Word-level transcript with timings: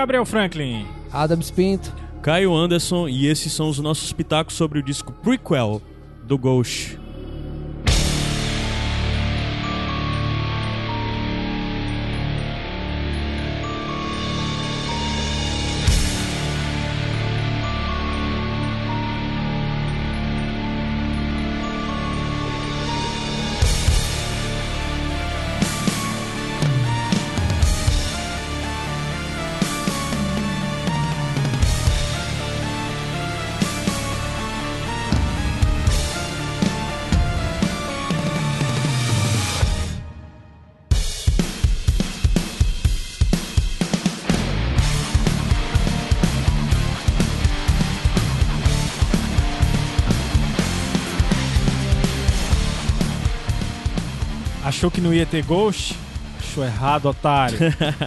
Gabriel 0.00 0.24
Franklin. 0.24 0.86
Adams 1.12 1.50
Pinto. 1.50 1.92
Caio 2.22 2.54
Anderson 2.54 3.06
e 3.06 3.26
esses 3.26 3.52
são 3.52 3.68
os 3.68 3.78
nossos 3.80 4.14
pitacos 4.14 4.54
sobre 4.54 4.78
o 4.78 4.82
disco 4.82 5.12
Prequel 5.12 5.82
do 6.22 6.38
Ghost. 6.38 6.98
Achou 54.70 54.88
que 54.88 55.00
não 55.00 55.12
ia 55.12 55.26
ter 55.26 55.42
Ghost? 55.42 55.96
Achou 56.38 56.64
errado, 56.64 57.06
otário. 57.06 57.58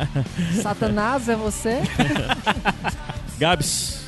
Satanás 0.63 1.27
é 1.27 1.35
você? 1.35 1.81
Gabs, 3.37 4.02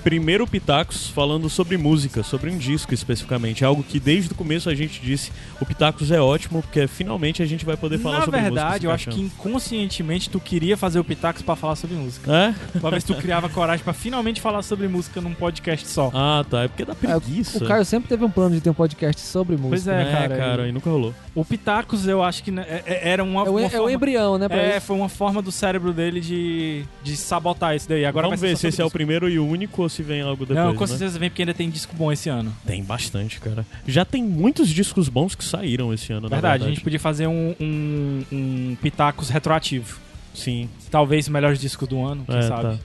primeiro 0.00 0.46
Pitacos 0.46 1.08
falando 1.08 1.48
sobre 1.48 1.76
música, 1.76 2.22
sobre 2.22 2.50
um 2.50 2.58
disco 2.58 2.92
especificamente. 2.94 3.64
Algo 3.64 3.82
que 3.82 4.00
desde 4.00 4.32
o 4.32 4.34
começo 4.34 4.68
a 4.70 4.74
gente 4.74 5.00
disse, 5.00 5.30
o 5.60 5.66
Pitacos 5.66 6.10
é 6.10 6.20
ótimo, 6.20 6.62
porque 6.62 6.86
finalmente 6.86 7.42
a 7.42 7.46
gente 7.46 7.64
vai 7.64 7.76
poder 7.76 7.98
falar 7.98 8.18
Na 8.20 8.24
sobre 8.24 8.40
música. 8.40 8.54
verdade, 8.54 8.80
se 8.80 8.86
eu 8.86 8.90
acho 8.90 9.10
que 9.10 9.20
inconscientemente 9.20 10.30
tu 10.30 10.40
queria 10.40 10.76
fazer 10.76 10.98
o 10.98 11.04
Pitacos 11.04 11.42
pra 11.42 11.54
falar 11.56 11.76
sobre 11.76 11.96
música. 11.96 12.30
É? 12.34 12.78
Pra 12.80 12.90
ver 12.90 13.00
se 13.00 13.06
tu 13.06 13.14
criava 13.14 13.48
coragem 13.48 13.84
pra 13.84 13.92
finalmente 13.92 14.40
falar 14.40 14.62
sobre 14.62 14.88
música 14.88 15.20
num 15.20 15.34
podcast 15.34 15.86
só. 15.88 16.10
Ah, 16.14 16.44
tá. 16.48 16.62
É 16.64 16.68
porque 16.68 16.84
dá 16.84 16.94
preguiça. 16.94 17.62
o 17.62 17.66
Caio 17.66 17.84
sempre 17.84 18.08
teve 18.08 18.24
um 18.24 18.30
plano 18.30 18.54
de 18.54 18.60
ter 18.60 18.70
um 18.70 18.74
podcast 18.74 19.20
sobre 19.22 19.56
música. 19.56 19.68
Pois 19.70 19.86
é, 19.88 20.02
é, 20.02 20.12
cara. 20.12 20.36
cara, 20.36 20.68
e 20.68 20.72
nunca 20.72 20.88
rolou. 20.88 21.14
O 21.34 21.44
Pitacos 21.44 22.06
eu 22.06 22.22
acho 22.22 22.42
que 22.42 22.50
né, 22.50 22.64
é- 22.68 22.82
é- 22.86 23.08
era 23.10 23.22
uma, 23.24 23.42
É 23.46 23.50
o, 23.50 23.58
uma 23.58 23.66
é 23.66 23.80
o 23.80 23.90
embrião, 23.90 24.38
né? 24.38 24.46
É, 24.50 24.76
isso. 24.76 24.86
foi 24.86 24.96
uma 24.96 25.08
forma 25.08 25.42
do 25.42 25.52
cérebro 25.52 25.92
dele 25.92 26.20
de, 26.20 26.84
de 27.02 27.16
sabotar 27.16 27.74
isso 27.76 27.88
daí. 27.88 28.04
Agora 28.04 28.26
Vamos 28.26 28.40
ver 28.40 28.56
se 28.56 28.66
esse 28.68 28.80
é 28.80 28.84
o 28.84 28.90
primeiro 28.90 29.28
e 29.28 29.38
o 29.38 29.46
único 29.46 29.88
se 29.90 30.02
vem 30.02 30.22
algo 30.22 30.46
depois, 30.46 30.64
Não, 30.66 30.74
com 30.74 30.80
né? 30.80 30.86
certeza 30.86 31.18
vem 31.18 31.28
porque 31.28 31.42
ainda 31.42 31.52
tem 31.54 31.68
disco 31.68 31.94
bom 31.96 32.10
esse 32.10 32.28
ano. 32.28 32.54
Tem 32.64 32.82
bastante, 32.82 33.40
cara. 33.40 33.66
Já 33.86 34.04
tem 34.04 34.22
muitos 34.24 34.68
discos 34.70 35.08
bons 35.08 35.34
que 35.34 35.44
saíram 35.44 35.92
esse 35.92 36.12
ano, 36.12 36.22
na 36.22 36.28
Verdade, 36.28 36.52
verdade. 36.52 36.64
a 36.64 36.74
gente 36.74 36.82
podia 36.82 37.00
fazer 37.00 37.26
um, 37.26 37.54
um, 37.60 38.24
um 38.32 38.76
Pitacos 38.80 39.28
retroativo. 39.28 39.98
Sim. 40.32 40.68
Talvez 40.90 41.28
o 41.28 41.32
melhor 41.32 41.54
disco 41.56 41.86
do 41.86 42.02
ano, 42.04 42.24
quem 42.24 42.38
É, 42.38 42.42
sabe. 42.42 42.62
tá. 42.62 42.78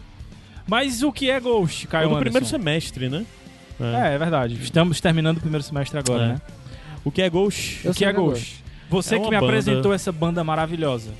Mas 0.68 1.04
o 1.04 1.12
que 1.12 1.30
é 1.30 1.40
Ghost, 1.40 1.88
Caio 1.88 2.08
Foi 2.10 2.16
no 2.18 2.22
primeiro 2.24 2.46
semestre, 2.46 3.08
né? 3.08 3.24
É, 3.80 4.16
é 4.16 4.18
verdade. 4.18 4.58
Estamos 4.62 5.00
terminando 5.00 5.38
o 5.38 5.42
primeiro 5.42 5.64
semestre 5.64 6.00
agora, 6.00 6.24
É. 6.24 6.28
né? 6.30 6.42
O 7.04 7.12
que 7.12 7.22
é 7.22 7.30
Ghost? 7.30 7.82
Eu 7.86 7.92
o 7.92 7.94
que 7.94 8.04
é 8.04 8.10
é 8.10 8.14
Ghost? 8.14 8.64
Você 8.90 9.16
É 9.16 9.20
que 9.20 9.26
me 9.26 9.32
banda- 9.32 9.46
apresentou 9.46 9.94
essa 9.94 10.12
banda 10.12 10.44
maravilhosa. 10.44 11.12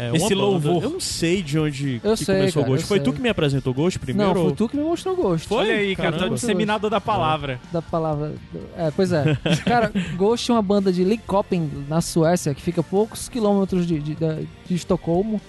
É 0.00 0.14
Esse 0.14 0.18
uma 0.22 0.28
banda- 0.28 0.68
louvor. 0.68 0.82
Eu 0.84 0.90
não 0.90 1.00
sei 1.00 1.42
de 1.42 1.58
onde 1.58 2.00
Eu 2.04 2.16
que 2.16 2.24
sei, 2.24 2.36
começou 2.36 2.62
cara, 2.62 2.72
o 2.72 2.74
Ghost. 2.76 2.86
Foi 2.86 2.98
sei. 2.98 3.04
tu 3.04 3.12
que 3.12 3.20
me 3.20 3.28
apresentou 3.28 3.72
o 3.72 3.74
Ghost 3.74 3.98
primeiro? 3.98 4.32
Não, 4.32 4.40
ou- 4.40 4.46
foi 4.48 4.56
tu 4.56 4.68
que 4.68 4.76
me 4.76 4.82
mostrou 4.84 5.16
gosto. 5.16 5.48
Foi? 5.48 5.58
Olha 5.58 5.74
aí, 5.74 5.96
cara, 5.96 6.16
tu 6.16 6.24
é 6.24 6.28
disseminador 6.28 6.88
da 6.88 7.00
palavra. 7.00 7.60
Da 7.72 7.82
palavra. 7.82 8.34
É, 8.76 8.90
pois 8.94 9.10
é. 9.12 9.36
Cara, 9.66 9.90
Ghost 10.16 10.50
é 10.50 10.54
uma 10.54 10.62
banda 10.62 10.92
de 10.92 11.02
Linköping, 11.02 11.86
na 11.88 12.00
Suécia, 12.00 12.54
que 12.54 12.62
fica 12.62 12.80
a 12.80 12.84
poucos 12.84 13.28
quilômetros 13.28 13.86
de, 13.86 13.98
de, 13.98 14.14
da- 14.14 14.38
de 14.66 14.74
Estocolmo. 14.74 15.40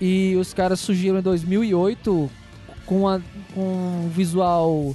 E 0.00 0.36
os 0.36 0.54
caras 0.54 0.78
surgiram 0.78 1.18
em 1.18 1.22
2008 1.22 2.30
com, 2.86 3.08
a, 3.08 3.20
com 3.54 3.60
um 4.04 4.08
visual 4.14 4.94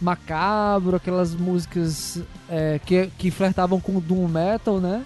macabro, 0.00 0.96
aquelas 0.96 1.34
músicas 1.34 2.22
é, 2.48 2.80
que, 2.84 3.08
que 3.18 3.30
flertavam 3.30 3.80
com 3.80 3.96
o 3.96 4.00
Doom 4.00 4.28
Metal, 4.28 4.80
né? 4.80 5.02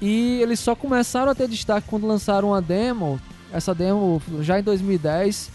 E 0.00 0.40
eles 0.42 0.60
só 0.60 0.74
começaram 0.74 1.30
a 1.30 1.34
ter 1.34 1.48
destaque 1.48 1.88
quando 1.88 2.06
lançaram 2.06 2.48
uma 2.48 2.60
demo, 2.60 3.20
essa 3.52 3.74
demo 3.74 4.20
já 4.40 4.60
em 4.60 4.62
2010, 4.62 5.50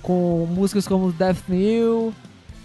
com 0.00 0.46
músicas 0.48 0.86
como 0.86 1.10
Death 1.12 1.48
New, 1.48 2.14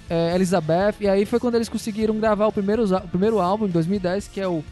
é, 0.09 0.35
Elizabeth, 0.35 0.95
e 1.01 1.07
aí 1.07 1.25
foi 1.25 1.39
quando 1.39 1.55
eles 1.55 1.69
conseguiram 1.69 2.17
gravar 2.19 2.47
o 2.47 2.51
primeiro, 2.51 2.85
o 2.85 3.07
primeiro 3.07 3.39
álbum 3.39 3.65
em 3.65 3.69
2010, 3.69 4.27
que 4.27 4.39
é 4.39 4.47
o 4.47 4.63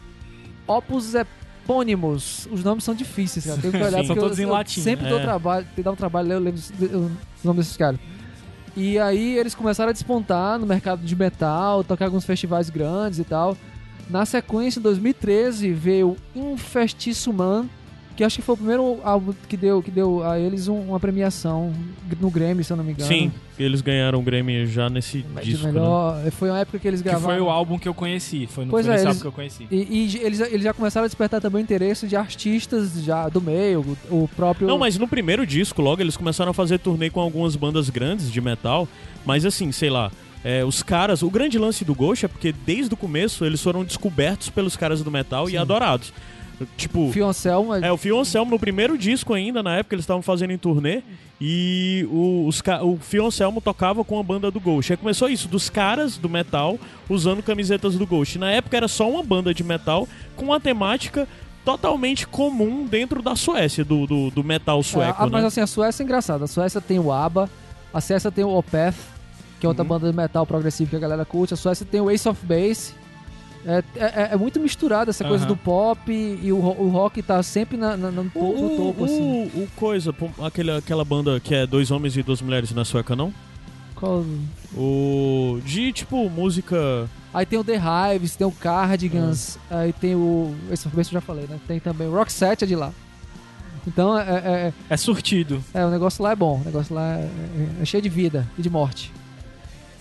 Opus 0.66 1.14
Eponymus. 1.14 2.48
Os 2.50 2.62
nomes 2.62 2.84
são 2.84 2.94
difíceis, 2.94 3.44
cara. 3.44 3.60
Tenho 3.60 3.72
que 3.72 3.82
olhar 3.82 4.00
Sim. 4.02 4.06
porque 4.06 4.20
todos 4.20 4.38
eu, 4.38 4.44
em 4.44 4.48
eu 4.48 4.52
latim, 4.52 4.80
Sempre 4.80 5.04
né? 5.04 5.10
dou 5.10 5.18
É. 5.18 5.22
trabalho, 5.22 5.66
te 5.74 5.82
dá 5.82 5.90
um 5.90 5.96
trabalho 5.96 6.32
eu 6.32 6.38
lembro 6.38 6.60
os 6.60 7.44
nomes 7.44 7.64
desses 7.66 7.76
caras. 7.76 7.98
E 8.76 8.98
aí 8.98 9.36
eles 9.38 9.54
começaram 9.54 9.90
a 9.90 9.92
despontar 9.92 10.58
no 10.58 10.66
mercado 10.66 11.00
de 11.02 11.16
metal, 11.16 11.82
tocar 11.82 12.04
alguns 12.04 12.24
festivais 12.24 12.68
grandes 12.70 13.18
e 13.18 13.24
tal. 13.24 13.56
Na 14.08 14.24
sequência, 14.24 14.78
em 14.78 14.82
2013, 14.82 15.72
veio 15.72 16.16
Infestiço 16.34 17.32
Man, 17.32 17.66
que 18.16 18.24
acho 18.24 18.36
que 18.36 18.42
foi 18.42 18.54
o 18.54 18.56
primeiro 18.56 18.98
álbum 19.04 19.34
que 19.46 19.56
deu, 19.58 19.82
que 19.82 19.90
deu 19.90 20.22
a 20.24 20.38
eles 20.38 20.68
um- 20.68 20.80
uma 20.88 20.98
premiação 20.98 21.70
no 22.18 22.30
Grammy, 22.30 22.64
se 22.64 22.72
eu 22.72 22.76
não 22.78 22.84
me 22.84 22.92
engano. 22.92 23.06
Sim, 23.06 23.30
eles 23.58 23.82
ganharam 23.82 24.18
o 24.18 24.22
Grammy 24.22 24.64
já 24.64 24.88
nesse 24.88 25.22
Mas 25.34 25.44
disco, 25.44 25.66
né? 25.66 25.72
melhor, 25.72 26.30
Foi 26.30 26.48
uma 26.48 26.58
época 26.60 26.78
que 26.78 26.88
eles 26.88 27.02
Que 27.02 27.08
gravaram. 27.10 27.34
foi 27.34 27.40
o 27.44 27.50
álbum 27.50 27.78
que 27.78 27.86
eu 27.86 27.92
conheci. 27.92 28.46
Foi 28.46 28.64
no 28.64 28.70
Pois 28.70 28.86
é, 28.86 28.92
nesse 28.92 29.04
eles- 29.04 29.08
álbum 29.08 29.20
que 29.20 29.26
eu 29.26 29.32
conheci. 29.32 29.66
E, 29.70 29.76
e 29.76 30.16
eles, 30.22 30.40
eles 30.40 30.62
já 30.62 30.72
começaram 30.72 31.04
a 31.04 31.08
despertar 31.08 31.42
também 31.42 31.60
o 31.60 31.62
interesse 31.62 32.06
de 32.06 32.16
artistas 32.16 32.92
já 33.04 33.28
do 33.28 33.40
meio, 33.42 33.84
o, 34.10 34.22
o 34.24 34.28
próprio. 34.34 34.66
Não, 34.66 34.78
mas 34.78 34.96
no 34.96 35.06
primeiro 35.06 35.46
disco, 35.46 35.82
logo, 35.82 36.00
eles 36.00 36.16
começaram 36.16 36.52
a 36.52 36.54
fazer 36.54 36.78
turnê 36.78 37.10
com 37.10 37.20
algumas 37.20 37.54
bandas 37.54 37.90
grandes 37.90 38.30
de 38.32 38.40
metal, 38.40 38.88
mas 39.26 39.44
assim, 39.44 39.70
sei 39.72 39.90
lá, 39.90 40.10
é, 40.46 40.64
os 40.64 40.80
caras, 40.80 41.22
o 41.22 41.28
grande 41.28 41.58
lance 41.58 41.84
do 41.84 41.92
Ghost 41.92 42.24
é 42.24 42.28
porque 42.28 42.52
desde 42.52 42.94
o 42.94 42.96
começo 42.96 43.44
eles 43.44 43.60
foram 43.60 43.84
descobertos 43.84 44.48
pelos 44.48 44.76
caras 44.76 45.02
do 45.02 45.10
metal 45.10 45.48
e 45.48 45.52
Sim. 45.52 45.56
adorados. 45.56 46.12
Tipo, 46.76 47.12
Anselmo, 47.24 47.74
é, 47.74 47.92
o 47.92 48.18
Anselmo 48.20 48.52
no 48.52 48.58
primeiro 48.58 48.96
disco 48.96 49.34
ainda, 49.34 49.60
na 49.60 49.78
época 49.78 49.96
eles 49.96 50.04
estavam 50.04 50.22
fazendo 50.22 50.52
em 50.52 50.56
turnê, 50.56 51.02
e 51.40 52.06
o, 52.08 52.46
os, 52.46 52.62
o 52.62 53.26
Anselmo 53.26 53.60
tocava 53.60 54.04
com 54.04 54.20
a 54.20 54.22
banda 54.22 54.48
do 54.48 54.60
Ghost. 54.60 54.92
Aí 54.92 54.96
começou 54.96 55.28
isso, 55.28 55.48
dos 55.48 55.68
caras 55.68 56.16
do 56.16 56.28
metal 56.28 56.78
usando 57.10 57.42
camisetas 57.42 57.96
do 57.96 58.06
Ghost. 58.06 58.38
Na 58.38 58.52
época 58.52 58.76
era 58.76 58.86
só 58.86 59.10
uma 59.10 59.24
banda 59.24 59.52
de 59.52 59.64
metal 59.64 60.08
com 60.36 60.44
uma 60.44 60.60
temática 60.60 61.26
totalmente 61.64 62.24
comum 62.24 62.86
dentro 62.86 63.20
da 63.20 63.34
Suécia, 63.34 63.84
do, 63.84 64.06
do, 64.06 64.30
do 64.30 64.44
metal 64.44 64.80
sueco, 64.80 65.20
É, 65.20 65.24
ah, 65.24 65.26
né? 65.26 65.32
Mas 65.32 65.44
assim, 65.44 65.60
a 65.60 65.66
Suécia 65.66 66.02
é 66.02 66.04
engraçada. 66.04 66.44
A 66.44 66.46
Suécia 66.46 66.80
tem 66.80 67.00
o 67.00 67.10
ABBA, 67.12 67.50
a 67.92 68.00
Suécia 68.00 68.30
tem 68.30 68.44
o 68.44 68.56
Opeth, 68.56 68.94
que 69.66 69.68
é 69.68 69.68
outra 69.68 69.82
Uhum. 69.82 69.88
banda 69.88 70.10
de 70.10 70.16
metal 70.16 70.46
progressivo 70.46 70.90
que 70.90 70.96
a 70.96 71.00
galera 71.00 71.24
curte. 71.24 71.54
A 71.54 71.56
Suécia 71.56 71.84
tem 71.90 72.00
o 72.00 72.10
Ace 72.10 72.28
of 72.28 72.44
Base. 72.46 72.94
É, 73.68 73.82
é, 73.96 74.28
é 74.32 74.36
muito 74.36 74.60
misturado 74.60 75.10
essa 75.10 75.24
coisa 75.24 75.44
Aham. 75.44 75.54
do 75.54 75.56
pop 75.56 76.12
e 76.12 76.52
o, 76.52 76.56
o 76.56 76.88
rock 76.88 77.20
tá 77.20 77.42
sempre 77.42 77.76
na, 77.76 77.96
na- 77.96 78.12
no, 78.12 78.30
to- 78.30 78.38
no 78.38 78.66
O, 78.66 78.76
topo, 78.76 79.02
o, 79.02 79.04
assim. 79.04 79.50
o 79.56 79.68
coisa, 79.74 80.14
aquele, 80.44 80.70
aquela 80.70 81.04
banda 81.04 81.40
que 81.40 81.52
é 81.52 81.66
dois 81.66 81.90
homens 81.90 82.16
e 82.16 82.22
duas 82.22 82.40
mulheres 82.40 82.70
na 82.70 82.84
sueca, 82.84 83.16
não? 83.16 83.34
Qual- 83.96 84.24
O. 84.76 85.58
De 85.64 85.92
tipo, 85.92 86.30
música. 86.30 87.08
Aí 87.34 87.44
tem 87.44 87.58
o 87.58 87.64
The 87.64 87.74
Hives, 88.14 88.36
tem 88.36 88.46
o 88.46 88.52
Cardigans, 88.52 89.58
aí 89.68 89.92
tem 89.92 90.14
o. 90.14 90.54
Esse 90.70 90.86
of 90.86 90.96
Base 90.96 91.08
eu 91.08 91.14
já 91.14 91.20
falei, 91.20 91.46
né? 91.48 91.58
Tem 91.66 91.80
também 91.80 92.06
o 92.06 92.12
Roxette 92.12 92.62
é 92.62 92.66
de 92.68 92.76
lá. 92.76 92.92
Então, 93.86 94.16
é, 94.18 94.22
é, 94.28 94.72
É 94.90 94.96
surtido. 94.96 95.62
é, 95.74 95.84
o 95.84 95.90
negócio 95.90 96.22
lá 96.22 96.32
é 96.32 96.36
bom. 96.36 96.60
O 96.60 96.64
negócio 96.64 96.94
lá 96.94 97.14
é, 97.16 97.20
é- 97.22 97.82
é 97.82 97.84
cheio 97.84 98.02
de 98.02 98.08
vida 98.08 98.46
e 98.58 98.62
de 98.62 98.70
morte. 98.70 99.12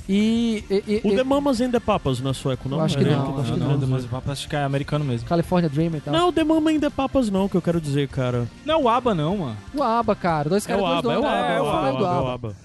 E. 0.08 0.64
e- 0.70 0.84
e- 0.88 1.02
O 1.04 1.12
e- 1.14 1.16
The 1.16 1.24
Mamas 1.24 1.60
and 1.62 1.72
the 1.72 1.80
Papas 1.80 2.22
na 2.22 2.34
sueco, 2.34 2.70
não? 2.70 2.80
Acho 2.80 2.98
que 2.98 3.04
Era 3.04 3.16
não, 3.18 3.24
ele 3.32 3.42
acho 3.42 3.50
tá 3.50 3.54
que 3.56 3.60
falando. 3.60 3.82
não. 3.82 3.88
mas 3.88 4.06
o 4.06 4.08
papo 4.08 4.32
acho 4.32 4.48
que 4.48 4.56
é 4.56 4.64
americano 4.64 5.04
mesmo. 5.04 5.28
California 5.28 5.70
Dream 5.70 5.96
e 5.96 6.00
tal. 6.02 6.14
Não, 6.14 6.30
o 6.30 6.32
The 6.34 6.44
Mama 6.44 6.72
and 6.72 6.80
the 6.80 6.90
Papas 6.92 7.30
não, 7.30 7.50
que 7.50 7.56
eu 7.56 7.62
quero 7.62 7.82
dizer, 7.82 8.08
cara. 8.10 8.48
Não 8.66 8.76
é 8.76 8.78
o 8.78 8.88
ABBA 8.90 9.16
não, 9.16 9.38
mano. 9.38 9.58
O 9.74 9.82
ABBA, 9.82 10.16
cara. 10.16 10.50
Dois 10.50 10.64
É 10.66 10.68
caras 10.68 10.84
o 10.84 10.88
dois 10.88 10.98
ABBA, 11.00 11.14
é 11.14 11.18
o 11.20 11.26
ABBA, 11.26 11.54
é 11.54 11.58
eu 11.58 11.64
o 11.64 11.68
ABBA, 11.70 11.98
do 12.00 12.06
é 12.06 12.08
o 12.08 12.12
ABBA. 12.12 12.34
ABBA. 12.34 12.56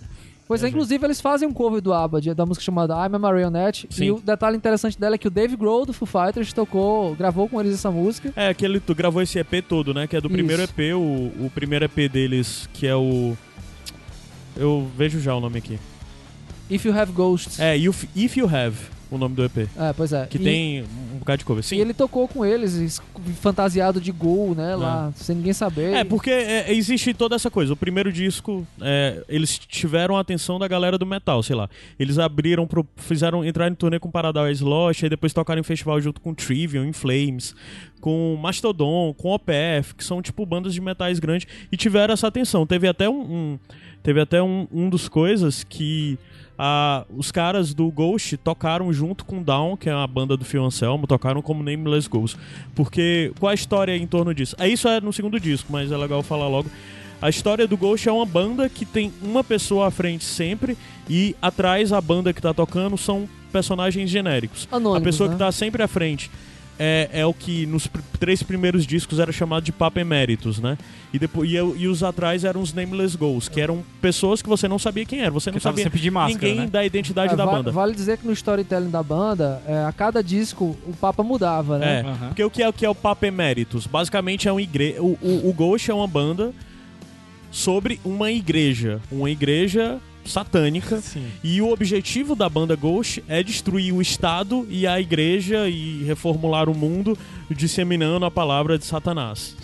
Pois 0.46 0.64
é, 0.64 0.66
É, 0.66 0.68
inclusive 0.68 1.06
eles 1.06 1.20
fazem 1.20 1.48
um 1.48 1.52
cover 1.52 1.80
do 1.80 1.92
ABBA, 1.94 2.20
de- 2.20 2.34
da 2.34 2.44
música 2.44 2.64
chamada 2.64 2.92
I'm 2.94 3.14
a 3.14 3.18
Marionette. 3.20 3.86
Sim. 3.88 4.04
E 4.06 4.10
o 4.10 4.20
detalhe 4.20 4.56
interessante 4.56 4.98
dela 4.98 5.14
é 5.14 5.18
que 5.18 5.28
o 5.28 5.30
Dave 5.30 5.54
Grohl 5.56 5.86
do 5.86 5.92
Foo 5.92 6.06
Fighters 6.08 6.52
tocou, 6.52 7.14
gravou 7.14 7.48
com 7.48 7.60
eles 7.60 7.72
essa 7.74 7.88
música. 7.90 8.32
É, 8.34 8.48
aquele, 8.48 8.80
tu 8.80 8.92
gravou 8.94 9.22
esse 9.22 9.38
EP 9.38 9.62
todo, 9.62 9.94
né? 9.94 10.08
Que 10.08 10.16
é 10.16 10.20
do 10.20 10.26
Isso. 10.26 10.34
primeiro 10.34 10.60
EP, 10.62 10.92
o, 10.94 11.46
o 11.46 11.50
primeiro 11.54 11.84
EP 11.84 12.08
deles, 12.10 12.68
que 12.74 12.84
é 12.86 12.96
o. 12.96 13.36
Eu 14.56 14.88
vejo 14.96 15.20
já 15.20 15.34
o 15.36 15.40
nome 15.40 15.58
aqui. 15.58 15.78
If 16.70 16.84
You 16.84 16.96
Have 16.98 17.12
Ghosts. 17.12 17.58
É, 17.58 17.76
If, 17.76 18.04
If 18.14 18.36
You 18.36 18.46
Have. 18.46 18.76
o 19.10 19.18
nome 19.18 19.34
do 19.34 19.44
EP. 19.44 19.68
É, 19.76 19.92
pois 19.92 20.12
é. 20.12 20.26
Que 20.26 20.38
E- 20.38 20.40
tem 20.44 20.82
um 21.14 21.18
bocado 21.18 21.38
de 21.38 21.44
cover. 21.44 21.64
Sim. 21.64 21.76
E 21.76 21.80
ele 21.80 21.92
tocou 21.92 22.28
com 22.28 22.44
eles, 22.44 22.74
es- 22.74 23.02
fantasiado 23.40 24.00
de 24.00 24.12
gol, 24.12 24.54
né? 24.54 24.76
Lá, 24.76 25.12
sem 25.16 25.34
ninguém 25.36 25.52
saber. 25.52 25.92
É, 25.94 26.04
porque 26.04 26.30
é, 26.30 26.72
existe 26.72 27.12
toda 27.12 27.34
essa 27.34 27.50
coisa. 27.50 27.72
O 27.72 27.76
primeiro 27.76 28.12
disco, 28.12 28.64
é, 28.80 29.22
eles 29.28 29.58
tiveram 29.58 30.16
a 30.16 30.20
atenção 30.20 30.58
da 30.60 30.68
galera 30.68 30.96
do 30.96 31.04
metal, 31.04 31.42
sei 31.42 31.56
lá. 31.56 31.68
Eles 31.98 32.18
abriram, 32.20 32.66
pro, 32.68 32.86
fizeram 32.96 33.44
entrar 33.44 33.68
em 33.68 33.74
turnê 33.74 33.98
com 33.98 34.08
Paradise 34.10 34.62
Lost, 34.62 35.02
aí 35.02 35.08
depois 35.10 35.32
tocaram 35.32 35.60
em 35.60 35.64
festival 35.64 36.00
junto 36.00 36.20
com 36.20 36.32
Trivium, 36.32 36.84
In 36.84 36.92
Flames, 36.92 37.54
com 38.00 38.38
Mastodon, 38.40 39.12
com 39.14 39.30
OPF, 39.30 39.94
que 39.96 40.04
são 40.04 40.22
tipo 40.22 40.46
bandas 40.46 40.72
de 40.72 40.80
metais 40.80 41.18
grandes, 41.18 41.46
e 41.72 41.76
tiveram 41.76 42.14
essa 42.14 42.28
atenção. 42.28 42.64
Teve 42.66 42.86
até 42.86 43.08
um, 43.08 43.20
um- 43.20 43.58
teve 44.02 44.20
até 44.20 44.42
um, 44.42 44.66
um 44.72 44.88
dos 44.88 45.08
coisas 45.08 45.64
que 45.64 46.18
ah, 46.58 47.06
os 47.16 47.32
caras 47.32 47.72
do 47.72 47.90
Ghost 47.90 48.36
tocaram 48.36 48.92
junto 48.92 49.24
com 49.24 49.42
Down, 49.42 49.76
que 49.76 49.88
é 49.88 49.92
a 49.92 50.06
banda 50.06 50.36
do 50.36 50.44
Phil 50.44 50.62
Anselmo, 50.62 51.06
tocaram 51.06 51.40
como 51.40 51.62
Nameless 51.62 52.08
Ghost. 52.08 52.36
Porque 52.74 53.32
qual 53.40 53.50
a 53.50 53.54
história 53.54 53.96
em 53.96 54.06
torno 54.06 54.34
disso? 54.34 54.54
É 54.58 54.68
isso 54.68 54.86
é 54.86 55.00
no 55.00 55.12
segundo 55.12 55.40
disco, 55.40 55.72
mas 55.72 55.90
é 55.90 55.96
legal 55.96 56.22
falar 56.22 56.48
logo. 56.48 56.68
A 57.22 57.28
história 57.28 57.66
do 57.66 57.76
Ghost 57.76 58.08
é 58.08 58.12
uma 58.12 58.26
banda 58.26 58.68
que 58.68 58.84
tem 58.84 59.12
uma 59.22 59.42
pessoa 59.42 59.88
à 59.88 59.90
frente 59.90 60.24
sempre 60.24 60.76
e 61.08 61.34
atrás 61.40 61.92
a 61.92 62.00
banda 62.00 62.32
que 62.32 62.40
tá 62.40 62.52
tocando 62.52 62.98
são 62.98 63.28
personagens 63.50 64.08
genéricos. 64.10 64.68
Anônimos, 64.70 65.00
a 65.00 65.04
pessoa 65.04 65.28
né? 65.28 65.34
que 65.34 65.38
tá 65.38 65.52
sempre 65.52 65.82
à 65.82 65.88
frente 65.88 66.30
é, 66.82 67.10
é 67.12 67.26
o 67.26 67.34
que 67.34 67.66
nos 67.66 67.86
pr- 67.86 68.00
três 68.18 68.42
primeiros 68.42 68.86
discos 68.86 69.18
era 69.18 69.30
chamado 69.30 69.62
de 69.62 69.70
Papa 69.70 70.00
Eméritos, 70.00 70.58
né? 70.58 70.78
E, 71.12 71.18
depois, 71.18 71.50
e, 71.50 71.54
eu- 71.54 71.76
e 71.76 71.86
os 71.86 72.02
atrás 72.02 72.42
eram 72.42 72.62
os 72.62 72.72
Nameless 72.72 73.18
Ghosts, 73.18 73.50
que 73.50 73.60
eram 73.60 73.84
pessoas 74.00 74.40
que 74.40 74.48
você 74.48 74.66
não 74.66 74.78
sabia 74.78 75.04
quem 75.04 75.20
era. 75.20 75.30
Você 75.30 75.50
não 75.50 75.58
Que 75.58 75.62
sabia 75.62 75.84
sempre 75.84 76.00
de 76.00 76.10
máscara, 76.10 76.46
ninguém 76.48 76.64
né? 76.64 76.70
da 76.70 76.82
identidade 76.82 77.34
É, 77.34 77.36
da 77.36 77.44
va- 77.44 77.52
banda. 77.52 77.70
Vale 77.70 77.94
dizer 77.94 78.16
que 78.16 78.26
no 78.26 78.32
storytelling 78.32 78.88
da 78.88 79.02
banda, 79.02 79.60
é, 79.66 79.84
a 79.84 79.92
cada 79.92 80.22
disco 80.24 80.74
o 80.86 80.94
Papa 80.98 81.22
mudava, 81.22 81.76
né? 81.78 82.00
É, 82.00 82.00
Aham. 82.08 82.28
porque 82.28 82.44
o 82.44 82.50
que 82.50 82.62
é 82.62 82.68
o 82.68 82.72
que 82.72 82.86
é 82.86 82.88
o 82.88 82.94
Papa 82.94 83.26
Emeritus? 83.26 83.86
Basicamente 83.86 84.48
é 84.48 84.52
uma 84.52 84.62
igreja. 84.62 85.02
O, 85.02 85.18
o, 85.20 85.50
o 85.50 85.52
Ghost 85.52 85.90
é 85.90 85.94
uma 85.94 86.08
banda 86.08 86.50
sobre 87.50 88.00
uma 88.04 88.30
igreja. 88.30 89.00
Uma 89.12 89.30
igreja 89.30 89.98
satânica. 90.24 91.00
Sim. 91.00 91.26
E 91.42 91.60
o 91.60 91.70
objetivo 91.70 92.34
da 92.34 92.48
banda 92.48 92.76
Ghost 92.76 93.22
é 93.28 93.42
destruir 93.42 93.92
o 93.92 94.00
Estado 94.00 94.66
e 94.70 94.86
a 94.86 95.00
igreja 95.00 95.68
e 95.68 96.02
reformular 96.04 96.68
o 96.68 96.74
mundo 96.74 97.16
disseminando 97.50 98.24
a 98.24 98.30
palavra 98.30 98.78
de 98.78 98.84
Satanás. 98.84 99.56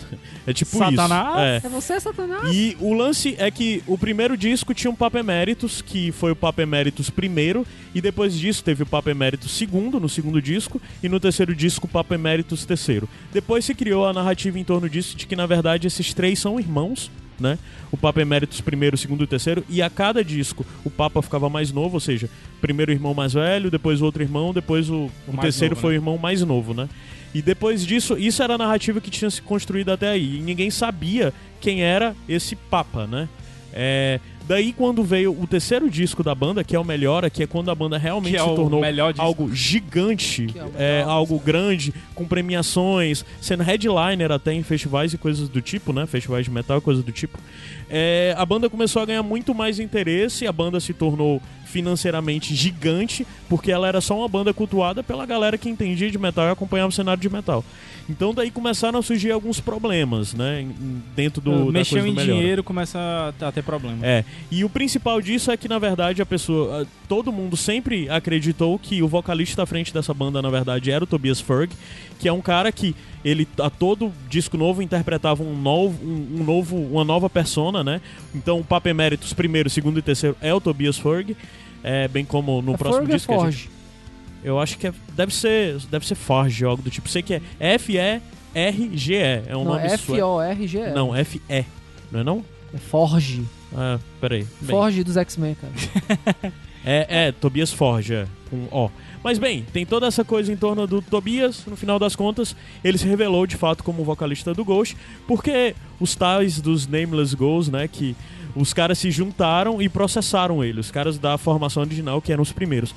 É 0.45 0.53
tipo 0.53 0.77
Satanás? 0.77 1.57
isso. 1.57 1.65
É. 1.65 1.67
É 1.67 1.69
você, 1.69 1.99
Satanás? 1.99 2.53
E 2.53 2.77
o 2.79 2.93
lance 2.93 3.35
é 3.37 3.49
que 3.51 3.83
o 3.85 3.97
primeiro 3.97 4.37
disco 4.37 4.73
tinha 4.73 4.89
um 4.89 4.95
Papa 4.95 5.19
Emeritus, 5.19 5.81
que 5.81 6.11
foi 6.11 6.31
o 6.31 6.35
Papa 6.35 6.61
Emeritus 6.61 7.09
primeiro, 7.09 7.65
e 7.93 8.01
depois 8.01 8.33
disso 8.33 8.63
teve 8.63 8.83
o 8.83 8.85
Papa 8.85 9.11
Emeritus 9.11 9.51
segundo, 9.51 9.99
no 9.99 10.07
segundo 10.07 10.41
disco, 10.41 10.81
e 11.01 11.09
no 11.09 11.19
terceiro 11.19 11.55
disco 11.55 11.85
o 11.85 11.89
Papa 11.89 12.15
Emeritus 12.15 12.65
terceiro. 12.65 13.09
Depois 13.33 13.65
se 13.65 13.75
criou 13.75 14.05
a 14.05 14.13
narrativa 14.13 14.57
em 14.57 14.63
torno 14.63 14.89
disso, 14.89 15.15
de 15.15 15.25
que 15.25 15.35
na 15.35 15.45
verdade 15.45 15.87
esses 15.87 16.13
três 16.13 16.39
são 16.39 16.59
irmãos, 16.59 17.11
né? 17.39 17.57
O 17.91 17.97
Papa 17.97 18.21
Emeritus 18.21 18.61
primeiro, 18.61 18.97
segundo 18.97 19.23
e 19.23 19.27
terceiro, 19.27 19.63
e 19.69 19.81
a 19.81 19.89
cada 19.89 20.23
disco 20.23 20.65
o 20.83 20.89
Papa 20.89 21.21
ficava 21.21 21.49
mais 21.49 21.71
novo, 21.71 21.95
ou 21.95 21.99
seja, 21.99 22.29
primeiro 22.61 22.91
o 22.91 22.95
irmão 22.95 23.13
mais 23.13 23.33
velho, 23.33 23.71
depois 23.71 24.01
o 24.01 24.05
outro 24.05 24.21
irmão, 24.21 24.53
depois 24.53 24.89
o, 24.89 25.09
o 25.27 25.33
mais 25.33 25.41
terceiro 25.41 25.75
novo, 25.75 25.81
foi 25.81 25.93
né? 25.93 25.97
o 25.97 26.01
irmão 26.01 26.17
mais 26.17 26.41
novo, 26.41 26.73
né? 26.73 26.89
E 27.33 27.41
depois 27.41 27.85
disso, 27.85 28.17
isso 28.17 28.41
era 28.41 28.55
a 28.55 28.57
narrativa 28.57 28.99
que 29.01 29.11
tinha 29.11 29.29
se 29.29 29.41
construído 29.41 29.91
até 29.91 30.09
aí. 30.09 30.37
E 30.37 30.39
ninguém 30.39 30.71
sabia 30.71 31.33
quem 31.59 31.81
era 31.81 32.15
esse 32.27 32.55
Papa, 32.55 33.05
né? 33.05 33.27
É, 33.73 34.19
daí 34.47 34.73
quando 34.73 35.03
veio 35.03 35.31
o 35.39 35.45
terceiro 35.45 35.89
disco 35.89 36.23
da 36.23 36.33
banda, 36.33 36.63
que 36.63 36.75
é 36.75 36.79
o 36.79 36.83
Melhora, 36.83 37.29
que 37.29 37.43
é 37.43 37.47
quando 37.47 37.69
a 37.69 37.75
banda 37.75 37.97
realmente 37.97 38.35
é 38.35 38.39
se 38.39 38.55
tornou 38.55 38.81
melhor 38.81 39.13
algo 39.17 39.53
gigante, 39.53 40.43
é 40.43 40.53
melhor, 40.53 40.71
é, 40.77 41.03
algo 41.03 41.39
grande, 41.39 41.93
com 42.15 42.25
premiações, 42.25 43.25
sendo 43.41 43.63
headliner 43.63 44.31
até 44.31 44.53
em 44.53 44.63
festivais 44.63 45.13
e 45.13 45.17
coisas 45.17 45.49
do 45.49 45.61
tipo, 45.61 45.91
né? 45.91 46.05
Festivais 46.05 46.45
de 46.45 46.51
metal 46.51 46.77
e 46.77 46.81
coisas 46.81 47.03
do 47.03 47.11
tipo. 47.11 47.37
É, 47.89 48.33
a 48.37 48.45
banda 48.45 48.69
começou 48.69 49.01
a 49.01 49.05
ganhar 49.05 49.23
muito 49.23 49.53
mais 49.53 49.79
interesse, 49.79 50.47
a 50.47 50.51
banda 50.51 50.79
se 50.79 50.93
tornou 50.93 51.41
financeiramente 51.77 52.55
gigante, 52.55 53.25
porque 53.47 53.71
ela 53.71 53.87
era 53.87 54.01
só 54.01 54.17
uma 54.17 54.27
banda 54.27 54.51
cultuada 54.51 55.03
pela 55.03 55.27
galera 55.27 55.59
que 55.59 55.69
entendia 55.69 56.09
de 56.09 56.17
metal 56.17 56.47
e 56.47 56.49
acompanhava 56.49 56.89
o 56.89 56.91
cenário 56.91 57.21
de 57.21 57.29
metal. 57.29 57.63
Então 58.09 58.33
daí 58.33 58.49
começaram 58.49 58.97
a 58.97 59.03
surgir 59.03 59.31
alguns 59.31 59.59
problemas, 59.59 60.33
né? 60.33 60.65
Dentro 61.15 61.39
do, 61.39 61.65
da 61.65 61.71
Mexeu 61.71 62.07
em 62.07 62.15
do 62.15 62.23
dinheiro, 62.23 62.63
começa 62.63 62.97
a 63.39 63.51
ter 63.51 63.61
problema. 63.61 63.99
É, 64.01 64.23
e 64.49 64.63
o 64.63 64.69
principal 64.69 65.21
disso 65.21 65.51
é 65.51 65.57
que, 65.57 65.67
na 65.67 65.77
verdade, 65.77 66.19
a 66.19 66.25
pessoa. 66.25 66.81
ah, 66.81 66.85
Todo 67.07 67.31
mundo 67.31 67.55
sempre 67.55 68.09
acreditou 68.09 68.79
que 68.79 69.03
o 69.03 69.07
vocalista 69.07 69.63
à 69.63 69.65
frente 69.65 69.93
dessa 69.93 70.13
banda, 70.13 70.41
na 70.41 70.49
verdade, 70.49 70.89
era 70.89 71.03
o 71.03 71.07
Tobias 71.07 71.39
Ferg, 71.39 71.71
que 72.19 72.27
é 72.27 72.33
um 72.33 72.41
cara 72.41 72.71
que 72.71 72.95
ele 73.23 73.47
a 73.59 73.69
todo 73.69 74.11
disco 74.29 74.57
novo 74.57 74.81
interpretava 74.81 75.43
um 75.43 75.55
novo, 75.55 76.03
um, 76.03 76.39
um 76.39 76.43
novo, 76.43 76.77
uma 76.77 77.03
nova 77.03 77.29
persona, 77.29 77.83
né? 77.83 78.01
Então 78.33 78.59
o 78.59 78.63
Papa 78.63 78.89
Emeritus 78.89 79.33
primeiro, 79.33 79.69
segundo 79.69 79.99
e 79.99 80.01
terceiro 80.01 80.35
é 80.41 80.53
o 80.53 80.61
Tobias 80.61 80.97
Ferg, 80.97 81.35
é, 81.83 82.07
bem 82.07 82.23
como 82.25 82.61
no 82.61 82.73
É 82.73 82.77
próximo 82.77 83.05
Forge 83.05 83.11
ou 83.11 83.17
disco. 83.17 83.33
que 83.33 83.39
a 83.39 83.51
gente- 83.51 83.57
Forge? 83.63 83.69
eu 84.43 84.59
acho 84.59 84.77
que 84.77 84.87
é- 84.87 84.93
deve 85.15 85.33
ser 85.33 85.77
deve 85.91 86.05
ser 86.07 86.15
Forge, 86.15 86.63
algo 86.65 86.81
do 86.81 86.89
tipo. 86.89 87.07
Sei 87.09 87.21
que 87.21 87.33
é 87.35 87.41
F 87.59 87.93
E 87.97 88.21
R 88.55 88.91
G 88.97 89.13
E, 89.13 89.43
é 89.47 89.55
um 89.55 89.63
Não, 89.63 89.73
nome. 89.73 89.85
F-O-R-G-E. 89.87 90.91
Não, 90.93 91.15
F 91.15 91.41
E, 91.49 91.65
não 92.11 92.19
é 92.19 92.23
não? 92.23 92.45
É 92.73 92.77
Forge. 92.77 93.43
Ah, 93.75 93.99
peraí. 94.21 94.45
Bem. 94.61 94.69
Forge 94.69 95.03
dos 95.03 95.17
X-Men, 95.17 95.55
cara. 95.55 95.73
É, 96.89 97.27
é, 97.27 97.31
Tobias 97.33 97.73
Forge, 97.73 98.13
é, 98.13 98.25
com 98.49 98.55
O. 98.71 98.89
Mas 99.21 99.37
bem, 99.37 99.65
tem 99.73 99.85
toda 99.85 100.07
essa 100.07 100.23
coisa 100.23 100.53
em 100.53 100.55
torno 100.55 100.87
do 100.87 101.01
Tobias, 101.01 101.65
no 101.65 101.75
final 101.75 101.99
das 101.99 102.15
contas, 102.15 102.55
ele 102.81 102.97
se 102.97 103.05
revelou 103.05 103.45
de 103.45 103.57
fato 103.57 103.83
como 103.83 104.05
vocalista 104.05 104.53
do 104.53 104.63
Ghost, 104.63 104.95
porque 105.27 105.75
os 105.99 106.15
tais 106.15 106.61
dos 106.61 106.87
Nameless 106.87 107.35
Ghosts, 107.35 107.69
né, 107.69 107.89
que 107.89 108.15
os 108.57 108.73
caras 108.73 108.97
se 108.97 109.11
juntaram 109.11 109.81
e 109.81 109.87
processaram 109.87 110.63
ele, 110.63 110.79
os 110.79 110.91
caras 110.91 111.17
da 111.17 111.37
formação 111.37 111.83
original, 111.83 112.21
que 112.21 112.31
eram 112.31 112.43
os 112.43 112.51
primeiros. 112.51 112.93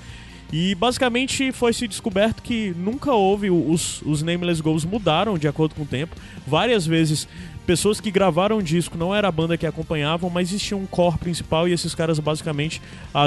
E 0.53 0.75
basicamente 0.75 1.53
foi 1.53 1.73
se 1.73 1.87
descoberto 1.87 2.43
que 2.43 2.75
nunca 2.77 3.13
houve, 3.13 3.51
os, 3.51 4.03
os 4.03 4.23
Nameless 4.23 4.61
Ghosts 4.61 4.91
mudaram 4.91 5.39
de 5.39 5.47
acordo 5.47 5.75
com 5.77 5.83
o 5.83 5.87
tempo. 5.87 6.17
Várias 6.45 6.85
vezes 6.85 7.29
pessoas 7.65 8.01
que 8.01 8.11
gravaram 8.11 8.59
o 8.59 8.63
disco 8.63 8.99
não 8.99 9.15
era 9.15 9.29
a 9.29 9.33
banda 9.33 9.57
que 9.57 9.65
acompanhavam, 9.65 10.29
mas 10.29 10.49
existia 10.49 10.77
um 10.77 10.87
core 10.87 11.19
principal 11.19 11.69
e 11.69 11.73
esses 11.73 11.95
caras 11.95 12.19
basicamente 12.19 12.83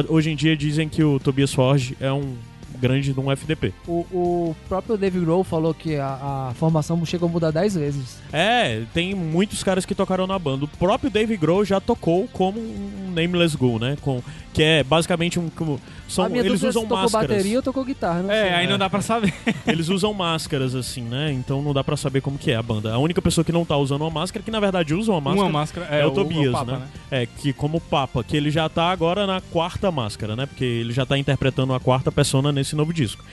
hoje 0.09 0.31
em 0.31 0.35
dia 0.35 0.57
dizem 0.57 0.89
que 0.89 1.01
o 1.01 1.17
Tobias 1.17 1.53
Forge 1.53 1.95
é 2.01 2.11
um 2.11 2.35
grande 2.83 3.13
de 3.13 3.19
um 3.19 3.31
FDP. 3.31 3.73
O, 3.87 4.05
o 4.11 4.55
próprio 4.67 4.97
Dave 4.97 5.17
Grohl 5.21 5.45
falou 5.45 5.73
que 5.73 5.95
a, 5.95 6.49
a 6.49 6.53
formação 6.55 7.03
chegou 7.05 7.29
a 7.29 7.31
mudar 7.31 7.51
10 7.51 7.75
vezes. 7.75 8.17
É, 8.33 8.83
tem 8.93 9.15
muitos 9.15 9.63
caras 9.63 9.85
que 9.85 9.95
tocaram 9.95 10.27
na 10.27 10.37
banda. 10.37 10.65
O 10.65 10.67
próprio 10.67 11.09
Dave 11.09 11.37
Grohl 11.37 11.63
já 11.63 11.79
tocou 11.79 12.27
como 12.33 12.59
um 12.59 13.11
Nameless 13.15 13.55
Ghoul, 13.55 13.79
né? 13.79 13.97
Com, 14.01 14.21
que 14.53 14.61
é 14.61 14.83
basicamente 14.83 15.39
um. 15.39 15.49
Como, 15.49 15.79
são, 16.07 16.27
eles 16.35 16.63
é 16.63 16.67
usam 16.67 16.83
se 16.83 16.87
tocou 16.87 16.97
máscaras. 16.97 17.27
bateria 17.29 17.57
ou 17.57 17.63
tocou 17.63 17.83
guitarra, 17.83 18.21
não 18.23 18.31
É, 18.31 18.41
sei. 18.43 18.53
aí 18.53 18.67
não 18.67 18.77
dá 18.77 18.89
pra 18.89 19.01
saber. 19.01 19.33
Eles 19.65 19.89
usam 19.89 20.13
máscaras, 20.13 20.75
assim, 20.75 21.01
né? 21.01 21.31
Então 21.31 21.61
não 21.61 21.73
dá 21.73 21.83
pra 21.83 21.97
saber 21.97 22.21
como 22.21 22.37
que 22.37 22.51
é 22.51 22.55
a 22.55 22.61
banda. 22.61 22.93
A 22.93 22.97
única 22.99 23.21
pessoa 23.21 23.43
que 23.43 23.51
não 23.51 23.65
tá 23.65 23.75
usando 23.75 24.01
uma 24.01 24.11
máscara, 24.11 24.43
que 24.43 24.51
na 24.51 24.59
verdade 24.59 24.93
usa 24.93 25.11
uma 25.11 25.19
máscara, 25.21 25.45
Uma 25.47 25.59
máscara. 25.59 25.85
é, 25.87 26.05
o, 26.05 26.11
Tobias, 26.11 26.51
Papa, 26.51 26.71
né? 26.71 26.87
É, 27.09 27.25
que 27.25 27.51
como 27.51 27.81
Papa, 27.81 28.23
que 28.23 28.37
ele 28.37 28.51
já 28.51 28.69
tá 28.69 28.91
agora 28.91 29.25
na 29.25 29.41
quarta 29.41 29.91
máscara, 29.91 30.35
né? 30.35 30.45
Porque 30.45 30.63
ele 30.63 30.93
já 30.93 31.05
tá 31.05 31.17
interpretando 31.17 31.73
a 31.73 31.79
quarta 31.79 32.11
persona 32.11 32.51
nesse 32.51 32.75
novo 32.75 32.93
disco. 32.93 33.23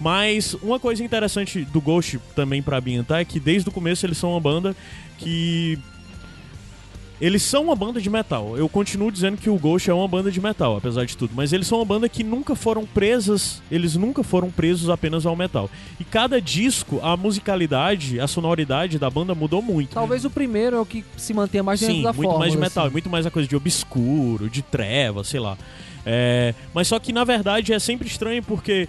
Mas 0.00 0.54
uma 0.54 0.80
coisa 0.80 1.04
interessante 1.04 1.64
do 1.66 1.80
Ghost 1.80 2.18
também 2.34 2.60
pra 2.60 2.78
ambientar 2.78 3.20
é 3.20 3.24
que 3.24 3.38
desde 3.38 3.68
o 3.68 3.72
começo 3.72 4.04
eles 4.04 4.18
são 4.18 4.32
uma 4.32 4.40
banda 4.40 4.74
que 5.18 5.78
eles 7.20 7.42
são 7.42 7.64
uma 7.64 7.76
banda 7.76 8.00
de 8.00 8.10
metal. 8.10 8.56
Eu 8.56 8.68
continuo 8.68 9.10
dizendo 9.10 9.36
que 9.36 9.48
o 9.48 9.56
Ghost 9.56 9.88
é 9.88 9.94
uma 9.94 10.08
banda 10.08 10.30
de 10.30 10.40
metal, 10.40 10.76
apesar 10.76 11.04
de 11.04 11.16
tudo. 11.16 11.32
Mas 11.34 11.52
eles 11.52 11.66
são 11.66 11.78
uma 11.78 11.84
banda 11.84 12.08
que 12.08 12.24
nunca 12.24 12.54
foram 12.54 12.84
presas, 12.84 13.62
eles 13.70 13.94
nunca 13.94 14.22
foram 14.22 14.50
presos 14.50 14.90
apenas 14.90 15.24
ao 15.24 15.36
metal. 15.36 15.70
E 15.98 16.04
cada 16.04 16.40
disco, 16.40 17.00
a 17.02 17.16
musicalidade, 17.16 18.18
a 18.18 18.26
sonoridade 18.26 18.98
da 18.98 19.08
banda 19.08 19.34
mudou 19.34 19.62
muito. 19.62 19.94
Talvez 19.94 20.24
o 20.24 20.30
primeiro 20.30 20.76
é 20.76 20.80
o 20.80 20.86
que 20.86 21.04
se 21.16 21.32
mantenha 21.32 21.62
mais 21.62 21.80
dentro 21.80 21.94
Sim, 21.96 22.02
da 22.02 22.12
muito 22.12 22.22
fórmula. 22.22 22.38
mais 22.40 22.52
de 22.52 22.58
metal, 22.58 22.84
assim. 22.84 22.92
muito 22.92 23.08
mais 23.08 23.26
a 23.26 23.30
coisa 23.30 23.48
de 23.48 23.56
obscuro, 23.56 24.50
de 24.50 24.62
treva, 24.62 25.22
sei 25.22 25.40
lá. 25.40 25.56
É, 26.04 26.54
mas 26.74 26.88
só 26.88 26.98
que 26.98 27.12
na 27.12 27.24
verdade 27.24 27.72
é 27.72 27.78
sempre 27.78 28.06
estranho 28.06 28.42
porque 28.42 28.88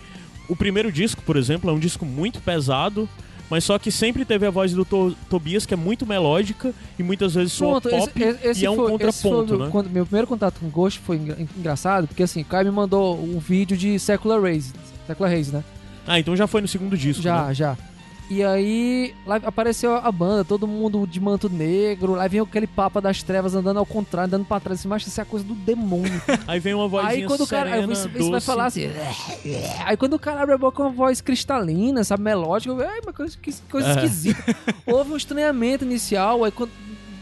o 0.49 0.55
primeiro 0.55 0.91
disco, 0.91 1.21
por 1.21 1.37
exemplo, 1.37 1.69
é 1.69 1.73
um 1.73 1.79
disco 1.79 2.05
muito 2.05 2.41
pesado, 2.41 3.07
mas 3.49 3.63
só 3.63 3.77
que 3.77 3.91
sempre 3.91 4.25
teve 4.25 4.45
a 4.45 4.49
voz 4.49 4.73
do 4.73 4.83
To- 4.85 5.15
Tobias 5.29 5.65
que 5.65 5.73
é 5.73 5.77
muito 5.77 6.05
melódica 6.05 6.73
e 6.97 7.03
muitas 7.03 7.33
vezes 7.35 7.53
soa 7.53 7.79
Pronto, 7.81 7.89
pop 7.97 8.23
esse, 8.23 8.47
esse 8.47 8.61
e 8.61 8.65
é 8.65 8.71
um 8.71 8.75
foi, 8.75 8.91
contraponto, 8.91 9.57
né? 9.57 9.69
quando- 9.71 9.89
meu 9.89 10.05
primeiro 10.05 10.27
contato 10.27 10.59
com 10.59 10.69
Ghost 10.69 10.99
foi 10.99 11.17
engra- 11.17 11.37
engraçado, 11.57 12.07
porque 12.07 12.23
assim, 12.23 12.41
o 12.41 12.45
Caio 12.45 12.65
me 12.65 12.71
mandou 12.71 13.17
um 13.21 13.39
vídeo 13.39 13.77
de 13.77 13.97
Secular 13.99 14.41
Race. 14.41 14.73
Secular 15.07 15.31
Race, 15.31 15.51
né? 15.51 15.63
Ah, 16.07 16.19
então 16.19 16.35
já 16.35 16.47
foi 16.47 16.61
no 16.61 16.67
segundo 16.67 16.97
disco, 16.97 17.21
já, 17.21 17.45
né? 17.47 17.53
já. 17.53 17.77
E 18.27 18.43
aí 18.43 19.13
lá 19.25 19.35
apareceu 19.35 19.95
a 19.95 20.11
banda, 20.11 20.43
todo 20.43 20.65
mundo 20.67 21.05
de 21.05 21.19
manto 21.19 21.47
negro, 21.47 22.19
aí 22.19 22.27
vem 22.27 22.39
aquele 22.41 22.65
papa 22.65 22.99
das 22.99 23.21
trevas 23.21 23.53
andando 23.53 23.77
ao 23.77 23.85
contrário, 23.85 24.27
andando 24.27 24.45
pra 24.47 24.59
trás, 24.59 24.79
assim, 24.79 24.87
mas 24.87 25.05
isso 25.05 25.19
é 25.19 25.23
a 25.23 25.25
coisa 25.25 25.45
do 25.45 25.53
demônio. 25.53 26.19
Aí 26.47 26.59
vem 26.59 26.73
uma 26.73 26.87
vozinha 26.87 27.11
aí 27.11 27.25
quando 27.25 27.41
o 27.41 27.47
cara. 27.47 27.71
aí 27.71 27.91
isso, 27.91 28.09
isso 28.15 28.31
vai 28.31 28.41
falar 28.41 28.65
assim. 28.65 28.89
Aí 29.85 29.95
quando 29.95 30.13
o 30.13 30.19
cara 30.19 30.41
abre 30.41 30.55
a 30.55 30.57
boca 30.57 30.77
com 30.77 30.83
uma 30.83 30.89
voz 30.91 31.21
cristalina, 31.21 32.03
sabe, 32.03 32.23
melódica, 32.23 32.73
ai, 32.87 32.99
mas 33.05 33.15
coisa, 33.15 33.37
que 33.39 33.51
coisa 33.69 33.89
É. 33.89 33.91
esquisita. 33.93 34.43
Houve 34.87 35.11
um 35.13 35.17
estranhamento 35.17 35.83
inicial, 35.85 36.43
aí 36.43 36.51
quando. 36.51 36.71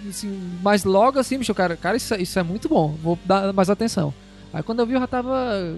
Assim, 0.08 0.38
mas 0.62 0.84
logo 0.86 1.20
assim, 1.20 1.38
bicho, 1.38 1.54
cara, 1.54 1.76
cara, 1.78 1.96
isso, 1.98 2.14
isso 2.16 2.38
é 2.40 2.44
muito 2.44 2.68
bom, 2.70 2.96
vou 3.04 3.18
dar 3.26 3.52
mais 3.54 3.70
atenção. 3.70 4.14
Aí 4.54 4.62
quando 4.64 4.80
eu 4.80 4.86
vi, 4.86 4.94
eu 4.94 5.00
já 5.00 5.08
tava 5.08 5.76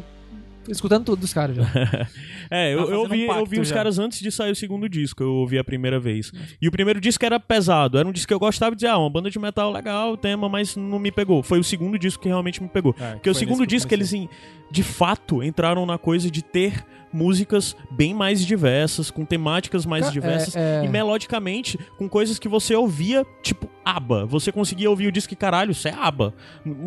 escutando 0.69 1.05
tudo 1.05 1.19
dos 1.19 1.33
caras 1.33 1.55
já. 1.57 1.63
É, 2.51 2.73
eu, 2.75 2.85
Tá 2.85 2.91
eu, 2.93 2.99
ouvi, 3.01 3.27
um 3.27 3.33
eu 3.39 3.45
vi 3.45 3.59
os 3.59 3.67
já. 3.69 3.75
caras 3.75 3.97
antes 3.97 4.19
de 4.19 4.31
sair 4.31 4.51
o 4.51 4.55
segundo 4.55 4.87
disco, 4.87 5.23
eu 5.23 5.33
ouvi 5.33 5.57
a 5.57 5.63
primeira 5.63 5.99
vez. 5.99 6.31
E 6.61 6.67
o 6.67 6.71
primeiro 6.71 7.01
disco 7.01 7.25
era 7.25 7.39
pesado, 7.39 7.97
era 7.97 8.07
um 8.07 8.11
disco 8.11 8.27
que 8.27 8.33
eu 8.33 8.39
gostava 8.39 8.75
de 8.75 8.81
dizer, 8.81 8.89
ah, 8.91 8.97
uma 8.99 9.09
banda 9.09 9.31
de 9.31 9.39
metal 9.39 9.71
legal, 9.71 10.13
o 10.13 10.17
tema, 10.17 10.47
mas 10.47 10.75
não 10.75 10.99
me 10.99 11.11
pegou. 11.11 11.41
Foi 11.41 11.59
o 11.59 11.63
segundo 11.63 11.97
disco 11.97 12.21
que 12.21 12.29
realmente 12.29 12.61
me 12.61 12.69
pegou. 12.69 12.95
É, 12.99 13.13
Porque 13.13 13.29
o 13.29 13.33
segundo 13.33 13.59
nesse 13.61 13.67
que 13.69 13.75
disco, 13.75 13.93
eles, 13.93 14.13
em- 14.13 14.29
de 14.69 14.83
fato, 14.83 15.41
entraram 15.41 15.85
na 15.87 15.97
coisa 15.97 16.29
de 16.29 16.43
ter 16.43 16.85
músicas 17.11 17.75
bem 17.89 18.13
mais 18.13 18.45
diversas, 18.45 19.09
com 19.09 19.25
temáticas 19.25 19.85
mais 19.85 20.05
Ca- 20.05 20.11
diversas, 20.11 20.55
é, 20.55 20.81
é. 20.81 20.85
e 20.85 20.87
melodicamente, 20.89 21.79
com 21.97 22.07
coisas 22.09 22.37
que 22.37 22.47
você 22.47 22.75
ouvia, 22.75 23.25
tipo, 23.41 23.69
ABBA. 23.85 24.25
Você 24.25 24.51
conseguia 24.51 24.89
ouvir 24.89 25.07
o 25.07 25.11
disco 25.11 25.31
e, 25.31 25.35
caralho, 25.35 25.71
isso 25.71 25.87
é 25.87 25.93
ABBA. 25.93 26.33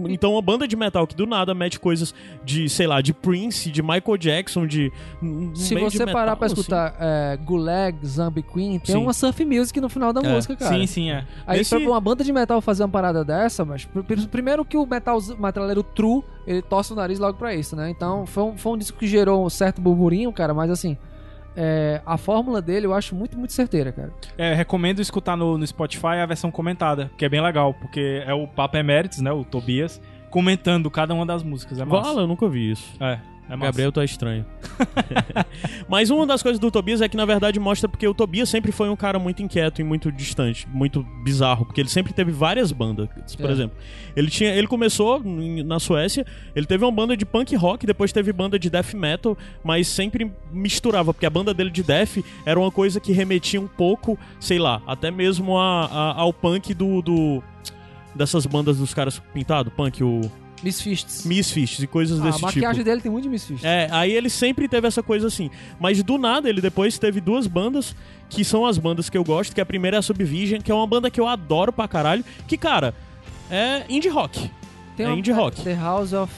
Então, 0.08 0.32
uma 0.32 0.42
banda 0.42 0.66
de 0.66 0.74
metal 0.76 1.06
que 1.06 1.14
do 1.14 1.26
nada 1.26 1.54
mete 1.54 1.78
coisas 1.78 2.12
de, 2.44 2.68
sei 2.68 2.86
lá, 2.88 3.00
de 3.00 3.14
Prince, 3.14 3.70
de 3.70 3.80
Michael 3.82 4.16
Jackson, 4.18 4.66
de... 4.66 4.90
Se 5.54 5.74
você 5.76 6.04
parar 6.04 6.32
metal, 6.32 6.36
pra 6.36 6.46
assim. 6.46 6.54
escutar 6.56 6.96
é, 6.98 7.36
Gulag, 7.44 8.04
Zombie 8.06 8.42
Queen, 8.42 8.78
tem 8.80 8.96
Sim. 8.96 9.02
uma 9.02 9.12
surf 9.12 9.44
music 9.44 9.80
no 9.80 9.88
final 9.88 10.12
da 10.12 10.20
É. 10.20 10.32
música, 10.34 10.56
cara. 10.56 10.74
Sim, 10.76 10.86
sim, 10.86 11.10
é. 11.10 11.24
Aí 11.46 11.58
Nesse- 11.58 11.76
pra 11.78 11.88
uma 11.88 12.00
banda 12.00 12.24
de 12.24 12.32
metal 12.32 12.60
fazer 12.60 12.82
uma 12.82 12.88
parada 12.88 13.24
dessa, 13.24 13.64
mas 13.64 13.84
pr- 13.84 14.00
pr- 14.00 14.26
primeiro 14.28 14.64
que 14.64 14.76
o 14.76 14.84
metal, 14.84 15.18
metaleiro 15.38 15.82
true, 15.82 16.22
ele 16.46 16.62
torce 16.62 16.92
o 16.92 16.96
nariz 16.96 17.18
logo 17.18 17.38
pra 17.38 17.54
isso, 17.54 17.76
né? 17.76 17.88
Então 17.90 18.26
foi 18.26 18.42
um, 18.42 18.56
foi 18.58 18.72
um 18.72 18.76
disco 18.78 18.98
que 18.98 19.06
gerou 19.06 19.44
um 19.46 19.50
certo 19.50 19.80
burburinho, 19.80 20.32
cara, 20.32 20.52
mas 20.52 20.70
assim, 20.70 20.96
é, 21.60 22.00
a 22.06 22.16
fórmula 22.16 22.62
dele 22.62 22.86
eu 22.86 22.94
acho 22.94 23.16
muito, 23.16 23.36
muito 23.36 23.52
certeira, 23.52 23.90
cara. 23.90 24.12
É, 24.36 24.54
recomendo 24.54 25.00
escutar 25.00 25.36
no, 25.36 25.58
no 25.58 25.66
Spotify 25.66 26.20
a 26.22 26.26
versão 26.26 26.52
comentada, 26.52 27.10
que 27.18 27.24
é 27.24 27.28
bem 27.28 27.40
legal, 27.40 27.74
porque 27.74 28.22
é 28.24 28.32
o 28.32 28.46
Papa 28.46 28.78
Emeritus, 28.78 29.18
né, 29.18 29.32
o 29.32 29.44
Tobias, 29.44 30.00
comentando 30.30 30.88
cada 30.88 31.12
uma 31.12 31.26
das 31.26 31.42
músicas. 31.42 31.80
É 31.80 31.84
massa. 31.84 32.04
Fala, 32.04 32.20
eu 32.22 32.26
nunca 32.28 32.44
ouvi 32.44 32.70
isso. 32.70 32.94
É, 33.02 33.18
é. 33.54 33.56
Gabriel 33.56 33.90
tá 33.92 34.04
estranho. 34.04 34.44
Mas 35.88 36.10
uma 36.10 36.26
das 36.26 36.42
coisas 36.42 36.58
do 36.58 36.70
Tobias 36.70 37.00
é 37.00 37.08
que, 37.08 37.16
na 37.16 37.24
verdade, 37.24 37.58
mostra 37.58 37.88
porque 37.88 38.06
o 38.06 38.14
Tobias 38.14 38.48
sempre 38.48 38.72
foi 38.72 38.88
um 38.88 38.96
cara 38.96 39.18
muito 39.18 39.42
inquieto 39.42 39.80
e 39.80 39.84
muito 39.84 40.10
distante, 40.12 40.68
muito 40.68 41.02
bizarro, 41.24 41.64
porque 41.64 41.80
ele 41.80 41.88
sempre 41.88 42.12
teve 42.12 42.30
várias 42.32 42.72
bandas. 42.72 43.08
Por 43.36 43.48
É. 43.48 43.52
exemplo, 43.52 43.76
ele 44.14 44.28
tinha, 44.30 44.50
ele 44.54 44.66
começou 44.66 45.22
em- 45.24 45.62
na 45.62 45.78
Suécia, 45.78 46.24
ele 46.54 46.66
teve 46.66 46.84
uma 46.84 46.92
banda 46.92 47.16
de 47.16 47.24
punk 47.24 47.54
rock, 47.56 47.86
depois 47.86 48.12
teve 48.12 48.32
banda 48.32 48.58
de 48.58 48.68
death 48.70 48.94
metal, 48.94 49.36
mas 49.64 49.88
sempre 49.88 50.30
misturava, 50.52 51.12
porque 51.14 51.26
a 51.26 51.30
banda 51.30 51.54
dele 51.54 51.70
de 51.70 51.82
death 51.82 52.18
era 52.44 52.58
uma 52.58 52.70
coisa 52.70 53.00
que 53.00 53.12
remetia 53.12 53.60
um 53.60 53.68
pouco, 53.68 54.18
sei 54.40 54.58
lá, 54.58 54.82
até 54.86 55.10
mesmo 55.10 55.56
a, 55.58 55.86
a- 55.86 56.14
ao 56.20 56.32
punk 56.32 56.74
do, 56.74 57.00
do 57.02 57.42
dessas 58.14 58.46
bandas 58.46 58.78
dos 58.78 58.92
caras 58.92 59.20
pintados, 59.32 59.72
punk, 59.72 60.02
o 60.02 60.20
Misfits. 60.62 61.24
Misfits 61.24 61.78
e 61.82 61.86
coisas 61.86 62.18
Ah, 62.20 62.24
desse 62.24 62.34
a 62.36 62.38
tipo. 62.38 62.46
maquiagem 62.46 62.84
dele 62.84 63.00
tem 63.00 63.10
muito 63.10 63.24
de 63.24 63.30
Misfits. 63.30 63.64
É, 63.64 63.88
aí 63.90 64.12
ele 64.12 64.28
sempre 64.30 64.68
teve 64.68 64.86
essa 64.86 65.02
coisa 65.02 65.26
assim. 65.28 65.50
Mas 65.80 66.02
do 66.02 66.18
nada, 66.18 66.48
ele 66.48 66.60
depois 66.60 66.98
teve 66.98 67.20
duas 67.20 67.46
bandas, 67.46 67.94
que 68.28 68.44
são 68.44 68.66
as 68.66 68.78
bandas 68.78 69.08
que 69.10 69.16
eu 69.16 69.24
gosto, 69.24 69.54
que 69.54 69.60
a 69.60 69.66
primeira 69.66 69.96
é 69.96 69.98
a 69.98 70.02
Subvision, 70.02 70.60
que 70.60 70.70
é 70.70 70.74
uma 70.74 70.86
banda 70.86 71.10
que 71.10 71.20
eu 71.20 71.26
adoro 71.28 71.72
pra 71.72 71.86
caralho, 71.88 72.24
que, 72.46 72.56
cara, 72.56 72.94
é 73.50 73.84
indie 73.88 74.08
rock. 74.08 74.50
Tem 74.96 75.06
é 75.06 75.08
uma- 75.08 75.18
indie 75.18 75.32
rock. 75.32 75.62
The 75.62 75.74
House 75.74 76.12
of... 76.12 76.32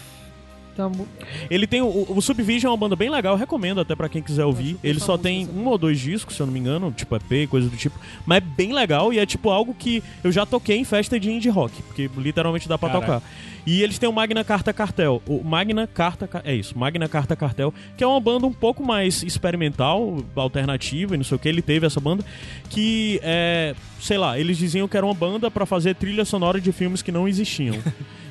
mu- 0.79 1.07
Ele 1.51 1.67
tem. 1.67 1.81
O, 1.83 2.07
o 2.09 2.21
Subvision 2.23 2.69
é 2.69 2.73
uma 2.73 2.77
banda 2.79 2.97
bem 2.97 3.11
legal, 3.11 3.35
eu 3.35 3.39
recomendo 3.39 3.81
até 3.81 3.95
pra 3.95 4.09
quem 4.09 4.23
quiser 4.23 4.45
ouvir. 4.45 4.77
Ele 4.83 4.99
só 5.01 5.17
tem 5.19 5.49
um 5.55 5.67
ou 5.67 5.77
dois 5.79 5.99
discos, 6.01 6.37
se 6.37 6.41
eu 6.43 6.47
não 6.47 6.53
me 6.53 6.61
engano, 6.61 6.91
tipo 6.93 7.15
EP, 7.17 7.49
coisa 7.49 7.69
do 7.69 7.77
tipo. 7.77 7.99
Mas 8.25 8.39
é 8.39 8.41
bem 8.41 8.73
legal 8.73 9.13
e 9.13 9.19
é 9.19 9.27
tipo 9.27 9.51
algo 9.51 9.75
que 9.75 10.03
eu 10.25 10.31
já 10.33 10.47
toquei 10.47 10.77
em 10.79 10.85
festa 10.85 11.19
de 11.21 11.31
indie 11.31 11.49
rock, 11.51 11.83
porque 11.83 12.09
literalmente 12.17 12.69
dá 12.69 12.79
pra 12.79 12.89
Caralho. 12.89 13.07
tocar. 13.21 13.23
E 13.67 13.83
eles 13.83 13.99
têm 13.99 14.09
o 14.09 14.13
Magna 14.13 14.43
Carta 14.43 14.73
Cartel. 14.73 15.23
O 15.29 15.45
Magna 15.45 15.87
Carta. 15.87 16.27
Ca- 16.27 16.41
É 16.45 16.55
isso, 16.55 16.77
Magna 16.79 17.07
Carta 17.09 17.37
Cartel, 17.37 17.75
que 17.97 18.03
é 18.03 18.07
uma 18.07 18.19
banda 18.19 18.47
um 18.47 18.53
pouco 18.53 18.83
mais 18.83 19.23
experimental, 19.23 20.17
alternativa 20.35 21.15
e 21.15 21.19
não 21.19 21.25
sei 21.25 21.37
o 21.37 21.39
que. 21.39 21.47
Ele 21.49 21.61
teve 21.61 21.87
essa 21.87 22.01
banda 22.01 22.25
que 22.71 23.21
é. 23.23 23.75
Sei 24.01 24.17
lá, 24.17 24.39
eles 24.39 24.57
diziam 24.57 24.89
que 24.89 24.97
era 24.97 25.05
uma 25.05 25.13
banda 25.15 25.51
pra 25.51 25.67
fazer 25.67 25.95
trilha 25.95 26.25
sonora 26.25 26.59
de 26.59 26.73
filmes 26.73 27.03
que 27.03 27.13
não 27.13 27.29
existiam. 27.29 27.77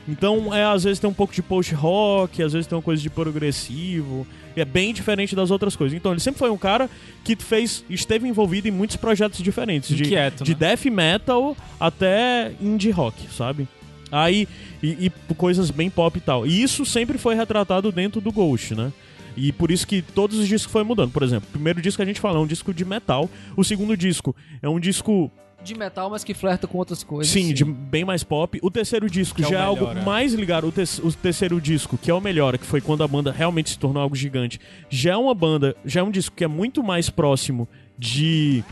Então, 0.09 0.53
é, 0.53 0.63
às 0.63 0.83
vezes 0.83 0.97
tem 0.99 1.09
um 1.09 1.13
pouco 1.13 1.33
de 1.33 1.43
post-rock, 1.43 2.41
às 2.41 2.53
vezes 2.53 2.65
tem 2.65 2.75
uma 2.75 2.81
coisa 2.81 3.01
de 3.01 3.09
progressivo, 3.09 4.25
é 4.55 4.65
bem 4.65 4.91
diferente 4.91 5.35
das 5.35 5.51
outras 5.51 5.75
coisas. 5.75 5.95
Então, 5.95 6.11
ele 6.11 6.19
sempre 6.19 6.39
foi 6.39 6.49
um 6.49 6.57
cara 6.57 6.89
que 7.23 7.35
fez, 7.35 7.85
esteve 7.89 8.27
envolvido 8.27 8.67
em 8.67 8.71
muitos 8.71 8.95
projetos 8.95 9.39
diferentes, 9.39 9.95
de, 9.95 10.03
Inquieto, 10.03 10.43
de 10.43 10.53
né? 10.53 10.57
death 10.59 10.85
metal 10.85 11.55
até 11.79 12.51
indie 12.59 12.89
rock, 12.89 13.31
sabe? 13.31 13.67
Aí, 14.11 14.47
e, 14.81 15.05
e 15.05 15.33
coisas 15.35 15.69
bem 15.69 15.89
pop 15.91 16.17
e 16.17 16.21
tal. 16.21 16.47
E 16.47 16.63
isso 16.63 16.85
sempre 16.85 17.19
foi 17.19 17.35
retratado 17.35 17.91
dentro 17.91 18.19
do 18.19 18.31
Ghost, 18.31 18.73
né? 18.73 18.91
E 19.37 19.51
por 19.51 19.69
isso 19.69 19.85
que 19.85 20.01
todos 20.01 20.39
os 20.39 20.47
discos 20.47 20.71
foram 20.71 20.85
mudando. 20.85 21.11
Por 21.11 21.21
exemplo, 21.21 21.47
o 21.47 21.51
primeiro 21.51 21.81
disco 21.81 21.97
que 21.97 22.03
a 22.03 22.05
gente 22.05 22.19
fala 22.19 22.39
é 22.39 22.41
um 22.41 22.47
disco 22.47 22.73
de 22.73 22.83
metal. 22.83 23.29
O 23.55 23.63
segundo 23.63 23.95
disco 23.95 24.35
é 24.61 24.67
um 24.67 24.79
disco 24.79 25.31
De 25.63 25.75
metal, 25.75 26.09
mas 26.09 26.23
que 26.23 26.33
flerta 26.33 26.65
com 26.67 26.77
outras 26.77 27.03
coisas. 27.03 27.31
Sim, 27.31 27.53
de 27.53 27.65
bem 27.65 28.05
mais 28.05 28.23
pop. 28.23 28.57
O 28.61 28.71
terceiro 28.71 29.09
disco 29.09 29.35
Que 29.35 29.43
é 29.43 29.49
já 29.49 29.55
é, 29.55 29.59
melhor, 29.59 29.67
algo 29.87 29.99
é. 29.99 30.03
mais 30.05 30.33
ligado. 30.33 30.67
O, 30.67 30.71
te- 30.71 31.01
o 31.03 31.11
terceiro 31.11 31.59
disco, 31.59 31.97
que 31.97 32.09
é 32.09 32.13
o 32.13 32.21
melhor, 32.21 32.57
que 32.57 32.65
foi 32.65 32.79
quando 32.81 33.03
a 33.03 33.07
banda 33.07 33.31
realmente 33.31 33.69
se 33.71 33.77
tornou 33.79 34.01
algo 34.01 34.15
gigante, 34.15 34.59
já 34.89 35.13
é 35.13 35.17
uma 35.17 35.35
banda, 35.35 35.75
já 35.85 35.99
é 35.99 36.03
um 36.03 36.11
disco 36.11 36.35
que 36.35 36.43
é 36.43 36.47
muito 36.47 36.81
mais 36.81 37.09
próximo 37.09 37.67
de 37.97 38.63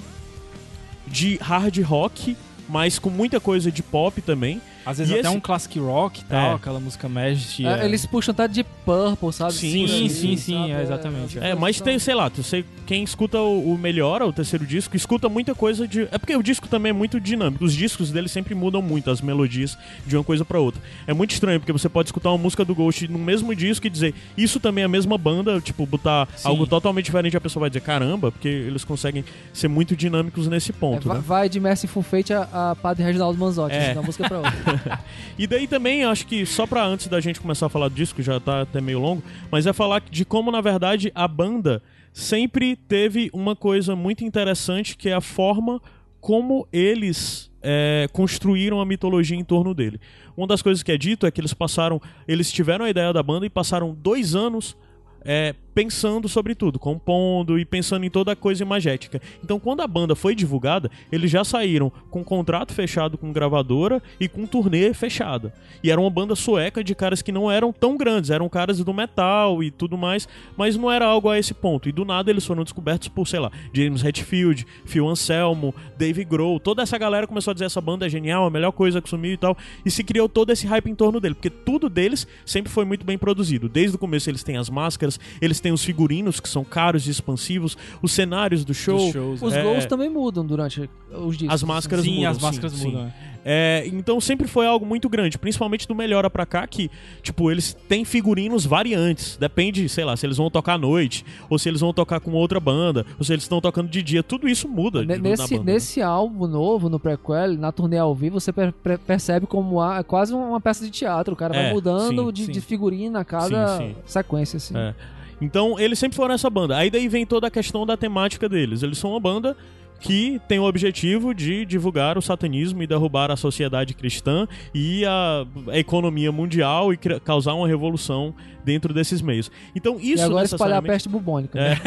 de 1.06 1.36
hard 1.38 1.77
rock, 1.84 2.36
mas 2.70 3.00
com 3.00 3.10
muita 3.10 3.40
coisa 3.40 3.72
de 3.72 3.82
pop 3.84 4.22
também. 4.22 4.62
Às 4.86 5.00
vezes 5.00 5.14
E 5.14 5.20
até 5.20 5.28
esse- 5.28 5.38
um 5.38 5.42
classic 5.42 5.78
rock 5.80 6.22
e 6.22 6.24
tal, 6.24 6.52
É. 6.52 6.54
aquela 6.56 6.80
música 6.80 7.10
Magic. 7.10 7.66
É, 7.66 7.84
Eles 7.84 8.06
puxam 8.06 8.32
até 8.32 8.48
de 8.48 8.64
Purple, 8.64 9.34
sabe? 9.34 9.52
Sim, 9.54 9.86
Por 9.86 9.94
aí, 9.94 10.10
sim, 10.10 10.38
sim, 10.38 10.54
sabe? 10.60 10.72
é, 10.72 10.82
exatamente. 10.82 11.40
É, 11.40 11.54
mas 11.56 11.82
tem, 11.82 12.00
sei 12.00 12.16
lá, 12.16 12.30
você, 12.30 12.64
quem 12.86 13.04
escuta 13.04 13.38
o, 13.38 13.74
o 13.74 13.78
Melhora, 13.78 14.26
o 14.26 14.32
terceiro 14.32 14.66
disco, 14.66 14.96
escuta 14.96 15.28
muita 15.28 15.54
coisa 15.54 15.86
de. 15.86 16.04
É 16.10 16.18
porque 16.18 16.34
o 16.34 16.42
disco 16.42 16.70
também 16.70 16.92
é 16.92 16.94
muito 16.94 17.20
dinâmico. 17.20 17.66
Os 17.66 17.74
discos 17.74 18.12
dele 18.12 18.30
sempre 18.30 18.56
mudam 18.56 18.82
muito 18.82 19.12
as 19.12 19.20
melodias 19.20 19.78
de 20.06 20.16
uma 20.16 20.24
coisa 20.24 20.46
pra 20.46 20.58
outra. 20.58 20.82
É 21.06 21.14
muito 21.14 21.32
estranho, 21.32 21.60
porque 21.60 21.74
você 21.74 21.90
pode 21.90 22.08
escutar 22.08 22.30
uma 22.32 22.38
música 22.38 22.64
do 22.64 22.74
Ghost 22.74 23.10
no 23.10 23.20
mesmo 23.20 23.54
disco 23.54 23.86
e 23.88 23.90
dizer, 23.90 24.16
isso 24.38 24.58
também 24.58 24.84
é 24.84 24.86
a 24.86 24.90
mesma 24.90 25.18
banda, 25.18 25.60
tipo, 25.60 25.86
botar 25.86 26.30
Sim. 26.38 26.48
algo 26.48 26.66
totalmente 26.66 27.04
diferente, 27.06 27.36
a 27.36 27.42
pessoa 27.42 27.60
vai 27.62 27.70
dizer, 27.70 27.82
caramba, 27.82 28.32
porque 28.32 28.48
eles 28.48 28.86
conseguem 28.86 29.26
ser 29.52 29.68
muito 29.68 29.98
dinâmicos 29.98 30.48
nesse 30.48 30.72
É, 30.72 30.74
ponto, 30.74 31.10
vai, 31.10 31.18
né? 31.18 31.24
vai 31.28 31.50
de 31.50 31.60
Merciful 31.60 32.02
Fate 32.04 32.32
a, 32.34 32.48
a 32.72 32.76
Padre 32.76 33.04
Reginaldo 33.04 33.38
Manzotti, 33.40 33.76
É. 33.76 33.94
uma 33.94 34.02
música 34.04 34.28
pra 34.28 34.38
outra. 34.40 35.00
E 35.38 35.46
daí 35.46 35.68
também, 35.68 36.04
acho 36.04 36.26
que 36.26 36.46
só 36.46 36.66
pra 36.66 36.84
antes 36.84 37.08
da 37.08 37.20
gente 37.20 37.40
começar 37.40 37.68
a 37.68 37.70
falar 37.70 37.90
do 37.90 37.96
disco, 37.96 38.22
já 38.24 38.40
tá 38.40 38.62
até 38.62 38.82
meio 38.82 39.00
longo, 39.00 39.22
mas 39.52 39.68
é 39.68 39.74
falar 39.74 40.02
de 40.10 40.26
como, 40.26 40.52
na 40.52 40.62
verdade, 40.62 41.12
a 41.14 41.28
banda 41.28 41.82
sempre 42.12 42.76
teve 42.76 43.30
uma 43.32 43.56
coisa 43.56 43.96
muito 43.96 44.24
interessante 44.24 44.98
que 44.98 45.10
é 45.10 45.14
a 45.14 45.22
forma 45.22 45.80
como 46.20 46.68
eles 46.74 47.52
é, 47.62 48.10
construíram 48.12 48.82
a 48.82 48.86
mitologia 48.86 49.38
em 49.38 49.44
torno 49.44 49.74
dele. 49.74 50.00
Uma 50.36 50.48
das 50.48 50.62
coisas 50.64 50.82
que 50.82 50.92
é 50.92 50.98
dito 50.98 51.26
é 51.28 51.32
que 51.32 51.40
eles 51.40 51.54
passaram, 51.54 52.02
eles 52.28 52.52
tiveram 52.52 52.86
a 52.86 52.90
ideia 52.90 53.14
da 53.14 53.22
banda 53.22 53.46
e 53.46 53.50
passaram 53.50 53.94
dois 53.94 54.34
anos 54.36 54.76
é, 55.24 55.54
pensando 55.77 56.27
sobre 56.27 56.55
tudo, 56.55 56.79
compondo 56.79 57.60
e 57.60 57.63
pensando 57.63 58.03
em 58.03 58.10
toda 58.10 58.31
a 58.31 58.36
coisa 58.36 58.63
imagética. 58.63 59.22
Então, 59.43 59.60
quando 59.60 59.81
a 59.81 59.88
banda 59.88 60.15
foi 60.15 60.34
divulgada, 60.34 60.89
eles 61.12 61.29
já 61.29 61.43
saíram 61.43 61.91
com 62.10 62.24
contrato 62.24 62.74
fechado 62.74 63.15
com 63.15 63.31
gravadora 63.31 64.01
e 64.19 64.27
com 64.27 64.48
turnê 64.48 64.91
fechada. 64.91 65.53
E 65.84 65.91
era 65.91 66.01
uma 66.01 66.10
banda 66.10 66.36
sueca 66.36 66.84
de 66.84 66.96
caras 66.96 67.22
que 67.22 67.31
não 67.31 67.51
eram 67.51 67.72
tão 67.72 67.96
grandes, 67.96 68.31
eram 68.31 68.50
caras 68.50 68.84
do 68.84 68.91
metal 68.91 69.62
e 69.62 69.69
tudo 69.69 69.96
mais, 69.96 70.27
mas 70.57 70.75
não 70.75 70.91
era 70.91 71.05
algo 71.05 71.29
a 71.29 71.38
esse 71.38 71.53
ponto. 71.53 71.88
E 71.88 71.91
do 71.91 72.03
nada 72.03 72.31
eles 72.31 72.43
foram 72.43 72.63
descobertos 72.63 73.07
por, 73.10 73.27
sei 73.27 73.39
lá, 73.39 73.51
James 73.72 74.03
Hetfield, 74.03 74.65
Phil 74.84 75.07
Anselmo, 75.07 75.75
Dave 75.96 76.25
Grohl, 76.25 76.60
toda 76.60 76.81
essa 76.81 76.98
galera 76.98 77.27
começou 77.27 77.51
a 77.51 77.53
dizer 77.53 77.65
essa 77.65 77.79
banda 77.79 78.07
é 78.07 78.10
genial, 78.10 78.48
a 78.48 78.50
melhor 78.50 78.72
coisa 78.72 79.00
que 79.00 79.07
sumiu 79.07 79.34
e 79.34 79.38
tal, 79.38 79.55
e 79.86 79.91
se 79.91 80.03
criou 80.03 80.27
todo 80.27 80.51
esse 80.51 80.65
hype 80.65 80.89
em 80.89 80.96
torno 80.96 81.19
dele, 81.19 81.36
porque 81.36 81.51
tudo 81.51 81.88
deles 81.88 82.25
sempre 82.48 82.72
foi 82.72 82.84
muito 82.84 83.05
bem 83.05 83.15
produzido. 83.15 83.69
Desde 83.69 83.96
o 83.96 84.00
começo 84.00 84.27
eles 84.27 84.43
têm 84.43 84.57
as 84.57 84.72
máscaras, 84.72 85.19
eles 85.39 85.60
têm 85.60 85.67
os 85.72 85.84
figurinos 85.84 86.40
que 86.40 86.50
são 86.50 86.64
caros 86.64 87.08
e 87.08 87.12
expansivos, 87.12 87.78
os 88.02 88.12
cenários 88.12 88.64
do 88.66 88.74
show. 88.74 89.12
Shows, 89.12 89.42
Os 89.42 89.54
É. 89.54 89.62
gols 89.64 89.86
também 89.86 90.10
mudam 90.10 90.46
durante 90.46 90.90
os 91.12 91.38
discos. 91.38 91.54
As 91.54 91.64
máscaras 91.64 92.04
Sim, 92.06 92.16
mudam, 92.16 92.32
as 92.32 92.40
máscaras 92.40 92.72
sim, 92.74 92.86
mudam. 92.92 93.08
sim. 93.08 93.14
é. 93.46 93.84
Então 93.94 94.20
sempre 94.20 94.48
foi 94.48 94.66
algo 94.68 94.86
muito 94.86 95.08
grande, 95.08 95.38
principalmente 95.38 95.88
do 95.88 95.96
Melhora 95.96 96.30
pra 96.30 96.46
cá, 96.46 96.68
que, 96.68 96.90
tipo, 97.22 97.50
eles 97.52 97.74
têm 97.88 98.04
figurinos 98.04 98.66
variantes. 98.66 99.38
Depende, 99.38 99.88
sei 99.88 100.04
lá, 100.04 100.16
se 100.18 100.26
eles 100.26 100.38
vão 100.38 100.50
tocar 100.52 100.74
à 100.74 100.78
noite, 100.78 101.26
ou 101.50 101.58
se 101.58 101.70
eles 101.70 101.80
vão 101.82 101.94
tocar 101.94 102.20
com 102.20 102.32
outra 102.34 102.60
banda, 102.60 103.06
ou 103.18 103.24
se 103.24 103.32
eles 103.34 103.44
estão 103.44 103.62
tocando 103.62 103.90
de 103.90 104.02
dia. 104.02 104.22
Tudo 104.22 104.48
isso 104.50 104.68
muda. 104.68 105.04
Na 105.06 105.16
Nesse, 105.18 105.44
banda, 105.56 105.64
né? 105.64 105.74
nesse 105.74 106.02
álbum 106.02 106.48
novo, 106.48 106.90
no 106.90 107.00
prequel, 107.00 107.54
na 107.58 107.72
turnê 107.72 107.98
ao 107.98 108.14
vivo, 108.14 108.40
você 108.40 108.52
per- 108.52 108.74
per- 108.74 109.00
percebe 109.00 109.46
como 109.48 109.80
há, 109.82 110.00
é 110.00 110.04
quase 110.04 110.34
uma 110.34 110.60
peça 110.60 110.84
de 110.84 110.92
teatro. 110.92 111.34
O 111.34 111.38
cara 111.38 111.56
É, 111.56 111.64
vai 111.64 111.74
mudando 111.74 112.26
sim, 112.28 112.34
de, 112.34 112.46
sim. 112.46 112.52
de 112.52 112.62
figurino 112.62 113.18
a 113.18 113.24
cada 113.24 113.78
Sim, 113.78 113.88
sim. 113.90 113.96
sequência, 114.06 114.58
assim. 114.58 114.76
É. 114.78 114.94
Então, 115.39 115.79
eles 115.79 116.00
sempre 116.00 116.15
foram 116.15 116.34
essa 116.34 116.50
banda. 116.50 116.75
Aí 116.77 116.89
daí 116.89 117.08
vem 117.08 117.25
toda 117.25 117.48
a 117.48 117.51
questão 117.51 117.86
da 117.86 117.96
temática 117.96 118.50
deles. 118.50 118.84
Eles 118.84 118.98
são 118.98 119.12
uma 119.12 119.20
banda 119.20 119.56
que 120.00 120.39
tem 120.48 120.60
o 120.60 120.63
objetivo 120.63 121.34
de 121.34 121.66
divulgar 121.66 122.18
o 122.18 122.22
satanismo 122.22 122.82
e 122.84 122.88
derrubar 122.88 123.32
a 123.32 123.36
sociedade 123.36 123.94
cristã 123.94 124.48
e 124.74 125.06
a, 125.06 125.46
a 125.70 125.77
economia 125.77 126.32
mundial 126.32 126.94
e 126.94 126.98
causar 126.98 127.54
uma 127.54 127.68
revolução 127.68 128.34
dentro 128.68 128.94
desses 128.94 129.22
meios. 129.22 129.50
Então, 129.74 129.98
isso 129.98 130.22
e 130.22 130.25
agora 130.25 130.46
espalhar 130.46 130.80
a 130.80 130.82
peste 130.82 131.08
bubônica. 131.08 131.58
né? 131.58 131.77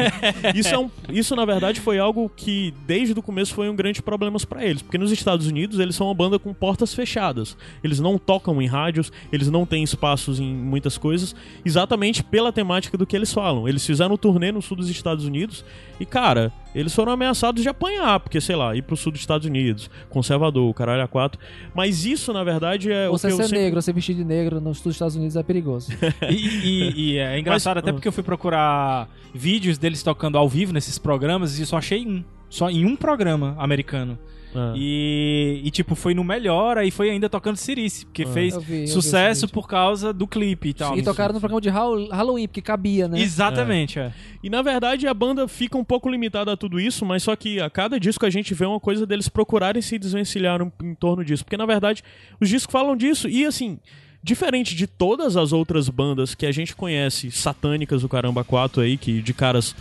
isso, 0.55 0.73
é 0.73 0.79
um, 0.79 0.89
isso, 1.09 1.35
na 1.35 1.45
verdade, 1.45 1.79
foi 1.79 1.99
algo 1.99 2.27
que, 2.35 2.73
desde 2.87 3.13
o 3.17 3.21
começo, 3.21 3.53
foi 3.53 3.69
um 3.69 3.75
grande 3.75 4.01
problema 4.01 4.39
para 4.49 4.65
eles. 4.65 4.81
Porque 4.81 4.97
nos 4.97 5.11
Estados 5.11 5.45
Unidos, 5.45 5.77
eles 5.77 5.95
são 5.95 6.07
uma 6.07 6.15
banda 6.15 6.39
com 6.39 6.51
portas 6.55 6.91
fechadas. 6.91 7.55
Eles 7.83 7.99
não 7.99 8.17
tocam 8.17 8.59
em 8.59 8.65
rádios, 8.65 9.11
eles 9.31 9.47
não 9.47 9.63
têm 9.63 9.83
espaços 9.83 10.39
em 10.39 10.51
muitas 10.51 10.97
coisas, 10.97 11.35
exatamente 11.63 12.23
pela 12.23 12.51
temática 12.51 12.97
do 12.97 13.05
que 13.05 13.15
eles 13.15 13.31
falam. 13.31 13.67
Eles 13.67 13.85
fizeram 13.85 14.15
um 14.15 14.17
turnê 14.17 14.51
no 14.51 14.61
sul 14.61 14.75
dos 14.75 14.89
Estados 14.89 15.25
Unidos 15.25 15.63
e, 15.99 16.05
cara, 16.05 16.51
eles 16.73 16.93
foram 16.93 17.11
ameaçados 17.11 17.61
de 17.63 17.69
apanhar, 17.69 18.19
porque, 18.19 18.39
sei 18.39 18.55
lá, 18.55 18.75
ir 18.75 18.81
pro 18.81 18.95
sul 18.95 19.11
dos 19.11 19.21
Estados 19.21 19.45
Unidos, 19.45 19.89
conservador, 20.09 20.73
caralho 20.73 21.03
a 21.03 21.07
quatro. 21.07 21.39
Mas 21.73 22.05
isso, 22.05 22.31
na 22.31 22.43
verdade, 22.43 22.91
é 22.91 23.07
Você 23.09 23.27
o 23.27 23.29
que 23.29 23.33
eu 23.33 23.37
ser 23.37 23.43
sempre... 23.49 23.59
negro, 23.63 23.81
você 23.81 23.91
vestir 23.93 24.15
de 24.15 24.23
negro 24.23 24.61
nos 24.61 24.79
dos 24.81 24.95
Estados 24.95 25.15
Unidos 25.15 25.35
é 25.35 25.43
perigoso. 25.43 25.91
E, 26.29 26.35
e- 26.35 26.93
e 27.13 27.17
é 27.17 27.37
engraçado 27.39 27.75
Mas- 27.75 27.83
até 27.83 27.91
porque 27.91 28.07
eu 28.07 28.11
fui 28.11 28.23
procurar 28.23 29.09
vídeos 29.33 29.77
deles 29.77 30.01
tocando 30.03 30.37
ao 30.37 30.47
vivo 30.47 30.71
nesses 30.73 30.97
programas 30.97 31.57
e 31.59 31.65
só 31.65 31.77
achei 31.77 32.05
um. 32.07 32.23
Só 32.51 32.69
em 32.69 32.85
um 32.85 32.95
programa 32.95 33.55
americano. 33.57 34.19
Ah. 34.53 34.73
E, 34.75 35.61
e, 35.63 35.71
tipo, 35.71 35.95
foi 35.95 36.13
no 36.13 36.25
melhor, 36.25 36.77
aí 36.77 36.91
foi 36.91 37.09
ainda 37.09 37.29
tocando 37.29 37.55
Cirice, 37.55 38.05
porque 38.05 38.23
Ah. 38.23 38.27
fez 38.27 38.53
Eu 38.53 38.59
vi, 38.59 38.81
eu 38.81 38.87
sucesso 38.87 39.47
por 39.47 39.65
causa 39.65 40.11
do 40.11 40.27
clipe 40.27 40.67
e 40.69 40.73
tal. 40.73 40.97
e 40.97 41.01
tocaram 41.01 41.33
no 41.33 41.39
programa 41.39 41.61
de 41.61 41.69
Hall- 41.69 42.09
Halloween, 42.09 42.47
porque 42.49 42.61
cabia, 42.61 43.07
né? 43.07 43.17
Exatamente, 43.21 43.97
é. 43.97 44.11
E 44.43 44.49
na 44.49 44.61
verdade 44.61 45.07
a 45.07 45.13
banda 45.13 45.47
fica 45.47 45.77
um 45.77 45.85
pouco 45.85 46.09
limitada 46.09 46.51
a 46.51 46.57
tudo 46.57 46.81
isso, 46.81 47.05
mas 47.05 47.23
só 47.23 47.33
que 47.33 47.61
a 47.61 47.69
cada 47.69 47.97
disco 47.97 48.25
a 48.25 48.29
gente 48.29 48.53
vê 48.53 48.65
uma 48.65 48.79
coisa 48.81 49.05
deles 49.07 49.29
procurarem 49.29 49.81
se 49.81 49.97
desvencilhar 49.97 50.59
em 50.83 50.95
torno 50.95 51.23
disso. 51.23 51.45
Porque 51.45 51.55
na 51.55 51.65
verdade 51.65 52.03
os 52.37 52.49
discos 52.49 52.73
falam 52.73 52.97
disso. 52.97 53.29
E 53.29 53.45
assim, 53.45 53.79
diferente 54.21 54.75
de 54.75 54.85
todas 54.85 55.37
as 55.37 55.53
outras 55.53 55.87
bandas 55.87 56.35
que 56.35 56.45
a 56.45 56.51
gente 56.51 56.75
conhece, 56.75 57.31
satânicas, 57.31 58.03
o 58.03 58.09
Caramba 58.09 58.43
4 58.43 58.81
aí, 58.81 58.97
que 58.97 59.21
de 59.21 59.33
caras 59.33 59.73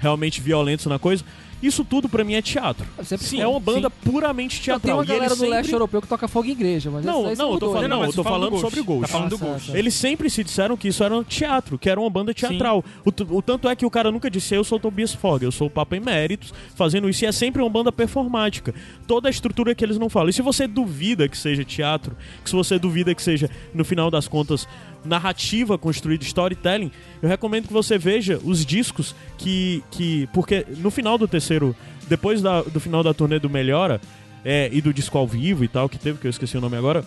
realmente 0.00 0.40
violentos 0.40 0.86
na 0.86 0.98
coisa, 0.98 1.24
isso 1.62 1.84
tudo 1.84 2.08
pra 2.08 2.22
mim 2.24 2.34
é 2.34 2.42
teatro. 2.42 2.86
Sempre 3.04 3.26
Sim, 3.26 3.40
é 3.40 3.46
uma 3.46 3.58
banda 3.60 3.88
puramente 3.90 4.56
Não, 4.58 4.64
teatral. 4.64 4.80
tem 4.80 4.92
uma 4.94 5.04
galera 5.04 5.26
eles 5.26 5.38
do 5.38 5.44
leste 5.44 5.62
sempre- 5.64 5.74
europeu 5.74 6.02
que 6.02 6.08
toca 6.08 6.28
fogo 6.28 6.48
em 6.48 6.52
igreja, 6.52 6.90
mas 6.90 7.04
Não, 7.04 7.34
não, 7.34 7.52
eu 7.52 7.58
tô 7.58 7.66
falando, 7.68 7.82
né? 7.82 7.88
não, 7.88 7.98
mas 8.00 8.08
eu 8.08 8.14
tô 8.14 8.22
do 8.22 8.28
falando 8.28 8.58
sobre 8.58 8.80
o 8.80 8.84
Ghost. 8.84 9.00
Tá 9.02 9.08
falando 9.08 9.30
do 9.30 9.36
Ah, 9.36 9.48
Ghost. 9.52 9.66
certo. 9.66 9.78
Eles 9.78 9.94
sempre 9.94 10.30
se 10.30 10.44
disseram 10.44 10.76
que 10.76 10.88
isso 10.88 11.02
era 11.02 11.14
um 11.16 11.22
teatro, 11.24 11.78
que 11.78 11.88
era 11.90 12.00
uma 12.00 12.10
banda 12.10 12.32
teatral. 12.34 12.84
O, 13.04 13.36
o 13.36 13.42
tanto 13.42 13.68
é 13.68 13.76
que 13.76 13.86
o 13.86 13.90
cara 13.90 14.10
nunca 14.12 14.30
disse 14.30 14.54
eu 14.54 14.64
sou 14.64 14.78
o 14.78 14.80
Tobias 14.80 15.12
Fogg, 15.14 15.44
eu 15.44 15.52
sou 15.52 15.66
o 15.66 15.70
Papa 15.70 15.96
Eméritos, 15.96 16.52
fazendo 16.74 17.08
isso. 17.08 17.24
E 17.24 17.26
é 17.26 17.32
sempre 17.32 17.60
uma 17.62 17.70
banda 17.70 17.90
performática. 17.90 18.74
Toda 19.06 19.28
a 19.28 19.30
estrutura 19.30 19.74
que 19.74 19.84
eles 19.84 19.98
não 19.98 20.08
falam. 20.08 20.28
E 20.30 20.32
se 20.32 20.42
você 20.42 20.66
duvida 20.66 21.28
que 21.28 21.36
seja 21.36 21.64
teatro, 21.64 22.16
que 22.44 22.50
se 22.50 22.56
você 22.56 22.78
duvida 22.78 23.14
que 23.14 23.22
seja, 23.22 23.50
no 23.74 23.84
final 23.84 24.10
das 24.10 24.28
contas, 24.28 24.66
narrativa 25.06 25.78
construída, 25.78 26.24
storytelling, 26.24 26.90
eu 27.22 27.28
recomendo 27.28 27.66
que 27.66 27.72
você 27.72 27.96
veja 27.96 28.40
os 28.44 28.64
discos 28.66 29.14
que. 29.38 29.82
que 29.90 30.28
porque 30.32 30.66
no 30.78 30.90
final 30.90 31.16
do 31.16 31.26
terceiro, 31.28 31.74
depois 32.08 32.42
da- 32.42 32.62
do 32.62 32.80
final 32.80 33.02
da 33.02 33.14
turnê 33.14 33.38
do 33.38 33.48
Melhora, 33.48 34.00
é, 34.44 34.68
e 34.72 34.80
do 34.80 34.92
disco 34.92 35.16
ao 35.18 35.26
vivo 35.26 35.64
e 35.64 35.68
tal, 35.68 35.88
que 35.88 35.98
teve, 35.98 36.18
que 36.18 36.26
eu 36.26 36.30
esqueci 36.30 36.56
o 36.56 36.60
nome 36.60 36.76
agora, 36.76 37.04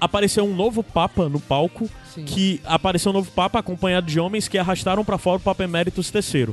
apareceu 0.00 0.44
um 0.44 0.54
novo 0.54 0.82
Papa 0.82 1.28
no 1.28 1.40
palco 1.40 1.88
Sim. 2.14 2.24
que 2.24 2.60
apareceu 2.64 3.10
um 3.10 3.14
novo 3.14 3.30
Papa 3.30 3.58
acompanhado 3.58 4.06
de 4.06 4.18
homens 4.18 4.48
que 4.48 4.58
arrastaram 4.58 5.04
pra 5.04 5.18
fora 5.18 5.36
o 5.38 5.40
Papa 5.40 5.64
Eméritos 5.64 6.12
III. 6.12 6.48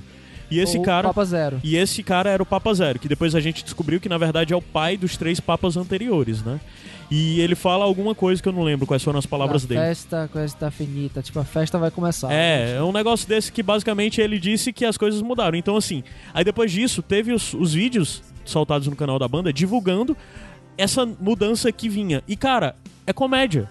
E 0.51 0.59
esse 0.59 0.77
Ou 0.77 0.83
cara. 0.83 1.07
Papa 1.09 1.25
Zero. 1.25 1.59
E 1.63 1.75
esse 1.75 2.01
cara 2.01 2.29
era 2.29 2.41
o 2.41 2.45
Papa 2.45 2.73
Zero, 2.73 2.97
que 2.97 3.07
depois 3.07 3.35
a 3.35 3.39
gente 3.39 3.63
descobriu 3.63 3.99
que 3.99 4.09
na 4.09 4.17
verdade 4.17 4.51
é 4.53 4.57
o 4.57 4.61
pai 4.61 4.97
dos 4.97 5.15
três 5.15 5.39
papas 5.39 5.77
anteriores, 5.77 6.43
né? 6.43 6.59
E 7.11 7.41
ele 7.41 7.55
fala 7.55 7.85
alguma 7.85 8.13
coisa 8.13 8.41
que 8.41 8.47
eu 8.47 8.53
não 8.53 8.63
lembro 8.63 8.85
quais 8.85 9.03
foram 9.03 9.17
as 9.17 9.25
palavras 9.25 9.65
a 9.65 9.67
dele. 9.67 9.79
festa 9.81 10.29
com 10.31 10.37
esta 10.37 10.69
finita. 10.69 11.21
Tipo, 11.21 11.39
a 11.39 11.43
festa 11.43 11.79
vai 11.79 11.89
começar. 11.89 12.31
É, 12.31 12.75
é 12.75 12.83
um 12.83 12.91
negócio 12.91 13.27
desse 13.27 13.51
que 13.51 13.63
basicamente 13.63 14.21
ele 14.21 14.37
disse 14.37 14.71
que 14.71 14.85
as 14.85 14.95
coisas 14.97 15.21
mudaram. 15.21 15.57
Então, 15.57 15.75
assim, 15.75 16.03
aí 16.33 16.43
depois 16.43 16.71
disso, 16.71 17.01
teve 17.01 17.33
os, 17.33 17.53
os 17.53 17.73
vídeos 17.73 18.21
soltados 18.45 18.87
no 18.87 18.95
canal 18.95 19.17
da 19.17 19.27
banda 19.27 19.51
divulgando 19.51 20.15
essa 20.77 21.05
mudança 21.05 21.71
que 21.71 21.89
vinha. 21.89 22.23
E, 22.27 22.35
cara, 22.35 22.75
é 23.07 23.11
comédia. 23.11 23.67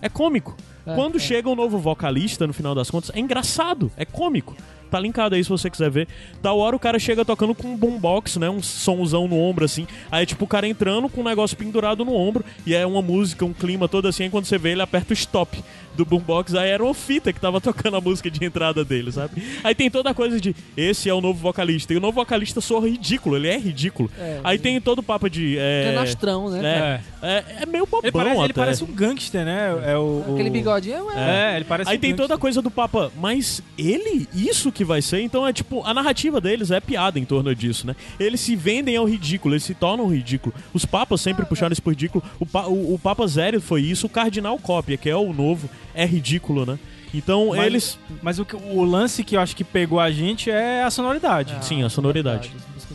É 0.00 0.08
cômico. 0.08 0.56
É, 0.84 0.94
Quando 0.94 1.16
é. 1.16 1.20
chega 1.20 1.48
um 1.48 1.54
novo 1.54 1.78
vocalista, 1.78 2.46
no 2.46 2.52
final 2.52 2.74
das 2.74 2.90
contas, 2.90 3.10
é 3.14 3.20
engraçado, 3.20 3.90
é 3.96 4.04
cômico. 4.04 4.56
Tá 4.92 5.00
linkado 5.00 5.34
aí 5.34 5.42
se 5.42 5.48
você 5.48 5.70
quiser 5.70 5.90
ver. 5.90 6.06
Da 6.42 6.52
hora 6.52 6.76
o 6.76 6.78
cara 6.78 6.98
chega 6.98 7.24
tocando 7.24 7.54
com 7.54 7.68
um 7.68 7.76
boombox, 7.78 8.36
né? 8.36 8.50
Um 8.50 8.62
somzão 8.62 9.26
no 9.26 9.38
ombro, 9.38 9.64
assim. 9.64 9.86
Aí, 10.10 10.26
tipo, 10.26 10.44
o 10.44 10.46
cara 10.46 10.68
entrando 10.68 11.08
com 11.08 11.22
um 11.22 11.24
negócio 11.24 11.56
pendurado 11.56 12.04
no 12.04 12.14
ombro. 12.14 12.44
E 12.66 12.74
é 12.74 12.84
uma 12.84 13.00
música, 13.00 13.42
um 13.42 13.54
clima 13.54 13.88
todo 13.88 14.06
assim. 14.06 14.24
Aí 14.24 14.30
quando 14.30 14.44
você 14.44 14.58
vê, 14.58 14.72
ele 14.72 14.82
aperta 14.82 15.14
o 15.14 15.14
stop 15.14 15.64
do 15.96 16.04
boombox. 16.04 16.54
Aí 16.54 16.70
era 16.70 16.82
uma 16.82 16.94
fita 16.94 17.32
que 17.32 17.40
tava 17.40 17.60
tocando 17.60 17.96
a 17.96 18.00
música 18.00 18.30
de 18.30 18.44
entrada 18.44 18.84
dele, 18.84 19.10
sabe? 19.12 19.42
Aí 19.62 19.74
tem 19.74 19.90
toda 19.90 20.10
a 20.10 20.14
coisa 20.14 20.40
de 20.40 20.54
esse 20.76 21.08
é 21.08 21.14
o 21.14 21.20
novo 21.20 21.38
vocalista. 21.38 21.92
E 21.92 21.96
o 21.96 22.00
novo 22.00 22.14
vocalista 22.14 22.60
soa 22.60 22.88
ridículo, 22.88 23.36
ele 23.36 23.48
é 23.48 23.58
ridículo. 23.58 24.10
É, 24.18 24.40
aí 24.44 24.58
tem 24.58 24.80
todo 24.80 24.98
o 25.00 25.02
papo 25.02 25.28
de. 25.28 25.56
É, 25.58 25.92
Canastrão, 25.94 26.50
né? 26.50 27.00
é, 27.22 27.26
é, 27.26 27.44
é 27.62 27.66
meio 27.66 27.84
bobão 27.86 28.00
Ele 28.02 28.12
parece, 28.12 28.40
ele 28.42 28.52
parece 28.52 28.84
um 28.84 28.88
gangster, 28.92 29.44
né? 29.44 29.82
É 29.86 29.96
o, 29.96 30.24
o- 30.28 30.34
Aquele 30.34 30.50
bigodinho 30.50 31.10
é, 31.10 31.52
É, 31.52 31.56
ele 31.56 31.64
parece 31.64 31.90
Aí 31.90 31.96
um 31.96 32.00
tem 32.00 32.10
toda 32.12 32.24
a 32.24 32.36
gangster. 32.36 32.38
coisa 32.40 32.62
do 32.62 32.70
Papa, 32.70 33.10
mas 33.16 33.62
ele, 33.78 34.28
isso 34.34 34.70
que 34.72 34.84
vai 34.84 35.00
ser, 35.02 35.20
então 35.20 35.46
é 35.46 35.52
tipo, 35.52 35.82
a 35.84 35.92
narrativa 35.94 36.40
deles 36.40 36.70
é 36.70 36.80
piada 36.80 37.18
em 37.18 37.24
torno 37.24 37.54
disso, 37.54 37.86
né? 37.86 37.94
Eles 38.18 38.40
se 38.40 38.56
vendem 38.56 38.96
ao 38.96 39.04
ridículo, 39.04 39.54
eles 39.54 39.64
se 39.64 39.74
tornam 39.74 40.06
ridículo. 40.08 40.54
Os 40.72 40.84
papas 40.84 41.20
sempre 41.20 41.44
puxaram 41.44 41.72
isso 41.72 41.82
pro 41.82 41.90
ridículo. 41.90 42.22
O, 42.40 42.46
pa- 42.46 42.66
o, 42.66 42.94
o 42.94 42.98
Papa 42.98 43.26
Zério 43.26 43.60
foi 43.60 43.82
isso, 43.82 44.06
o 44.06 44.10
Cardinal 44.10 44.58
Cópia, 44.58 44.96
que 44.96 45.08
é 45.08 45.16
o 45.16 45.32
novo, 45.32 45.68
é 45.94 46.04
ridículo, 46.06 46.64
né? 46.66 46.78
Então 47.14 47.48
Mas- 47.48 47.66
eles. 47.66 47.98
Mas 48.22 48.38
o, 48.38 48.44
que- 48.44 48.56
o 48.56 48.82
lance 48.84 49.22
que 49.22 49.36
eu 49.36 49.40
acho 49.40 49.54
que 49.54 49.64
pegou 49.64 50.00
a 50.00 50.10
gente 50.10 50.50
é 50.50 50.82
a 50.82 50.90
sonoridade. 50.90 51.54
Sim, 51.62 51.82
a 51.82 51.88
sonoridade. 51.90 52.50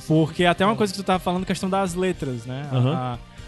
Porque 0.08 0.46
até 0.46 0.66
uma 0.66 0.76
coisa 0.76 0.92
que 0.94 1.00
tu 1.00 1.04
tava 1.06 1.20
falando, 1.20 1.46
questão 1.46 1.70
das 1.70 1.94
letras, 1.94 2.46
né? 2.46 2.68
Aham. 2.72 2.94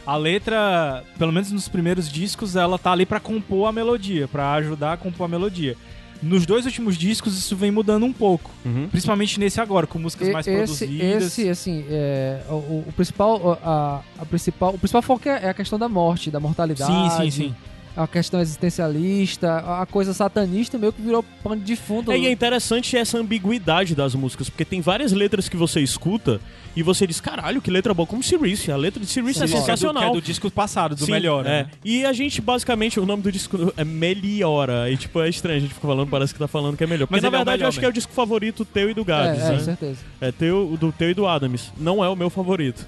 A, 0.05 0.13
a 0.13 0.15
letra, 0.17 1.03
pelo 1.17 1.31
menos 1.31 1.51
nos 1.51 1.67
primeiros 1.67 2.11
discos, 2.11 2.55
ela 2.55 2.77
tá 2.77 2.91
ali 2.91 3.05
pra 3.05 3.19
compor 3.19 3.67
a 3.67 3.71
melodia, 3.71 4.27
pra 4.27 4.53
ajudar 4.53 4.93
a 4.93 4.97
compor 4.97 5.25
a 5.25 5.27
melodia. 5.29 5.75
Nos 6.21 6.45
dois 6.45 6.65
últimos 6.65 6.97
discos 6.97 7.37
isso 7.37 7.55
vem 7.55 7.71
mudando 7.71 8.05
um 8.05 8.11
pouco, 8.11 8.51
Uhum. 8.65 8.89
principalmente 8.89 9.39
nesse 9.39 9.61
agora, 9.61 9.87
com 9.87 9.97
músicas 9.97 10.27
E- 10.27 10.31
mais 10.33 10.45
esse, 10.45 10.57
produzidas. 10.57 11.23
esse, 11.23 11.47
assim, 11.49 11.85
é, 11.89 12.41
o, 12.49 12.53
o- 12.55 12.85
o 12.89 12.91
principal, 12.91 13.57
a, 13.63 14.01
a 14.19 14.25
principal, 14.25 14.73
o 14.73 14.77
principal 14.77 15.01
foco 15.01 15.29
é 15.29 15.45
é 15.45 15.49
a 15.49 15.53
questão 15.53 15.79
da 15.79 15.87
morte, 15.87 16.29
da 16.29 16.39
mortalidade. 16.39 16.91
Sim, 16.91 17.09
sim, 17.09 17.31
sim. 17.31 17.55
A 18.01 18.07
questão 18.07 18.39
existencialista, 18.39 19.57
a 19.81 19.85
coisa 19.85 20.13
satanista 20.13 20.77
meio 20.77 20.93
que 20.93 21.01
virou 21.01 21.21
pano 21.43 21.61
de 21.61 21.75
fundo. 21.75 22.11
É, 22.11 22.17
e 22.17 22.27
é 22.27 22.31
interessante 22.31 22.95
essa 22.95 23.17
ambiguidade 23.17 23.93
das 23.93 24.15
músicas, 24.15 24.49
porque 24.49 24.63
tem 24.63 24.79
várias 24.79 25.11
letras 25.11 25.49
que 25.49 25.57
você 25.57 25.81
escuta 25.81 26.39
e 26.75 26.81
você 26.81 27.05
diz, 27.05 27.19
caralho, 27.19 27.61
que 27.61 27.69
letra 27.69 27.93
boa, 27.93 28.07
como 28.07 28.23
Cirice. 28.23 28.71
A 28.71 28.77
letra 28.77 29.01
de 29.01 29.07
Cirice 29.07 29.41
é 29.41 29.43
é 29.43 29.47
do- 29.47 29.51
sensacional. 29.51 30.03
Que 30.03 30.09
é 30.09 30.13
do 30.13 30.21
disco 30.21 30.49
passado, 30.49 30.95
do 30.95 31.05
Sim, 31.05 31.11
melhor. 31.11 31.45
É. 31.45 31.49
né? 31.63 31.69
E 31.83 32.05
a 32.05 32.13
gente, 32.13 32.39
basicamente, 32.41 32.99
o 32.99 33.05
nome 33.05 33.21
do 33.21 33.31
disco 33.31 33.73
é 33.75 33.83
Meliora. 33.83 34.89
E, 34.89 34.95
tipo, 34.95 35.19
é 35.19 35.27
estranho. 35.27 35.57
A 35.57 35.59
gente 35.61 35.73
fica 35.73 35.85
falando, 35.87 36.07
parece 36.09 36.31
que 36.33 36.39
tá 36.39 36.47
falando 36.47 36.77
que 36.77 36.83
é 36.83 36.87
melhor. 36.87 37.05
Porque, 37.05 37.15
Mas 37.15 37.21
na 37.21 37.27
é 37.27 37.31
verdade, 37.31 37.57
melhor 37.57 37.65
eu 37.65 37.69
acho 37.69 37.79
que 37.79 37.85
é 37.85 37.89
o 37.89 37.93
disco 37.93 38.13
favorito 38.13 38.63
teu 38.63 38.89
e 38.89 38.93
do 38.93 39.01
É, 39.01 39.03
Gabs, 39.03 39.39
é, 39.41 39.51
né? 39.51 39.59
certeza. 39.59 39.99
É 40.21 40.31
teu, 40.31 40.77
do 40.79 40.91
teu 40.91 41.09
e 41.09 41.13
do 41.13 41.27
Adams. 41.27 41.71
Não 41.77 42.01
é 42.03 42.07
o 42.07 42.15
meu 42.15 42.29
favorito. 42.29 42.87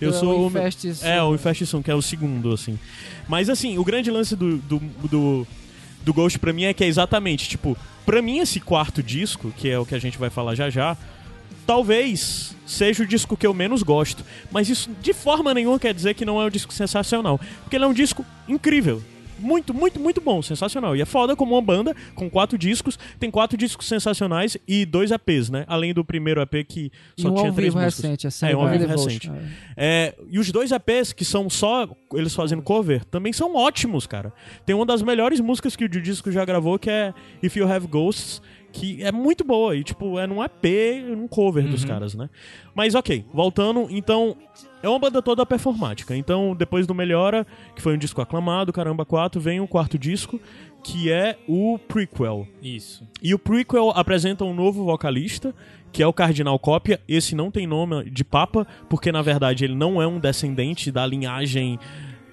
Eu 0.00 0.08
Então, 0.10 0.20
sou 0.20 0.44
o 0.44 0.46
Infestis- 0.48 1.02
É, 1.04 1.22
o 1.22 1.34
Infestation, 1.34 1.82
que 1.82 1.90
é 1.90 1.94
o 1.94 2.02
segundo, 2.02 2.52
assim. 2.52 2.78
Mas, 3.28 3.48
assim, 3.48 3.78
o 3.78 3.84
grande 3.84 4.10
lance 4.10 4.34
do, 4.36 4.58
do, 4.58 4.78
do, 5.08 5.46
do 6.04 6.12
Ghost 6.14 6.38
pra 6.38 6.52
mim 6.52 6.64
é 6.64 6.74
que 6.74 6.84
é 6.84 6.86
exatamente, 6.86 7.48
tipo, 7.48 7.76
pra 8.04 8.20
mim 8.22 8.38
esse 8.38 8.60
quarto 8.60 9.02
disco, 9.02 9.52
que 9.56 9.68
é 9.68 9.78
o 9.78 9.86
que 9.86 9.94
a 9.94 9.98
gente 9.98 10.18
vai 10.18 10.30
falar 10.30 10.54
já 10.54 10.68
já, 10.70 10.96
talvez 11.66 12.54
seja 12.66 13.02
o 13.02 13.06
disco 13.06 13.36
que 13.36 13.46
eu 13.46 13.54
menos 13.54 13.82
gosto. 13.82 14.24
Mas 14.50 14.68
isso 14.68 14.90
de 15.02 15.12
forma 15.12 15.52
nenhuma 15.54 15.78
quer 15.78 15.94
dizer 15.94 16.14
que 16.14 16.24
não 16.24 16.40
é 16.40 16.46
um 16.46 16.50
disco 16.50 16.72
sensacional. 16.72 17.40
Porque 17.62 17.76
ele 17.76 17.84
é 17.84 17.88
um 17.88 17.92
disco 17.94 18.24
incrível. 18.48 19.02
Muito, 19.38 19.74
muito, 19.74 19.98
muito 20.00 20.20
bom, 20.20 20.40
sensacional. 20.42 20.94
E 20.96 21.02
é 21.02 21.04
foda 21.04 21.34
como 21.34 21.54
uma 21.54 21.62
banda 21.62 21.94
com 22.14 22.30
quatro 22.30 22.56
discos, 22.56 22.98
tem 23.18 23.30
quatro 23.30 23.56
discos 23.56 23.86
sensacionais 23.86 24.56
e 24.66 24.84
dois 24.86 25.10
EPs, 25.10 25.50
né? 25.50 25.64
Além 25.66 25.92
do 25.92 26.04
primeiro 26.04 26.40
EP 26.40 26.64
que 26.66 26.90
só 27.18 27.28
um 27.28 27.34
tinha 27.34 27.52
três 27.52 27.74
músicas. 27.74 28.04
recente, 28.10 28.26
é 28.46 28.52
É, 28.52 28.56
um 28.56 28.60
ao 28.62 28.68
vivo 28.68 28.86
Devotion. 28.86 29.08
recente. 29.08 29.30
É, 29.76 30.14
e 30.30 30.38
os 30.38 30.50
dois 30.50 30.70
EPs, 30.72 31.12
que 31.12 31.24
são 31.24 31.50
só 31.50 31.88
eles 32.12 32.34
fazendo 32.34 32.62
cover, 32.62 33.04
também 33.04 33.32
são 33.32 33.54
ótimos, 33.56 34.06
cara. 34.06 34.32
Tem 34.64 34.74
uma 34.74 34.86
das 34.86 35.02
melhores 35.02 35.40
músicas 35.40 35.74
que 35.76 35.84
o 35.84 35.88
disco 35.88 36.30
já 36.30 36.44
gravou, 36.44 36.78
que 36.78 36.88
é 36.90 37.12
If 37.42 37.56
You 37.56 37.70
Have 37.70 37.86
Ghosts, 37.86 38.40
que 38.72 39.02
é 39.02 39.12
muito 39.12 39.44
boa. 39.44 39.76
E, 39.76 39.84
tipo, 39.84 40.18
é 40.18 40.26
num 40.26 40.42
EP, 40.42 40.64
num 41.16 41.28
cover 41.28 41.64
dos 41.68 41.84
caras, 41.84 42.14
né? 42.14 42.28
Mas, 42.74 42.94
ok, 42.94 43.24
voltando, 43.32 43.86
então... 43.90 44.36
É 44.84 44.88
uma 44.88 44.98
banda 44.98 45.22
toda 45.22 45.46
performática. 45.46 46.14
Então, 46.14 46.54
depois 46.54 46.86
do 46.86 46.94
Melhora, 46.94 47.46
que 47.74 47.80
foi 47.80 47.94
um 47.94 47.98
disco 47.98 48.20
aclamado, 48.20 48.70
Caramba 48.70 49.02
4, 49.06 49.40
vem 49.40 49.58
o 49.58 49.66
quarto 49.66 49.98
disco, 49.98 50.38
que 50.82 51.10
é 51.10 51.38
o 51.48 51.78
Prequel. 51.78 52.46
Isso. 52.62 53.02
E 53.22 53.32
o 53.32 53.38
prequel 53.38 53.90
apresenta 53.92 54.44
um 54.44 54.52
novo 54.52 54.84
vocalista, 54.84 55.54
que 55.90 56.02
é 56.02 56.06
o 56.06 56.12
Cardinal 56.12 56.58
Cópia. 56.58 57.00
Esse 57.08 57.34
não 57.34 57.50
tem 57.50 57.66
nome 57.66 58.10
de 58.10 58.22
Papa, 58.22 58.66
porque 58.86 59.10
na 59.10 59.22
verdade 59.22 59.64
ele 59.64 59.74
não 59.74 60.02
é 60.02 60.06
um 60.06 60.20
descendente 60.20 60.92
da 60.92 61.06
linhagem 61.06 61.78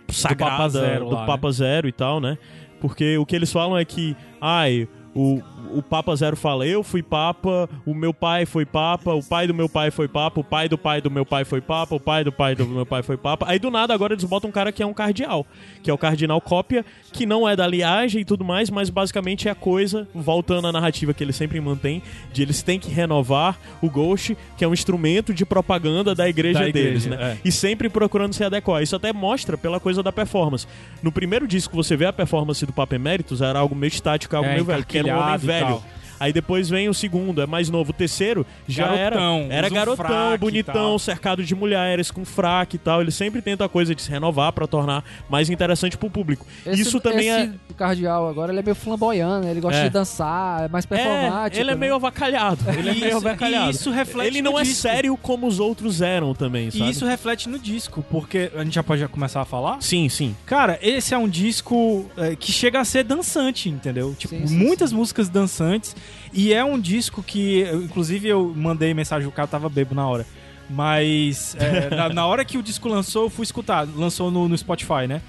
sagrada 0.09 0.51
Papa 0.51 0.69
Zero 0.69 1.05
do 1.05 1.15
lá, 1.15 1.25
Papa 1.25 1.51
Zero 1.53 1.87
e 1.87 1.91
tal, 1.93 2.19
né? 2.19 2.37
Porque 2.81 3.17
o 3.17 3.25
que 3.25 3.33
eles 3.33 3.49
falam 3.49 3.77
é 3.77 3.85
que, 3.85 4.13
ai, 4.41 4.89
o, 5.15 5.41
o 5.73 5.81
Papa 5.81 6.15
Zero 6.15 6.35
fala, 6.35 6.65
eu 6.65 6.83
fui 6.83 7.01
Papa, 7.03 7.69
o 7.85 7.93
meu 7.93 8.13
pai 8.13 8.45
foi 8.45 8.65
Papa, 8.65 9.13
o 9.13 9.23
pai 9.23 9.47
do 9.47 9.53
meu 9.53 9.69
pai 9.69 9.91
foi 9.91 10.07
Papa, 10.07 10.39
o 10.39 10.43
pai 10.43 10.67
do 10.67 10.77
pai 10.77 11.01
do 11.01 11.09
meu 11.11 11.25
pai 11.25 11.43
foi 11.43 11.61
Papa, 11.61 11.95
o 11.95 11.99
pai 11.99 12.23
do 12.23 12.31
pai 12.31 12.55
do 12.55 12.67
meu 12.67 12.85
pai 12.85 13.03
foi 13.03 13.17
Papa. 13.17 13.45
Aí 13.49 13.59
do 13.59 13.69
nada 13.71 13.93
agora 13.93 14.13
eles 14.13 14.23
botam 14.23 14.49
um 14.49 14.53
cara 14.53 14.71
que 14.71 14.81
é 14.81 14.85
um 14.85 14.93
cardeal, 14.93 15.45
que 15.83 15.89
é 15.89 15.93
o 15.93 15.97
Cardinal 15.97 16.39
Cópia, 16.41 16.85
que 17.11 17.25
não 17.25 17.47
é 17.47 17.55
da 17.55 17.67
liagem 17.67 18.21
e 18.21 18.25
tudo 18.25 18.43
mais, 18.43 18.69
mas 18.69 18.89
basicamente 18.89 19.47
é 19.47 19.51
a 19.51 19.55
coisa, 19.55 20.07
voltando 20.13 20.67
à 20.67 20.71
narrativa 20.71 21.13
que 21.13 21.23
eles 21.23 21.35
sempre 21.35 21.59
mantêm, 21.59 22.01
de 22.31 22.41
eles 22.41 22.61
têm 22.63 22.79
que 22.79 22.89
renovar 22.89 23.57
o 23.81 23.89
Ghost, 23.89 24.37
que 24.57 24.63
é 24.63 24.67
um 24.67 24.73
instrumento 24.73 25.33
de 25.33 25.45
propaganda 25.45 26.15
da 26.15 26.27
igreja, 26.27 26.59
Da 26.59 26.67
igreja, 26.69 26.87
deles, 26.87 27.05
né? 27.05 27.17
é. 27.33 27.37
E 27.43 27.51
sempre 27.51 27.89
procurando 27.89 28.33
se 28.33 28.43
adequar. 28.43 28.81
Isso 28.81 28.95
até 28.95 29.11
mostra 29.13 29.57
pela 29.57 29.79
coisa 29.79 30.01
da 30.01 30.11
performance. 30.11 30.67
No 31.03 31.11
primeiro 31.11 31.47
disco, 31.47 31.75
você 31.75 31.95
vê 31.95 32.05
a 32.05 32.13
performance 32.13 32.65
do 32.65 32.73
Papa 32.73 32.95
Emeritus, 32.95 33.41
era 33.41 33.59
algo 33.59 33.75
meio 33.75 33.89
estático, 33.89 34.35
algo 34.35 34.49
É, 34.49 34.53
meio 34.53 34.65
velho, 34.65 34.85
que 34.85 34.97
era 34.97 35.07
um 35.07 35.19
homem 35.19 35.37
velho. 35.51 35.65
tal. 35.67 35.83
Aí 36.21 36.31
depois 36.31 36.69
vem 36.69 36.87
o 36.87 36.93
segundo, 36.93 37.41
é 37.41 37.47
mais 37.47 37.67
novo. 37.67 37.89
O 37.89 37.93
terceiro 37.93 38.45
já 38.67 38.85
Garotão, 38.87 39.47
era. 39.49 39.55
Era 39.55 39.67
um 39.67 39.71
garotão, 39.71 40.37
bonitão, 40.37 40.99
cercado 40.99 41.43
de 41.43 41.55
mulheres, 41.55 42.11
com 42.11 42.23
fraque 42.23 42.75
e 42.75 42.79
tal. 42.79 43.01
Ele 43.01 43.09
sempre 43.09 43.41
tenta 43.41 43.65
a 43.65 43.69
coisa 43.69 43.95
de 43.95 44.03
se 44.03 44.11
renovar 44.11 44.53
pra 44.53 44.67
tornar 44.67 45.03
mais 45.27 45.49
interessante 45.49 45.97
pro 45.97 46.11
público. 46.11 46.45
Esse- 46.63 46.81
Isso 46.83 46.99
também 46.99 47.27
esse 47.29 47.49
é. 47.49 47.51
cardeal 47.75 48.27
agora, 48.29 48.51
ele 48.51 48.59
é 48.59 48.63
meio 48.63 48.75
flamboyante, 48.75 49.47
ele 49.47 49.59
gosta 49.59 49.79
É. 49.79 49.83
de 49.85 49.89
dançar, 49.89 50.65
é 50.65 50.67
mais 50.67 50.85
É, 50.85 50.87
performático. 50.87 51.59
ele 51.59 51.71
é 51.71 51.73
né? 51.73 51.79
meio 51.79 51.95
avacalhado. 51.95 52.59
Ele 52.69 52.89
é 52.89 52.93
meio 52.93 53.07
Isso- 53.07 53.17
avacalhado. 53.17 53.67
e 53.71 53.75
isso 53.75 53.89
reflete 53.91 54.27
Ele 54.27 54.41
no 54.43 54.51
não 54.51 54.59
é 54.59 54.63
disco. 54.63 54.81
sério 54.81 55.17
como 55.17 55.47
os 55.47 55.59
outros 55.59 56.01
eram 56.01 56.35
também, 56.35 56.69
sabe? 56.69 56.83
E 56.85 56.89
isso 56.91 57.05
reflete 57.05 57.49
no 57.49 57.57
disco, 57.57 58.05
porque 58.11 58.51
a 58.55 58.63
gente 58.63 58.75
já 58.75 58.83
pode 58.83 59.01
já 59.01 59.07
começar 59.07 59.41
a 59.41 59.45
falar? 59.45 59.81
Sim, 59.81 60.07
sim. 60.07 60.35
Cara, 60.45 60.77
esse 60.83 61.13
é 61.13 61.17
um 61.17 61.27
disco 61.27 62.05
é, 62.15 62.35
que 62.35 62.51
chega 62.51 62.79
a 62.79 62.85
ser 62.85 63.03
dançante, 63.03 63.69
entendeu? 63.69 64.13
Tipo, 64.17 64.35
Sim, 64.35 64.45
sim, 64.47 64.57
muitas 64.57 64.91
músicas 64.93 65.29
dançantes. 65.29 65.95
E 66.33 66.53
é 66.53 66.63
um 66.63 66.79
disco 66.79 67.21
que, 67.21 67.63
inclusive, 67.73 68.27
eu 68.27 68.53
mandei 68.55 68.93
mensagem, 68.93 69.27
o 69.27 69.31
cara 69.31 69.47
tava 69.47 69.69
bebo 69.69 69.93
na 69.95 70.07
hora. 70.07 70.25
Mas 70.69 71.55
é, 71.59 71.89
na, 71.95 72.09
na 72.09 72.25
hora 72.25 72.45
que 72.45 72.57
o 72.57 72.63
disco 72.63 72.87
lançou, 72.87 73.23
eu 73.23 73.29
fui 73.29 73.43
escutar. 73.43 73.87
Lançou 73.95 74.31
no, 74.31 74.47
no 74.47 74.57
Spotify, 74.57 75.07
né? 75.07 75.21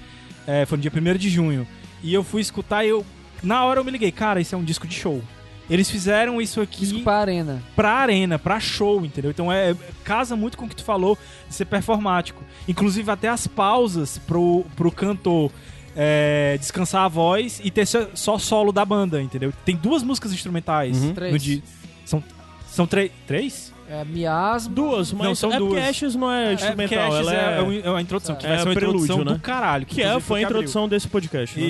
É, 0.47 0.65
foi 0.65 0.77
no 0.77 0.81
dia 0.81 0.91
1 0.93 1.17
de 1.17 1.29
junho. 1.29 1.67
E 2.01 2.13
eu 2.13 2.23
fui 2.23 2.41
escutar 2.41 2.85
e 2.85 2.89
eu. 2.89 3.05
Na 3.41 3.65
hora 3.65 3.79
eu 3.79 3.83
me 3.83 3.91
liguei, 3.91 4.11
cara, 4.11 4.39
isso 4.39 4.55
é 4.55 4.57
um 4.57 4.63
disco 4.63 4.87
de 4.87 4.95
show. 4.95 5.21
Eles 5.69 5.89
fizeram 5.89 6.41
isso 6.41 6.59
aqui 6.59 6.81
Disco 6.81 7.03
pra 7.03 7.19
arena. 7.19 7.63
pra 7.75 7.91
arena, 7.91 8.37
pra 8.37 8.59
show, 8.59 9.03
entendeu? 9.05 9.31
Então 9.31 9.51
é 9.51 9.73
casa 10.03 10.35
muito 10.35 10.57
com 10.57 10.65
o 10.65 10.69
que 10.69 10.75
tu 10.75 10.83
falou 10.83 11.17
de 11.47 11.55
ser 11.55 11.65
performático. 11.65 12.43
Inclusive 12.67 13.09
até 13.09 13.29
as 13.29 13.47
pausas 13.47 14.17
pro, 14.17 14.65
pro 14.75 14.91
cantor 14.91 15.51
é, 15.95 16.57
descansar 16.59 17.03
a 17.05 17.07
voz 17.07 17.61
e 17.63 17.69
ter 17.71 17.85
só, 17.85 18.37
solo 18.37 18.71
da 18.71 18.83
banda, 18.85 19.21
entendeu? 19.21 19.53
Tem 19.65 19.75
duas 19.75 20.03
músicas 20.03 20.31
instrumentais 20.33 20.97
Uhum. 21.01 21.07
no 21.09 21.13
Três. 21.13 21.61
São, 22.05 22.23
são 22.67 22.87
três? 22.87 23.11
Três? 23.27 23.73
É 23.89 24.03
miasmo. 24.05 24.73
Duas, 24.73 25.11
mas 25.11 25.27
Não, 25.27 25.35
são 25.35 25.53
é 25.53 25.57
duas. 25.59 25.83
Ashes 25.83 26.15
não 26.15 26.31
é 26.31 26.51
porque 26.55 26.63
instrumental, 26.65 27.13
Ashes 27.13 27.19
ela 27.27 27.33
é, 27.35 27.37
é, 27.37 27.81
é 27.85 27.89
uma 27.89 28.01
introdução, 28.01 28.35
que 28.35 28.45
É 28.45 28.49
vai 28.49 28.57
ser 28.59 28.67
uma 28.67 28.73
prelúdio, 28.73 29.03
introdução 29.03 29.25
né? 29.25 29.33
do 29.37 29.39
caralho. 29.41 29.85
que 29.85 30.01
é, 30.01 30.05
inclusive 30.05 30.25
foi 30.25 30.39
a 30.39 30.39
que 30.39 30.45
abriu. 30.45 30.57
introdução 30.61 30.89
desse 30.89 31.07
podcast, 31.07 31.59
né? 31.59 31.65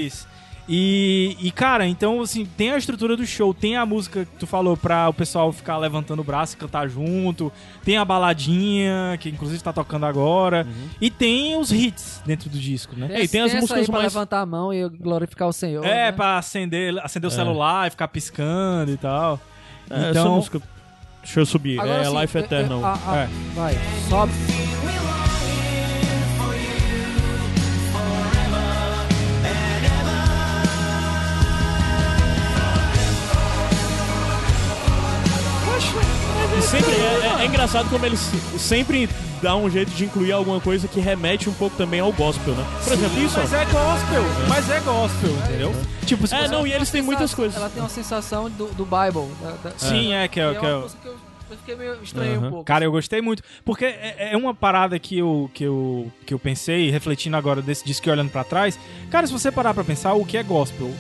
E, 0.68 1.36
e, 1.42 1.52
cara, 1.52 1.86
então, 1.86 2.22
assim, 2.22 2.46
tem 2.46 2.72
a 2.72 2.78
estrutura 2.78 3.18
do 3.18 3.26
show, 3.26 3.54
tem 3.54 3.76
a 3.76 3.86
música 3.86 4.24
que 4.24 4.32
tu 4.40 4.48
falou 4.48 4.78
pra 4.78 5.10
o 5.10 5.14
pessoal 5.14 5.52
ficar 5.52 5.78
levantando 5.78 6.22
o 6.22 6.24
braço 6.24 6.56
e 6.56 6.58
cantar 6.58 6.88
junto, 6.88 7.52
tem 7.84 7.98
a 7.98 8.06
baladinha, 8.06 9.18
que 9.20 9.28
inclusive 9.30 9.62
tá 9.62 9.74
tocando 9.74 10.06
agora, 10.06 10.66
Uhum. 10.66 10.90
e 11.02 11.10
tem 11.12 11.58
os 11.58 11.70
hits 11.72 12.22
dentro 12.26 12.50
do 12.50 12.58
disco, 12.58 12.96
né? 12.96 13.10
É, 13.12 13.24
e 13.24 13.28
tem 13.28 13.42
as 13.42 13.52
essa 13.52 13.60
músicas 13.60 13.90
mais- 13.90 14.14
levantar 14.14 14.40
a 14.40 14.46
mão 14.46 14.74
e 14.74 14.88
glorificar 14.88 15.50
o 15.50 15.54
Senhor. 15.54 15.84
É, 15.86 16.06
né? 16.06 16.12
pra 16.14 16.38
acender, 16.38 16.98
acender 17.04 17.28
o 17.28 17.32
celular 17.32 17.88
e 17.88 17.90
ficar 17.90 18.08
piscando 18.08 18.90
e 18.90 18.96
tal. 18.98 19.40
É, 19.90 19.96
essa 19.96 20.10
então, 20.12 20.36
música. 20.36 20.62
Deixa 21.22 21.40
eu 21.42 21.46
subir. 21.46 21.80
Agora 21.80 22.02
é 22.02 22.06
sim, 22.06 22.20
Life 22.22 22.36
eu- 22.36 22.42
eu- 22.42 22.46
Eternal. 22.46 22.86
ah, 22.86 23.00
ah, 23.06 23.18
É. 23.18 23.30
Vai, 23.54 23.74
sobe. 24.10 24.32
Sempre 36.64 36.92
é, 36.92 37.40
é- 37.40 37.42
é 37.44 37.46
engraçado 37.46 37.90
como 37.90 38.06
eles 38.06 38.20
sempre 38.58 39.10
dão 39.42 39.66
um 39.66 39.70
jeito 39.70 39.92
de 39.92 40.06
incluir 40.06 40.32
alguma 40.32 40.60
coisa 40.62 40.88
que 40.88 41.00
remete 41.00 41.50
um 41.50 41.54
pouco 41.54 41.76
também 41.76 42.00
ao 42.00 42.12
gospel, 42.14 42.54
né? 42.56 42.66
Por 42.84 42.94
exemplo, 42.94 43.20
isso. 43.22 43.38
Mas 43.40 43.54
ó. 43.54 43.56
é 43.58 43.66
gospel, 43.66 44.24
mas 44.48 44.70
é 44.70 44.80
gospel, 44.80 45.30
entendeu? 45.46 45.72
Tipo, 46.06 46.28
se 46.28 46.36
É, 46.36 46.42
você- 46.42 46.48
não, 46.48 46.66
e 46.68 46.72
eles 46.72 46.90
têm 46.90 47.02
muitas 47.02 47.34
coisas. 47.34 47.56
Ela 47.56 47.70
tem 47.70 47.82
uma 47.82 47.90
sensação 47.90 48.50
do, 48.50 48.68
do 48.74 48.86
Bible. 48.86 49.30
da- 49.42 49.70
da- 49.70 49.78
Sim, 49.78 50.14
é, 50.14 50.28
que 50.28 50.40
é, 50.40 50.54
que 50.54 50.60
que 50.60 50.66
é 50.66 50.70
é, 50.70 50.74
uma 50.74 50.82
música 50.82 51.02
que 51.02 51.08
eu, 51.08 51.16
eu 51.52 51.58
fiquei 51.58 51.76
meio 51.76 51.98
estranho 52.04 52.38
Aham. 52.38 52.48
um 52.48 52.50
pouco. 52.50 52.64
Cara, 52.66 52.86
eu 52.86 52.92
gostei 52.92 53.22
muito. 53.22 53.44
Porque 53.66 53.86
é, 53.86 54.30
é 54.32 54.38
uma 54.38 54.54
parada 54.54 54.98
que 55.00 55.18
eu, 55.18 55.50
que, 55.54 55.64
eu, 55.66 56.12
que 56.26 56.34
eu 56.34 56.40
pensei, 56.40 56.90
refletindo 56.90 57.36
agora 57.38 57.62
desse 57.62 57.84
disco 57.86 58.08
e 58.08 58.12
olhando 58.12 58.30
pra 58.32 58.44
trás. 58.44 58.80
Cara, 59.12 59.28
se 59.28 59.34
você 59.34 59.52
parar 59.52 59.74
pra 59.74 59.84
pensar, 59.84 60.14
o 60.14 60.26
que 60.26 60.38
é 60.38 60.44
gospel? 60.44 60.92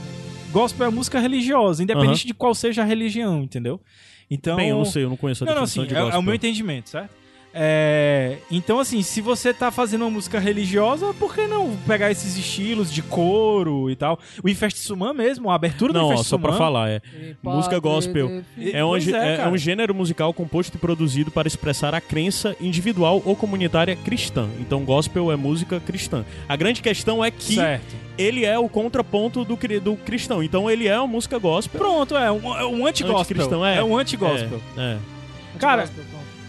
Gospel 0.52 0.86
é 0.88 0.90
música 0.90 1.20
religiosa, 1.20 1.82
independente 1.82 2.28
de 2.28 2.34
qual 2.34 2.54
seja 2.54 2.82
a 2.84 2.86
religião, 2.86 3.42
entendeu? 3.42 3.82
Então. 4.30 4.56
Bem, 4.56 4.70
eu 4.70 4.78
não 4.78 4.86
sei, 4.86 5.04
eu 5.04 5.10
não 5.10 5.18
conheço 5.18 5.44
a 5.44 5.48
Não, 5.48 5.54
não, 5.56 5.62
definição 5.64 5.84
assim, 5.84 5.90
de 5.90 5.96
é, 5.96 6.00
gospel. 6.02 6.16
é 6.18 6.20
o 6.20 6.24
meu 6.24 6.34
entendimento, 6.34 6.90
certo? 6.90 7.23
É, 7.56 8.38
então, 8.50 8.80
assim, 8.80 9.04
se 9.04 9.22
você 9.22 9.54
tá 9.54 9.70
fazendo 9.70 10.02
uma 10.02 10.10
música 10.10 10.40
religiosa, 10.40 11.14
por 11.14 11.36
que 11.36 11.46
não 11.46 11.78
pegar 11.88 12.10
esses 12.10 12.36
estilos 12.36 12.92
de 12.92 13.04
coro 13.04 13.92
e 13.92 13.96
tal? 13.96 14.20
O 14.44 14.50
Infest 14.50 14.78
Suman 14.78 15.14
mesmo, 15.14 15.52
a 15.52 15.56
abertura 15.56 15.94
do 15.94 16.00
Não, 16.00 16.08
ó, 16.08 16.14
Infest 16.14 16.30
só 16.30 16.38
pra 16.38 16.52
Suman- 16.54 16.58
falar, 16.58 16.90
é. 16.90 17.02
E 17.16 17.36
música 17.44 17.78
gospel. 17.80 18.42
É 18.58 18.84
um, 18.84 18.96
é, 18.96 19.00
é- 19.12 19.42
é 19.42 19.48
um 19.48 19.58
gênero 19.58 19.94
musical 19.94 20.34
composto 20.34 20.78
e 20.78 20.80
produzido 20.80 21.30
para 21.30 21.48
expressar 21.48 21.94
a 21.94 22.02
crença 22.02 22.56
individual 22.60 23.22
ou 23.24 23.36
comunitária 23.36 23.96
cristã. 23.96 24.50
Então, 24.60 24.84
gospel 24.84 25.32
é 25.32 25.36
música 25.36 25.80
cristã. 25.80 26.26
A 26.50 26.56
grande 26.56 26.82
questão 26.82 27.24
é 27.24 27.30
que 27.30 27.56
Certo. 27.56 27.96
ele 28.18 28.46
é 28.46 28.58
o 28.58 28.68
contraponto 28.68 29.46
do, 29.46 29.56
do 29.80 29.96
cristão. 29.98 30.42
Então, 30.42 30.72
ele 30.72 30.88
é 30.88 30.98
uma 30.98 31.08
música 31.08 31.38
gospel. 31.38 31.80
Pronto, 31.80 32.18
é 32.18 32.32
um, 32.32 32.58
é 32.58 32.66
um 32.66 32.88
anti-gospel. 32.88 33.20
Anticristão, 33.22 33.66
é. 33.66 33.78
É 33.78 33.84
um 33.84 33.96
anti-gospel. 33.96 34.60
É, 34.76 34.82
é. 34.82 34.98
Cara. 35.60 35.88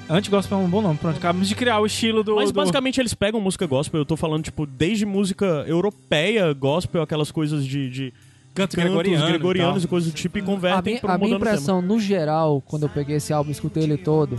Anti-gospel 0.09 0.59
é 0.59 0.61
um 0.61 0.69
bom 0.69 0.83
nome. 0.83 0.99
Pronto, 0.99 1.17
acabamos 1.17 1.49
de 1.49 1.55
criar 1.55 1.81
o 1.81 1.87
estilo 1.87 2.23
do. 2.23 2.37
Mas 2.37 2.51
do- 2.51 2.55
basicamente 2.55 3.01
eles 3.01 3.15
pegam 3.15 3.41
música 3.41 3.67
gospel, 3.67 4.01
eu 4.01 4.05
tô 4.05 4.17
falando, 4.17 4.43
tipo, 4.45 4.67
desde 4.67 5.07
música 5.07 5.65
europeia, 5.67 6.53
gospel, 6.53 7.03
aquelas 7.03 7.31
coisas 7.31 7.65
de, 7.65 7.89
de 7.89 8.11
canto 8.55 8.77
cantos 8.77 8.85
gregoriano. 8.85 9.27
gregorianos 9.27 9.83
e 9.83 9.87
e 9.87 9.89
coisas 9.89 10.13
do 10.13 10.15
tipo 10.15 10.37
e 10.39 10.43
A 10.43 10.45
convertem 10.45 10.93
minha, 10.95 11.01
pra 11.01 11.15
a 11.15 11.19
minha 11.19 11.37
impressão, 11.37 11.81
no 11.81 11.99
geral, 11.99 12.63
quando 12.67 12.83
eu 12.83 12.89
peguei 12.91 13.17
esse 13.17 13.33
álbum 13.33 13.49
e 13.49 13.53
escutei 13.53 13.83
ele 13.85 13.97
todo, 13.97 14.39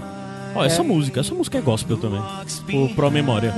Ó, 0.54 0.64
essa 0.64 0.84
música, 0.84 1.20
essa 1.20 1.34
música 1.34 1.58
é 1.58 1.62
gospel 1.62 1.98
também. 1.98 2.22
Por 2.72 2.96
Pro 2.96 3.12
Memória. 3.12 3.54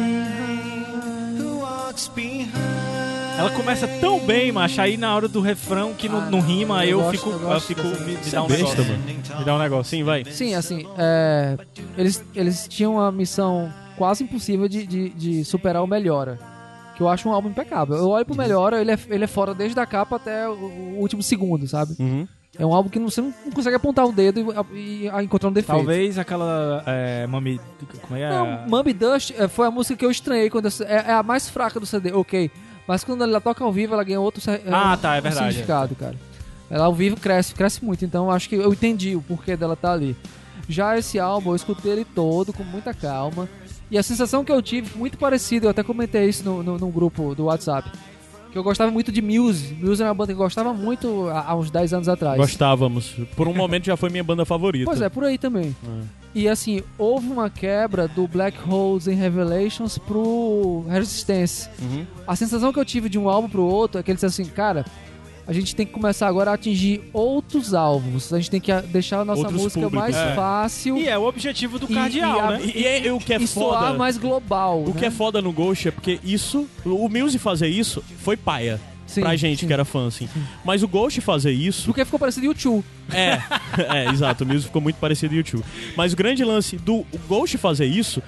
Ela 3.37 3.51
começa 3.51 3.87
tão 3.99 4.19
bem, 4.19 4.51
macho, 4.51 4.81
aí 4.81 4.97
na 4.97 5.15
hora 5.15 5.27
do 5.27 5.41
refrão 5.41 5.93
que 5.93 6.09
não, 6.09 6.19
Ah, 6.19 6.29
não 6.29 6.39
rima, 6.39 6.83
eu 6.85 6.99
eu, 6.99 6.99
gosto- 7.05 7.11
fico. 7.11 7.29
eu 7.29 7.51
Eu, 7.51 7.59
fico. 7.61 7.81
Me, 7.83 8.13
me 8.13 8.17
dá 8.31 8.37
é 8.37 8.41
um 8.41 8.47
besta, 8.47 8.63
negócio. 8.63 8.83
mano. 8.85 9.03
Me 9.39 9.45
dá 9.45 9.55
um 9.55 9.59
negócio. 9.59 9.85
Sim, 9.97 10.03
vai. 10.03 10.25
Sim, 10.25 10.55
assim, 10.55 10.87
é, 10.97 11.57
eles, 11.97 12.23
eles 12.35 12.67
tinham 12.67 12.93
uma 12.95 13.11
missão 13.11 13.71
quase 13.95 14.23
impossível 14.23 14.67
de, 14.67 14.85
de, 14.87 15.09
de 15.09 15.45
superar 15.45 15.83
o 15.83 15.87
Melhora. 15.87 16.39
Que 16.95 17.03
eu 17.03 17.07
acho 17.07 17.29
um 17.29 17.31
álbum 17.31 17.49
impecável. 17.49 17.95
Eu 17.95 18.09
olho 18.09 18.25
pro 18.25 18.35
Melhora, 18.35 18.81
ele 18.81 18.91
é, 18.91 18.97
ele 19.09 19.23
é 19.23 19.27
fora 19.27 19.53
desde 19.53 19.79
a 19.79 19.85
capa 19.85 20.15
até 20.15 20.49
o, 20.49 20.53
o 20.53 20.97
último 20.99 21.21
segundo, 21.21 21.67
sabe? 21.67 21.95
Uhum. 21.99 22.27
É 22.57 22.65
um 22.65 22.73
álbum 22.73 22.89
que 22.89 22.97
não- 22.97 23.07
você 23.07 23.21
não 23.21 23.31
consegue 23.53 23.75
apontar 23.75 24.03
o 24.07 24.11
dedo 24.11 24.39
e, 24.73 24.77
e- 24.79 25.05
e 25.07 25.23
encontrar 25.23 25.49
um 25.49 25.53
defeito. 25.53 25.77
Talvez 25.77 26.17
aquela. 26.17 26.81
É, 26.87 27.27
mami. 27.27 27.61
Como 28.01 28.15
é 28.15 28.19
que 28.19 28.23
é? 28.25 28.29
Não, 28.29 28.67
Mummy 28.67 28.93
Dust 28.93 29.31
é, 29.37 29.47
foi 29.47 29.67
a 29.67 29.71
música 29.71 29.95
que 29.95 30.03
eu 30.03 30.09
estranhei 30.09 30.49
quando 30.49 30.65
eu, 30.65 30.71
é, 30.87 30.95
é 31.09 31.11
a 31.13 31.21
mais 31.21 31.47
fraca 31.47 31.79
do 31.79 31.85
CD, 31.85 32.11
ok. 32.13 32.49
Mas 32.87 33.03
quando 33.03 33.23
ela 33.23 33.41
toca 33.41 33.63
ao 33.63 33.71
vivo, 33.71 33.93
ela 33.93 34.03
ganha 34.03 34.19
outro 34.19 34.39
se- 34.41 34.61
Ah, 34.71 34.97
tá, 34.99 35.15
é 35.15 35.21
verdade. 35.21 35.47
significado, 35.47 35.95
cara. 35.95 36.15
Ela 36.69 36.85
ao 36.85 36.93
vivo 36.93 37.15
cresce, 37.17 37.53
cresce 37.53 37.83
muito, 37.83 38.03
então 38.05 38.29
acho 38.31 38.47
que 38.49 38.55
eu 38.55 38.71
entendi 38.73 39.15
o 39.15 39.21
porquê 39.21 39.55
dela 39.55 39.73
estar 39.73 39.91
ali. 39.93 40.15
Já 40.69 40.97
esse 40.97 41.17
álbum, 41.19 41.51
eu 41.51 41.55
escutei 41.55 41.91
ele 41.91 42.05
todo 42.05 42.51
com 42.51 42.63
muita 42.63 42.93
calma. 42.93 43.47
E 43.89 43.97
a 43.97 44.03
sensação 44.03 44.43
que 44.43 44.51
eu 44.51 44.61
tive 44.61 44.97
muito 44.97 45.17
parecida, 45.17 45.65
eu 45.65 45.69
até 45.69 45.81
comentei 45.81 46.25
isso 46.27 46.43
no, 46.43 46.61
no, 46.61 46.77
num 46.77 46.91
grupo 46.91 47.33
do 47.33 47.45
WhatsApp. 47.45 47.89
Que 48.51 48.57
eu 48.57 48.63
gostava 48.63 48.91
muito 48.91 49.11
de 49.11 49.21
Muse. 49.21 49.73
Muse 49.75 50.01
é 50.01 50.05
uma 50.05 50.13
banda 50.13 50.27
que 50.33 50.39
eu 50.39 50.43
gostava 50.43 50.73
muito 50.73 51.27
há, 51.29 51.51
há 51.51 51.55
uns 51.55 51.69
10 51.71 51.93
anos 51.93 52.09
atrás. 52.09 52.37
Gostávamos. 52.37 53.15
Por 53.35 53.47
um 53.47 53.53
momento 53.53 53.85
já 53.85 53.95
foi 53.95 54.09
minha 54.09 54.23
banda 54.23 54.43
favorita. 54.45 54.85
Pois 54.85 55.01
é, 55.01 55.07
por 55.07 55.23
aí 55.23 55.37
também. 55.37 55.73
E 56.37 56.47
assim, 56.47 56.83
houve 56.99 57.27
uma 57.27 57.49
quebra 57.49 58.07
do 58.07 58.27
Black 58.27 58.57
Holes 58.69 59.07
and 59.07 59.15
Revelations 59.15 59.97
pro 59.97 60.85
Resistance. 60.87 61.67
Uhum. 61.81 62.05
A 62.27 62.35
sensação 62.35 62.71
que 62.71 62.77
eu 62.79 62.85
tive 62.85 63.09
de 63.09 63.17
um 63.17 63.27
álbum 63.27 63.49
pro 63.49 63.63
outro 63.63 63.99
é 63.99 64.03
que 64.03 64.11
ele 64.11 64.17
disse 64.17 64.27
assim, 64.27 64.45
cara, 64.45 64.85
a 65.47 65.51
gente 65.51 65.75
tem 65.75 65.83
que 65.83 65.93
começar 65.93 66.27
agora 66.27 66.51
a 66.51 66.53
atingir 66.53 67.01
outros 67.11 67.73
alvos. 67.73 68.31
A 68.31 68.37
gente 68.37 68.51
tem 68.51 68.61
que 68.61 68.71
deixar 68.83 69.21
a 69.21 69.25
nossa 69.25 69.41
Outros 69.41 69.61
música 69.63 69.81
públicos, 69.81 70.13
mais 70.13 70.15
é. 70.15 70.35
fácil 70.35 70.97
E 70.97 71.07
é 71.07 71.17
o 71.17 71.23
objetivo 71.23 71.79
do 71.79 71.89
E- 71.89 71.95
cardeal, 71.95 72.37
e 72.37 72.39
a- 72.39 72.49
né? 72.51 72.59
E, 72.65 72.83
e- 72.83 73.07
e 73.07 73.11
o 73.11 73.17
que 73.19 73.33
é 73.33 73.37
e 73.41 73.47
soar 73.47 73.85
foda. 73.87 73.97
mais 73.97 74.17
global. 74.19 74.83
O 74.83 74.89
né? 74.89 74.95
que 74.99 75.05
é 75.05 75.09
foda 75.09 75.41
no 75.41 75.51
Ghost 75.51 75.87
é 75.87 75.91
porque 75.91 76.19
isso, 76.23 76.67
o 76.85 77.09
Muse 77.09 77.39
fazer 77.39 77.67
isso 77.67 78.03
foi 78.19 78.37
paia. 78.37 78.79
Sim, 79.07 79.21
pra 79.21 79.35
gente 79.35 79.61
sim. 79.61 79.67
que 79.67 79.73
era 79.73 79.85
fã, 79.85 80.07
assim. 80.07 80.29
Mas 80.63 80.83
o 80.83 80.87
Ghost 80.87 81.19
fazer 81.21 81.51
isso. 81.51 81.85
Porque 81.85 82.05
ficou 82.05 82.19
parecido 82.19 82.45
YouTube. 82.45 82.83
É, 83.11 83.41
é, 84.05 84.09
exato. 84.11 84.43
O 84.43 84.47
Muse 84.47 84.65
ficou 84.65 84.81
muito 84.81 84.97
parecido 84.97 85.33
YouTube. 85.33 85.63
Mas 85.95 86.13
o 86.13 86.15
grande 86.15 86.43
lance 86.43 86.75
do 86.77 87.05
Ghost 87.27 87.57
fazer 87.57 87.85
isso 87.85 88.21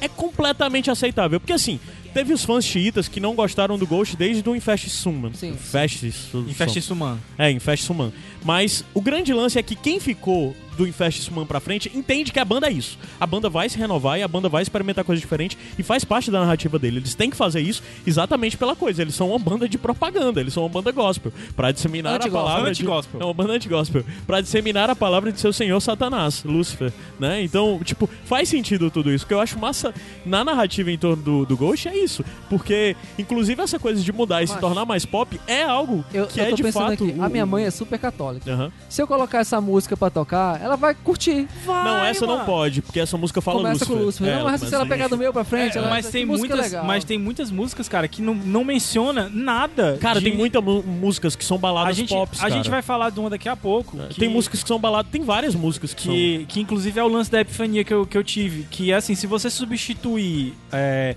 é 0.00 0.08
completamente 0.08 0.90
aceitável. 0.90 1.38
Porque 1.38 1.52
assim, 1.52 1.78
teve 2.12 2.32
os 2.32 2.44
fãs 2.44 2.64
chiitas 2.64 3.08
que 3.08 3.20
não 3.20 3.34
gostaram 3.34 3.78
do 3.78 3.86
Ghost 3.86 4.16
desde 4.16 4.48
o 4.48 4.54
Infest 4.56 4.88
Summon. 4.88 5.32
Sim. 5.34 5.50
Infest, 5.50 6.04
Infest 6.48 6.80
Suman. 6.82 7.18
É, 7.38 7.50
Infest 7.50 7.84
Suman. 7.84 8.12
Mas 8.44 8.84
o 8.94 9.00
grande 9.00 9.32
lance 9.32 9.58
é 9.58 9.62
que 9.62 9.74
quem 9.76 10.00
ficou 10.00 10.54
do 10.76 10.86
Infest 10.86 11.20
Suman 11.24 11.44
pra 11.44 11.60
frente 11.60 11.92
entende 11.94 12.32
que 12.32 12.40
a 12.40 12.44
banda 12.46 12.66
é 12.66 12.72
isso. 12.72 12.98
A 13.20 13.26
banda 13.26 13.48
vai 13.50 13.68
se 13.68 13.76
renovar 13.76 14.18
e 14.18 14.22
a 14.22 14.26
banda 14.28 14.48
vai 14.48 14.62
experimentar 14.62 15.04
coisas 15.04 15.20
diferentes 15.20 15.56
e 15.78 15.82
faz 15.82 16.02
parte 16.02 16.30
da 16.30 16.40
narrativa 16.40 16.78
dele. 16.78 16.96
Eles 16.98 17.14
têm 17.14 17.28
que 17.28 17.36
fazer 17.36 17.60
isso 17.60 17.82
exatamente 18.06 18.56
pela 18.56 18.74
coisa. 18.74 19.02
Eles 19.02 19.14
são 19.14 19.28
uma 19.30 19.38
banda 19.38 19.68
de 19.68 19.76
propaganda, 19.76 20.40
eles 20.40 20.54
são 20.54 20.62
uma 20.62 20.68
banda 20.70 20.90
gospel. 20.90 21.30
Pra 21.54 21.70
disseminar 21.72 22.14
a 22.14 22.16
Anti-gospel. 22.16 22.42
palavra. 22.42 22.64
de- 22.72 22.80
Anti-gospel. 22.82 23.20
É 23.20 23.24
uma 23.24 23.34
banda 23.34 23.52
anti-gospel. 23.52 24.04
Pra 24.26 24.40
disseminar 24.40 24.88
a 24.88 24.96
palavra 24.96 25.30
de 25.30 25.38
seu 25.38 25.52
senhor 25.52 25.78
Satanás, 25.80 26.42
Lúcifer, 26.42 26.90
né? 27.20 27.42
Então, 27.42 27.78
tipo, 27.84 28.08
faz 28.24 28.48
sentido 28.48 28.90
tudo 28.90 29.12
isso. 29.12 29.26
O 29.26 29.28
que 29.28 29.34
eu 29.34 29.40
acho 29.40 29.58
massa 29.58 29.94
na 30.24 30.42
narrativa 30.42 30.90
em 30.90 30.96
torno 30.98 31.22
do, 31.22 31.44
do 31.46 31.56
Ghost 31.56 31.86
é 31.86 31.96
isso. 32.02 32.24
Porque, 32.48 32.96
inclusive, 33.18 33.62
essa 33.62 33.78
coisa 33.78 34.00
de 34.02 34.12
mudar 34.12 34.42
e 34.42 34.46
se 34.46 34.52
Macho. 34.54 34.60
tornar 34.60 34.84
mais 34.84 35.04
pop 35.04 35.40
é 35.46 35.62
algo 35.62 36.04
Eu, 36.12 36.26
que 36.26 36.40
eu 36.40 36.44
é 36.44 36.52
de 36.52 36.62
pensando 36.62 36.90
fato. 36.90 37.04
aqui, 37.04 37.14
o- 37.18 37.22
a 37.22 37.28
minha 37.28 37.46
mãe 37.46 37.64
é 37.64 37.70
super 37.70 37.98
católica. 37.98 38.50
Aham. 38.52 38.72
Se 38.88 39.00
eu 39.02 39.06
colocar 39.06 39.38
essa 39.38 39.60
música 39.60 39.96
pra 39.96 40.10
tocar, 40.10 40.60
ela 40.60 40.76
vai 40.76 40.94
curtir. 40.94 41.46
Não, 41.66 42.04
essa 42.04 42.26
não 42.26 42.34
mano. 42.34 42.46
pode, 42.46 42.82
porque 42.82 43.00
essa 43.00 43.16
música 43.16 43.40
fala 43.40 43.58
Começa 43.58 43.72
Lúcifer. 43.84 43.96
com 43.96 44.02
o 44.02 44.06
Lúcifer. 44.06 44.28
É, 44.28 44.36
não, 44.36 44.44
mas 44.44 44.60
se 44.60 44.74
ela 44.74 44.86
pegar 44.86 45.08
do 45.08 45.16
meio 45.18 45.32
pra 45.32 45.44
frente, 45.44 45.76
É, 45.76 45.80
ela 45.80 45.90
mas, 45.90 46.08
tem 46.08 46.24
muitas, 46.26 46.58
legal. 46.58 46.84
mas 46.84 47.04
tem 47.04 47.18
muitas 47.18 47.50
músicas, 47.50 47.88
cara, 47.88 48.06
que 48.08 48.20
não, 48.22 48.34
não 48.34 48.64
menciona 48.64 49.30
nada. 49.32 49.98
Cara, 50.00 50.18
de- 50.20 50.28
tem 50.30 50.36
muitas 50.36 50.62
músicas 50.62 51.36
que 51.36 51.44
são 51.44 51.58
baladas 51.58 51.90
A 51.90 51.92
gente, 51.92 52.08
pop, 52.10 52.36
a 52.40 52.48
gente 52.50 52.68
vai 52.70 52.82
falar 52.82 53.10
de 53.10 53.20
uma 53.20 53.30
daqui 53.30 53.48
a 53.48 53.56
pouco. 53.56 53.96
que- 54.08 54.20
Tem 54.20 54.28
músicas 54.28 54.62
que 54.62 54.68
são 54.68 54.78
baladas, 54.78 55.10
tem 55.10 55.22
várias 55.22 55.54
músicas 55.54 55.94
que, 55.94 56.02
que, 56.08 56.44
que 56.48 56.60
inclusive 56.60 56.98
é 56.98 57.04
o 57.04 57.08
lance 57.08 57.30
da 57.30 57.40
epifania 57.40 57.84
que 57.84 57.92
eu, 57.94 58.06
que 58.06 58.16
eu 58.16 58.24
tive. 58.24 58.64
Que 58.70 58.90
é 58.92 58.94
assim, 58.96 59.14
se 59.14 59.26
você 59.26 59.48
substituir 59.50 60.54
é, 60.72 61.16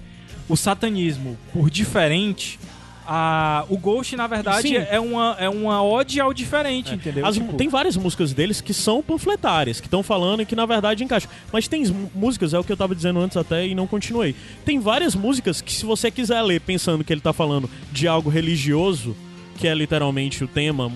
o 0.49 0.55
satanismo 0.55 1.37
por 1.53 1.69
diferente, 1.69 2.59
a, 3.07 3.65
o 3.69 3.77
Ghost, 3.77 4.15
na 4.15 4.25
verdade, 4.25 4.67
Sim. 4.69 4.75
é 4.77 4.99
uma, 4.99 5.35
é 5.39 5.47
uma 5.47 5.83
ode 5.83 6.19
ao 6.19 6.33
diferente, 6.33 6.93
entendeu? 6.95 7.23
são. 7.23 7.29
As- 7.29 7.35
Tipo, 7.35 7.53
Tem 7.53 7.67
várias 7.69 7.95
músicas 7.95 8.33
deles 8.33 8.61
que 8.61 8.73
são 8.73 9.03
panfletárias, 9.03 9.79
que 9.79 9.85
estão 9.87 10.01
falando 10.01 10.41
e 10.41 10.45
que 10.45 10.55
na 10.55 10.65
verdade 10.65 11.03
encaixam. 11.03 11.29
Mas 11.53 11.67
tem 11.67 11.83
músicas, 12.15 12.53
é 12.53 12.59
o 12.59 12.63
que 12.63 12.71
eu 12.71 12.77
tava 12.77 12.95
dizendo 12.95 13.19
antes 13.19 13.37
até 13.37 13.67
e 13.67 13.75
não 13.75 13.85
continuei. 13.85 14.35
Tem 14.65 14.79
várias 14.79 15.13
músicas 15.15 15.61
que 15.61 15.71
se 15.71 15.85
você 15.85 16.09
quiser 16.09 16.41
ler 16.41 16.61
pensando 16.61 17.03
que 17.03 17.13
ele 17.13 17.21
tá 17.21 17.31
falando 17.33 17.69
de 17.91 18.07
algo 18.07 18.29
religioso, 18.29 19.15
que 19.57 19.67
é 19.67 19.75
literalmente 19.75 20.43
o 20.43 20.47
tema, 20.47 20.91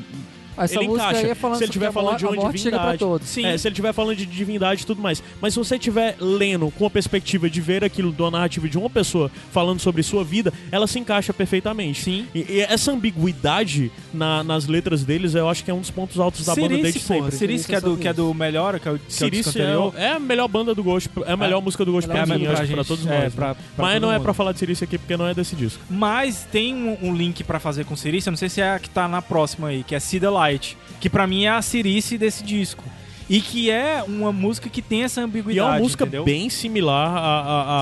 Essa 0.65 0.75
ele 0.75 0.85
encaixa. 0.85 1.17
aí 1.19 1.29
é 1.31 1.35
falando 1.35 1.57
se 1.57 1.63
ele 1.65 1.85
a 1.85 1.91
falando 1.91 2.17
de 2.17 2.25
uma 2.25 2.51
divindade. 2.51 2.97
todos. 2.99 3.27
Sim. 3.27 3.45
É, 3.45 3.57
se 3.57 3.67
ele 3.67 3.73
estiver 3.73 3.93
falando 3.93 4.15
de 4.17 4.25
divindade 4.25 4.83
e 4.83 4.85
tudo 4.85 5.01
mais. 5.01 5.23
Mas 5.41 5.53
se 5.53 5.59
você 5.59 5.75
estiver 5.75 6.15
lendo 6.19 6.71
com 6.71 6.85
a 6.85 6.89
perspectiva 6.89 7.49
de 7.49 7.61
ver 7.61 7.83
aquilo 7.83 8.11
da 8.11 8.29
narrativa 8.31 8.67
de 8.67 8.77
uma 8.77 8.89
pessoa 8.89 9.31
falando 9.51 9.79
sobre 9.79 10.03
sua 10.03 10.23
vida, 10.23 10.53
ela 10.71 10.87
se 10.87 10.99
encaixa 10.99 11.33
perfeitamente. 11.33 12.01
Sim. 12.03 12.25
E, 12.33 12.45
e 12.49 12.61
essa 12.61 12.91
ambiguidade 12.91 13.91
na- 14.13 14.43
nas 14.43 14.67
letras 14.67 15.03
deles, 15.03 15.35
eu 15.35 15.47
acho 15.49 15.63
que 15.63 15.71
é 15.71 15.73
um 15.73 15.79
dos 15.79 15.91
pontos 15.91 16.19
altos 16.19 16.45
da 16.45 16.55
banda 16.55 16.69
desde 16.77 16.99
porra. 16.99 17.19
sempre. 17.23 17.37
Cirice, 17.37 17.67
que 17.67 17.75
é 17.75 17.81
do, 17.81 17.97
que 17.97 18.07
é 18.07 18.13
do 18.13 18.33
Melhor, 18.33 18.79
que 18.79 18.87
é 18.87 18.91
o, 18.91 18.97
que 18.99 19.05
é 19.05 19.07
o 19.07 19.11
Cirice 19.11 19.43
disco 19.43 19.59
é, 19.59 19.61
anterior. 19.63 19.93
é 19.97 20.11
a 20.13 20.19
melhor 20.19 20.47
banda 20.47 20.73
do 20.75 20.83
Ghost, 20.83 21.09
é 21.25 21.31
a 21.33 21.37
melhor 21.37 21.61
música 21.61 21.83
do 21.85 21.91
Ghost 21.91 22.09
pra 22.09 22.25
mim, 22.25 22.45
pra 22.45 22.65
gente, 22.65 22.85
todos 22.85 23.05
é, 23.05 23.23
nós. 23.23 23.33
pra- 23.33 23.49
né? 23.49 23.55
pra 23.75 23.85
Mas 23.85 24.01
não 24.01 24.11
é 24.11 24.19
pra 24.19 24.33
falar 24.33 24.51
de 24.51 24.59
Cirice 24.59 24.83
aqui 24.83 24.97
porque 24.97 25.15
não 25.17 25.27
é 25.27 25.33
desse 25.33 25.55
disco. 25.55 25.81
Mas 25.89 26.47
tem 26.51 26.73
um, 26.73 26.97
um 27.09 27.15
link 27.15 27.43
pra 27.43 27.59
fazer 27.59 27.85
com 27.85 27.95
Cirice, 27.95 28.27
eu 28.27 28.31
não 28.31 28.37
sei 28.37 28.49
se 28.49 28.61
é 28.61 28.71
a 28.73 28.79
que 28.79 28.89
tá 28.89 29.07
na 29.07 29.21
próxima 29.21 29.67
aí, 29.69 29.83
que 29.83 29.93
é 29.95 29.99
See 29.99 30.19
the 30.19 30.29
Light, 30.49 30.77
que 30.99 31.09
pra 31.09 31.25
mim 31.27 31.45
é 31.45 31.49
a 31.49 31.61
Cirice 31.61 32.17
desse 32.17 32.43
disco. 32.43 32.83
E 33.29 33.41
que 33.41 33.69
é 33.69 34.03
uma 34.07 34.31
música 34.33 34.69
que 34.69 34.81
tem 34.81 35.03
essa 35.03 35.21
E 35.21 35.21
é 35.21 35.25
ambiguidade, 35.25 35.69
uma 35.69 35.77
música 35.79 36.03
entendeu? 36.03 36.25
bem 36.25 36.49
similar 36.49 37.15
à, 37.15 37.19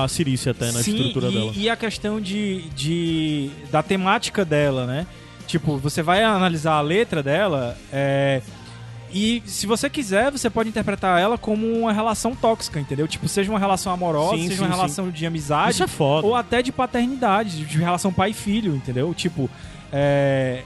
à, 0.00 0.04
à 0.04 0.08
Cirice 0.08 0.50
até 0.50 0.66
na 0.72 0.82
Sim, 0.82 0.94
estrutura 0.94 1.28
e, 1.28 1.32
dela. 1.34 1.52
e 1.56 1.70
a 1.70 1.76
questão 1.76 2.20
de, 2.20 2.62
de 2.76 3.50
da 3.72 3.82
temática 3.82 4.44
dela, 4.44 4.84
né? 4.86 5.06
Tipo, 5.46 5.78
você 5.78 6.02
vai 6.02 6.22
analisar 6.22 6.74
a 6.74 6.82
letra 6.82 7.22
dela, 7.22 7.78
é, 7.90 8.42
e 9.10 9.42
se 9.46 9.66
você 9.66 9.88
quiser, 9.88 10.30
você 10.30 10.50
pode 10.50 10.68
interpretar 10.68 11.18
ela 11.18 11.38
como 11.38 11.66
uma 11.66 11.94
relação 11.94 12.34
tóxica, 12.34 12.78
entendeu? 12.78 13.08
Tipo, 13.08 13.26
seja 13.26 13.50
uma 13.50 13.58
relação 13.58 13.90
amorosa, 13.90 14.36
Sim, 14.36 14.42
seja 14.48 14.56
sim, 14.56 14.62
uma 14.64 14.68
sim. 14.70 14.76
relação 14.76 15.10
de 15.10 15.24
amizade, 15.24 15.70
Isso 15.72 15.82
é 15.84 15.88
foda. 15.88 16.26
ou 16.26 16.36
até 16.36 16.60
de 16.60 16.70
paternidade, 16.70 17.64
de 17.64 17.78
relação 17.78 18.12
pai 18.12 18.30
e 18.30 18.34
filho, 18.34 18.76
entendeu? 18.76 19.14
Tipo, 19.14 19.48
é, 19.90 20.62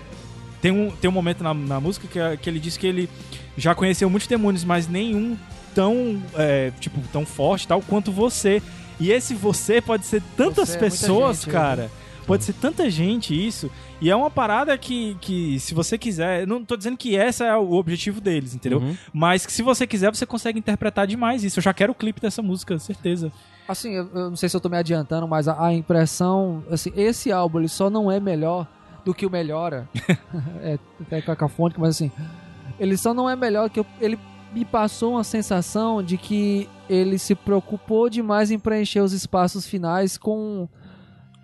tem, 0.62 0.70
um, 0.70 0.90
tem 0.92 1.10
um 1.10 1.12
momento 1.12 1.42
na, 1.42 1.52
na 1.52 1.80
música 1.80 2.06
que, 2.06 2.36
que 2.36 2.48
ele 2.48 2.60
diz 2.60 2.76
que 2.76 2.86
ele 2.86 3.10
já 3.56 3.74
conheceu 3.74 4.08
muitos 4.08 4.28
demônios, 4.28 4.62
mas 4.64 4.86
nenhum 4.86 5.36
tão, 5.74 6.22
é, 6.36 6.70
tipo, 6.78 7.00
tão 7.12 7.26
forte, 7.26 7.66
tal 7.66 7.82
quanto 7.82 8.12
você. 8.12 8.62
E 9.00 9.10
esse 9.10 9.34
você 9.34 9.80
pode 9.80 10.06
ser 10.06 10.22
tantas 10.36 10.68
Você 10.68 10.76
é 10.76 10.78
pessoas, 10.78 11.38
gente, 11.38 11.50
cara. 11.50 11.90
Pode 12.24 12.44
ser 12.44 12.52
tanta 12.52 12.88
gente 12.88 13.34
isso. 13.34 13.68
E 14.00 14.08
é 14.08 14.14
uma 14.14 14.30
parada 14.30 14.78
que, 14.78 15.16
que 15.20 15.58
se 15.58 15.74
você 15.74 15.98
quiser. 15.98 16.46
Não 16.46 16.64
tô 16.64 16.76
dizendo 16.76 16.96
que 16.96 17.16
esse 17.16 17.42
é 17.42 17.56
o 17.56 17.72
objetivo 17.72 18.20
deles, 18.20 18.54
entendeu? 18.54 18.78
Uhum. 18.78 18.96
Mas 19.12 19.44
que 19.44 19.52
se 19.52 19.62
você 19.62 19.84
quiser, 19.84 20.14
você 20.14 20.24
consegue 20.24 20.60
interpretar 20.60 21.08
demais 21.08 21.42
isso. 21.42 21.58
Eu 21.58 21.62
já 21.62 21.74
quero 21.74 21.90
o 21.90 21.94
clipe 21.96 22.20
dessa 22.20 22.40
música, 22.40 22.78
certeza. 22.78 23.32
Assim, 23.66 23.94
eu, 23.94 24.08
eu 24.14 24.30
não 24.30 24.36
sei 24.36 24.48
se 24.48 24.56
eu 24.56 24.60
tô 24.60 24.68
me 24.68 24.76
adiantando, 24.76 25.26
mas 25.26 25.48
a, 25.48 25.66
a 25.66 25.74
impressão, 25.74 26.62
assim, 26.70 26.92
esse 26.94 27.32
álbum 27.32 27.58
ele 27.58 27.68
só 27.68 27.90
não 27.90 28.10
é 28.10 28.20
melhor 28.20 28.68
do 29.04 29.14
que 29.14 29.26
o 29.26 29.30
Melhora. 29.30 29.88
é 30.62 30.78
até 31.00 31.20
cacafônico, 31.22 31.80
mas 31.80 31.90
assim, 31.96 32.10
ele 32.78 32.96
só 32.96 33.12
não 33.12 33.28
é 33.28 33.36
melhor 33.36 33.68
que 33.70 33.80
eu- 33.80 33.86
ele 34.00 34.18
me 34.54 34.64
passou 34.64 35.12
uma 35.12 35.24
sensação 35.24 36.02
de 36.02 36.18
que 36.18 36.68
ele 36.88 37.18
se 37.18 37.34
preocupou 37.34 38.08
demais 38.10 38.50
em 38.50 38.58
preencher 38.58 39.00
os 39.00 39.12
espaços 39.12 39.66
finais 39.66 40.18
com 40.18 40.68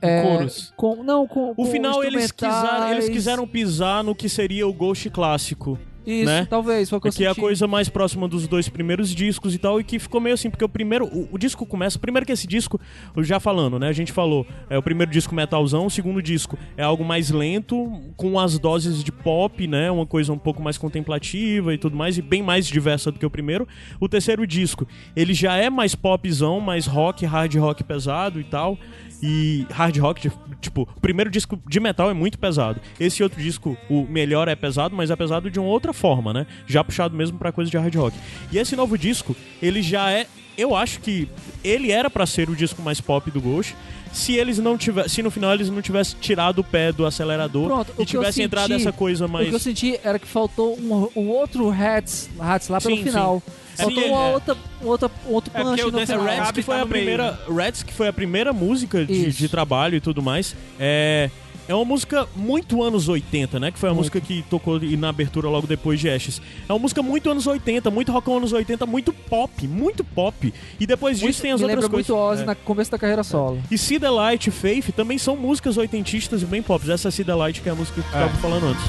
é, 0.01 0.23
Coros. 0.23 0.73
com 0.77 1.03
não 1.03 1.27
com 1.27 1.51
O 1.53 1.55
com 1.55 1.65
final 1.65 2.05
eles 2.05 2.31
quiseram, 2.31 2.93
eles 2.93 3.09
quiseram 3.09 3.49
pisar 3.49 4.05
no 4.05 4.15
que 4.15 4.29
seria 4.29 4.67
o 4.69 4.73
Ghost 4.73 5.09
clássico. 5.11 5.79
Isso, 6.13 6.27
né? 6.27 6.47
talvez, 6.49 6.89
foi 6.89 6.99
o 6.99 7.01
que 7.01 7.09
eu 7.09 7.13
Que 7.13 7.25
é 7.25 7.27
a 7.27 7.31
senti. 7.31 7.41
coisa 7.41 7.67
mais 7.67 7.89
próxima 7.89 8.27
dos 8.29 8.47
dois 8.49 8.69
primeiros 8.69 9.15
discos 9.15 9.55
e 9.55 9.59
tal, 9.59 9.81
e 9.81 9.85
que 9.85 9.99
ficou 9.99 10.21
meio 10.21 10.35
assim, 10.35 10.51
porque 10.51 10.65
o 10.65 10.69
primeiro, 10.69 11.07
o, 11.07 11.29
o 11.33 11.39
disco 11.39 11.67
começa, 11.67 11.99
primeiro 11.99 12.25
que 12.27 12.33
esse 12.33 12.47
disco, 12.47 12.81
já 13.19 13.39
falando, 13.39 13.79
né, 13.79 13.89
a 13.89 13.93
gente 13.93 14.13
falou, 14.13 14.47
é 14.71 14.79
o 14.79 14.83
primeiro 14.83 15.11
disco 15.13 15.35
metalzão, 15.35 15.87
o 15.87 15.91
segundo 15.91 16.23
disco 16.23 16.59
é 16.77 16.83
algo 16.83 17.05
mais 17.05 17.31
lento, 17.31 17.91
com 18.17 18.39
as 18.39 18.59
doses 18.59 19.03
de 19.05 19.13
pop, 19.13 19.67
né, 19.67 19.91
uma 19.91 20.07
coisa 20.07 20.33
um 20.33 20.39
pouco 20.39 20.63
mais 20.63 20.79
contemplativa 20.79 21.75
e 21.75 21.79
tudo 21.79 21.97
mais, 21.97 22.17
e 22.19 22.23
bem 22.23 22.43
mais 22.43 22.67
diversa 22.67 23.13
do 23.13 23.19
que 23.19 23.27
o 23.27 23.31
primeiro. 23.31 23.67
O 24.01 24.09
terceiro 24.09 24.47
disco, 24.47 24.87
ele 25.15 25.35
já 25.35 25.57
é 25.57 25.69
mais 25.69 25.95
popzão, 25.95 26.61
mais 26.61 26.87
rock, 26.87 27.25
hard 27.27 27.55
rock 27.57 27.85
pesado 27.85 28.41
e 28.41 28.45
tal, 28.45 28.79
e 29.23 29.67
hard 29.71 29.97
rock, 29.99 30.31
tipo, 30.61 30.83
o 30.83 31.01
primeiro 31.01 31.31
disco 31.31 31.61
de 31.67 31.81
metal 31.81 32.11
é 32.11 32.15
muito 32.15 32.39
pesado. 32.39 32.81
Esse 32.99 33.23
outro 33.23 33.41
disco, 33.41 33.77
o 33.89 34.05
melhor 34.05 34.49
é 34.49 34.55
pesado, 34.55 34.95
mas 34.95 35.11
é 35.11 35.17
pesado 35.17 35.51
de 35.51 35.59
uma 35.59 35.69
outra 35.69 35.93
forma, 35.93 36.33
né? 36.33 36.47
Já 36.67 36.85
puxado 36.85 37.17
mesmo 37.17 37.39
pra 37.39 37.53
coisa 37.53 37.71
de 37.71 37.77
hard 37.77 37.95
rock. 37.95 38.17
E 38.53 38.59
esse 38.59 38.77
novo 38.77 38.97
disco, 38.97 39.37
ele 39.61 39.83
já 39.83 40.11
é, 40.11 40.27
eu 40.57 40.75
acho 40.75 41.01
que 41.01 41.29
ele 41.63 41.91
era 41.91 42.09
pra 42.09 42.27
ser 42.27 42.49
o 42.49 42.57
disco 42.57 42.83
mais 42.83 43.01
pop 43.01 43.31
do 43.31 43.41
Ghost. 43.41 43.75
Se 44.13 44.35
eles 44.35 44.59
não 44.59 44.77
tivessem, 44.79 45.09
se 45.11 45.23
no 45.23 45.31
final 45.31 45.53
eles 45.55 45.69
não 45.71 45.81
tivessem 45.83 46.19
tirado 46.21 46.61
o 46.61 46.65
pé 46.65 46.93
do 46.93 47.05
acelerador 47.07 47.67
Pronto, 47.67 47.93
e 47.99 48.05
tivessem 48.05 48.45
entrado 48.45 48.69
senti- 48.69 48.81
essa 48.83 48.93
coisa 48.93 49.25
O 49.27 49.29
que 49.29 49.35
eu 49.47 49.51
mais 49.51 49.63
senti 49.63 49.99
era 50.03 50.19
que 50.19 50.27
faltou 50.27 50.79
um, 50.79 51.09
um 51.17 51.29
outro 51.29 51.71
Hats, 51.71 52.29
Hats 52.39 52.69
lá 52.69 52.81
pelo 52.81 52.97
Sim, 52.97 53.03
final. 53.05 53.43
sim. 53.45 53.53
Faltou 53.85 54.03
Sim, 54.03 54.09
uma 54.11 54.27
é. 54.29 54.33
outra, 54.35 54.57
outra, 54.83 55.11
outro 55.27 55.51
É 55.55 55.63
punch 55.63 55.83
o 55.85 55.91
no 55.93 55.99
final. 56.01 56.25
Rats 56.25 56.51
que 56.51 56.61
tá 56.61 56.63
foi 56.63 56.77
no 56.79 56.83
a 56.83 56.87
primeira 56.87 57.41
Rats 57.49 57.83
que 57.85 57.93
foi 57.93 58.09
a 58.09 58.13
primeira 58.13 58.53
música 58.53 59.05
de, 59.05 59.31
de 59.33 59.49
trabalho 59.49 59.95
e 59.95 60.01
tudo 60.01 60.21
mais 60.21 60.57
é 60.81 61.31
é 61.69 61.75
uma 61.75 61.85
música 61.85 62.27
muito 62.35 62.83
anos 62.83 63.09
80, 63.09 63.61
né? 63.61 63.71
Que 63.71 63.79
foi 63.79 63.91
a 63.91 63.95
música 63.95 64.21
que 64.21 64.43
tocou 64.49 64.81
na 64.81 65.11
abertura 65.11 65.49
logo 65.49 65.67
depois 65.67 66.01
de 66.01 66.09
Ashes. 66.09 66.41
É 66.69 66.73
uma 66.73 66.79
música 66.79 67.03
muito 67.03 67.31
anos 67.31 67.47
80, 67.47 67.91
muito 67.91 68.11
rock 68.11 68.33
anos 68.33 68.53
80, 68.53 68.87
muito 68.87 69.13
pop, 69.13 69.69
muito 69.69 70.03
pop. 70.03 70.53
E 70.81 70.87
depois 70.87 71.17
disso 71.19 71.27
Muito- 71.27 71.43
tem 71.43 71.53
as 71.53 71.61
me 71.61 71.65
outras 71.67 71.85
lembra 71.85 71.91
coisas. 71.97 72.09
muito 72.11 72.21
Ozzy 72.33 72.43
É. 72.43 72.47
na 72.47 72.55
começo 72.55 72.91
da 72.91 72.99
carreira 72.99 73.23
solo. 73.23 73.61
E 73.71 73.77
See 73.77 74.01
the 74.01 74.09
Light 74.11 74.47
e 74.49 74.51
Faith 74.51 74.91
também 74.97 75.19
são 75.19 75.37
músicas 75.37 75.77
oitentistas 75.77 76.43
e 76.43 76.47
bem 76.47 76.63
pop. 76.63 76.91
Essa 76.91 77.09
é 77.09 77.11
See 77.11 77.25
the 77.25 77.35
Light, 77.35 77.61
que 77.61 77.69
é 77.69 77.73
a 77.73 77.75
música 77.75 78.01
que 78.01 78.09
eu 78.09 78.13
tava 78.13 78.35
falando 78.39 78.65
antes. 78.67 78.85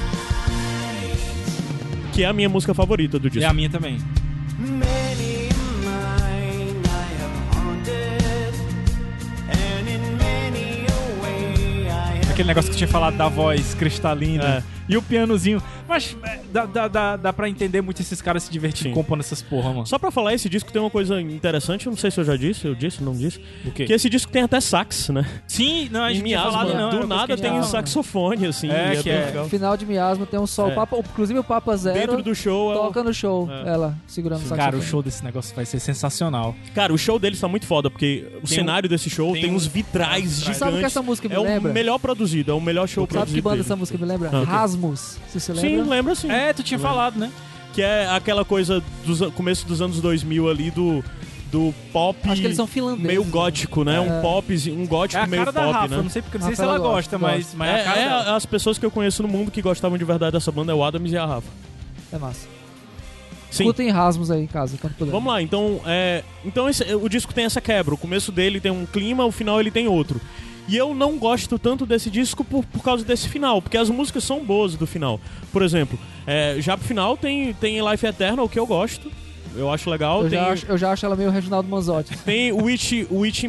Que 2.14 2.24
é 2.24 2.28
a 2.28 2.34
minha 2.34 2.50
música 2.50 2.74
favorita 2.74 3.20
do 3.20 3.28
É 3.28 3.32
disco. 3.32 3.50
a 3.50 3.54
minha 3.54 3.70
também. 3.70 3.98
Aquele 12.40 12.48
negócio 12.48 12.72
que 12.72 12.78
tinha 12.78 12.88
falado 12.88 13.18
da 13.18 13.28
voz 13.28 13.74
cristalina 13.74 14.46
É. 14.46 14.64
e 14.88 14.96
o 14.96 15.02
pianozinho. 15.02 15.62
Mas 15.90 16.16
é, 16.24 16.40
dá, 16.54 16.66
dá, 16.66 16.88
dá, 16.88 17.16
dá 17.18 17.34
pra 17.34 17.50
entender 17.50 17.82
muito 17.82 18.00
esses 18.02 18.22
caras 18.22 18.44
se 18.44 18.52
divertindo 18.52 18.90
Sim. 18.90 18.94
compondo 18.96 19.22
essas 19.22 19.42
porra, 19.42 19.70
mano. 19.74 19.88
Só 19.88 19.98
pra 19.98 20.12
falar, 20.12 20.34
esse 20.36 20.48
disco 20.48 20.72
tem 20.72 20.80
uma 20.82 20.90
coisa 20.92 21.20
interessante, 21.20 21.88
eu 21.88 21.90
não 21.90 21.98
sei 21.98 22.12
se 22.12 22.20
eu 22.20 22.24
já 22.24 22.36
disse, 22.38 22.66
eu 22.68 22.76
disse, 22.76 23.04
não 23.04 23.14
disse. 23.14 23.42
O 23.66 23.72
quê? 23.72 23.86
Que 23.86 23.94
esse 23.94 24.10
disco 24.10 24.32
tem 24.32 24.44
até 24.44 24.62
sax, 24.62 25.10
né? 25.10 25.26
Sim, 25.48 25.90
não, 25.92 26.04
a 26.04 26.14
gente 26.14 26.24
tinha 26.24 26.38
miasma, 26.40 26.52
falado 26.52 26.74
não. 26.78 26.90
do 27.02 27.08
nada 27.08 27.36
que 27.36 27.42
tem 27.42 27.52
um 27.52 27.64
saxofone, 27.64 28.46
assim. 28.48 28.70
É, 28.70 28.94
e 28.94 29.04
que 29.04 29.10
é- 29.10 29.26
legal. 29.26 29.50
Final 29.50 29.76
de 29.76 29.86
miasma 29.86 30.26
tem 30.26 30.40
um 30.40 30.46
sol. 30.48 30.70
É. 30.70 30.76
Papa- 30.76 30.98
inclusive 31.00 31.40
o 31.40 31.44
Papa 31.44 31.76
Zero 31.76 31.98
Dentro 32.00 32.22
do 32.22 32.36
show, 32.36 32.72
é 32.72 32.76
o- 32.76 32.78
toca 32.84 33.04
no 33.04 33.14
show. 33.14 33.50
É. 33.52 33.70
Ela 33.70 33.98
segurando 34.08 34.40
o 34.40 34.42
saxofone. 34.44 34.62
Cara, 34.62 34.78
o 34.78 34.82
show 34.82 35.02
desse 35.02 35.24
negócio 35.24 35.56
vai 35.56 35.66
ser 35.66 35.80
sensacional. 35.80 36.56
Cara, 36.76 36.94
o 36.94 36.98
show 36.98 37.18
deles 37.18 37.40
tá 37.40 37.48
muito 37.48 37.66
foda, 37.66 37.90
porque 37.90 38.26
o 38.44 38.48
Tem 38.48 38.58
cenário 38.58 38.88
desse 38.88 39.10
show 39.10 39.34
tem 39.34 39.42
tem, 39.44 39.52
um- 39.52 39.56
uns 39.56 39.66
vitrais 39.66 40.38
gigantes. 40.40 40.58
Sabe 40.58 40.76
o 40.76 40.80
que 40.80 40.86
essa 40.86 41.02
música 41.02 41.28
me 41.28 41.36
é 41.36 41.40
lembra? 41.40 41.72
o 41.72 41.74
melhor 41.74 41.98
produzido, 41.98 42.52
é 42.52 42.54
o 42.54 42.62
melhor 42.62 42.88
show 42.88 43.04
Sabe 43.04 43.08
que 43.08 43.14
produzido. 43.18 43.42
banda 43.44 43.56
deles. 43.56 43.66
essa 43.68 43.76
música 43.76 43.98
me 43.98 44.06
lembra? 44.06 44.30
Ah, 44.32 44.42
o? 44.42 44.44
Rasmus. 44.44 45.18
Você 45.28 45.40
se 45.40 45.52
lembra? 45.54 45.70
Sim, 45.70 45.79
lembra 45.88 46.16
sim. 46.16 46.30
É, 46.32 46.52
tu 46.54 46.64
tinha 46.64 46.80
falado, 46.80 47.18
né? 47.20 47.32
Que 47.74 47.82
é 47.82 48.08
aquela 48.10 48.44
coisa 48.44 48.82
do 49.06 49.32
começo 49.32 49.66
dos 49.68 49.82
anos 49.82 50.02
2000 50.02 50.50
ali, 50.50 50.72
do, 50.72 51.04
do 51.52 51.74
pop 51.94 52.18
Acho 52.30 52.42
que 52.42 52.48
eles 52.48 52.58
são 52.58 52.66
finlandeses. 52.68 53.06
meio 53.08 53.24
gótico, 53.24 53.84
né? 53.84 54.00
Um 54.00 54.18
É. 54.20 54.22
pop, 54.22 54.54
um 54.72 54.86
gótico 54.88 55.20
É 55.22 55.24
a 55.24 55.28
meio 55.28 55.46
pop, 55.46 55.58
Rafa, 55.58 55.88
né? 55.88 55.98
não 56.04 56.10
sei 56.10 56.22
porque 56.22 56.38
não 56.40 56.48
sei 56.48 56.56
se 56.56 56.62
ela 56.64 56.78
gosta, 56.80 57.18
gosta, 57.18 57.18
mas, 57.20 57.44
gosta. 57.46 57.58
mas 57.58 57.70
é, 57.70 57.82
a 57.82 57.84
cara 57.84 58.00
É, 58.00 58.04
é 58.04 58.08
dela. 58.10 58.36
as 58.36 58.46
pessoas 58.46 58.78
que 58.78 58.86
eu 58.86 58.92
conheço 58.92 59.22
no 59.22 59.30
mundo 59.30 59.52
que 59.52 59.62
gostavam 59.62 59.98
de 59.98 60.04
verdade 60.06 60.32
dessa 60.34 60.52
banda 60.52 60.72
é 60.72 60.76
o 60.76 60.84
Adams 60.84 61.12
e 61.12 61.18
a 61.18 61.26
Rafa. 61.26 61.48
É 62.12 62.18
massa. 62.18 62.48
Sim. 63.52 63.64
Escutem 63.64 63.90
Rasmus 63.90 64.30
aí 64.30 64.44
em 64.44 64.48
casa, 64.48 64.78
quando 64.80 64.94
puder. 64.94 65.12
Vamos 65.12 65.32
lá, 65.32 65.42
então, 65.42 65.82
é, 65.86 66.24
então 66.46 66.70
esse- 66.70 66.84
o 66.94 67.10
disco 67.10 67.34
tem 67.34 67.46
essa 67.46 67.60
quebra. 67.60 67.96
O 67.96 67.98
começo 67.98 68.32
dele 68.32 68.60
tem 68.60 68.72
um 68.72 68.86
clima, 68.86 69.26
o 69.26 69.32
final 69.32 69.60
ele 69.60 69.72
tem 69.72 69.88
outro. 69.88 70.22
E 70.70 70.78
eu 70.78 70.94
não 70.94 71.18
gosto 71.18 71.58
tanto 71.58 71.86
desse 71.86 72.10
disco 72.12 72.44
por, 72.44 72.64
por 72.64 72.84
causa 72.84 73.04
desse 73.04 73.28
final, 73.28 73.62
porque 73.62 73.78
as 73.78 73.90
músicas 73.90 74.24
são 74.24 74.44
boas 74.46 74.76
do 74.76 74.86
final. 74.86 75.20
Por 75.52 75.64
exemplo, 75.64 75.98
é, 76.28 76.58
já 76.60 76.78
pro 76.78 76.88
final 76.88 77.18
tem, 77.18 77.54
tem 77.54 77.80
Life 77.90 78.06
Eternal, 78.06 78.48
que 78.48 78.60
eu 78.60 78.68
gosto. 78.68 79.12
Eu 79.56 79.72
acho 79.72 79.90
legal. 79.90 80.24
Eu 80.24 80.30
tem, 80.30 80.38
já, 80.40 80.52
acho, 80.52 80.66
eu 80.68 80.78
já 80.78 80.92
acho 80.92 81.04
ela 81.08 81.16
meio 81.16 81.32
Reginaldo 81.32 81.68
Manzotti. 81.68 82.16
tem 82.24 82.52
o 82.52 82.66
Witch, 82.66 82.92
o, 83.10 83.22
Witch, 83.22 83.46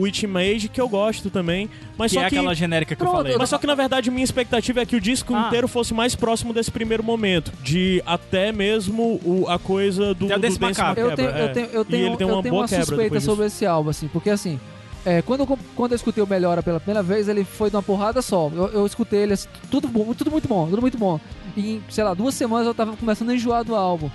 Witch 0.00 0.24
Mage, 0.24 0.68
que 0.68 0.80
eu 0.80 0.88
gosto 0.88 1.30
também. 1.30 1.70
Mas 1.96 2.10
Que 2.10 2.18
só 2.18 2.24
é 2.24 2.28
que. 2.28 2.36
aquela 2.36 2.52
genérica 2.52 2.96
que 2.96 3.00
eu 3.00 3.06
Pronto, 3.06 3.22
falei. 3.22 3.36
Mas 3.38 3.48
só 3.48 3.56
que 3.56 3.66
na 3.66 3.76
verdade 3.76 4.10
minha 4.10 4.24
expectativa 4.24 4.80
é 4.80 4.84
que 4.86 4.96
o 4.96 5.00
disco 5.00 5.32
Ah. 5.36 5.46
inteiro 5.46 5.68
fosse 5.68 5.94
mais 5.94 6.16
próximo 6.16 6.52
desse 6.52 6.70
primeiro 6.72 7.04
momento. 7.04 7.52
De 7.62 8.02
até 8.04 8.50
mesmo 8.50 9.20
o, 9.24 9.46
a 9.48 9.56
coisa 9.56 10.12
do, 10.14 10.26
do 10.26 10.36
Dance 10.38 10.60
Macabre. 10.60 11.00
Eu 11.00 11.14
tenho, 11.14 11.28
eu 11.28 11.44
é. 11.44 11.48
tenho, 11.48 11.66
eu 11.72 11.82
E 11.82 11.84
tenho, 11.84 12.06
ele 12.08 12.16
tem 12.16 12.26
eu 12.26 12.34
uma 12.34 12.42
tenho 12.42 12.52
boa 12.52 12.62
uma 12.62 12.68
quebra 12.68 12.84
suspeita 12.84 13.20
sobre 13.20 13.46
esse 13.46 13.64
álbum, 13.64 13.90
assim, 13.90 14.08
porque 14.08 14.30
assim, 14.30 14.58
é, 15.06 15.22
quando, 15.22 15.40
eu, 15.40 15.58
quando 15.76 15.92
eu 15.92 15.96
escutei 15.96 16.22
o 16.22 16.26
Melhora 16.26 16.62
pela 16.62 16.80
primeira 16.80 17.02
vez, 17.02 17.28
ele 17.28 17.44
foi 17.44 17.70
de 17.70 17.76
uma 17.76 17.82
porrada 17.82 18.20
só. 18.20 18.50
Eu, 18.54 18.66
eu 18.72 18.84
escutei 18.86 19.20
ele, 19.20 19.32
assim, 19.34 19.48
tudo 19.70 19.86
bom, 19.88 20.12
tudo 20.12 20.30
muito 20.30 20.48
bom, 20.48 20.68
tudo 20.68 20.82
muito 20.82 20.98
bom. 20.98 21.18
E 21.56 21.76
em, 21.76 21.82
sei 21.88 22.02
lá, 22.04 22.12
duas 22.12 22.34
semanas 22.34 22.66
eu 22.66 22.74
tava 22.74 22.96
começando 22.96 23.30
a 23.30 23.34
enjoar 23.34 23.64
do 23.64 23.74
álbum. 23.74 24.10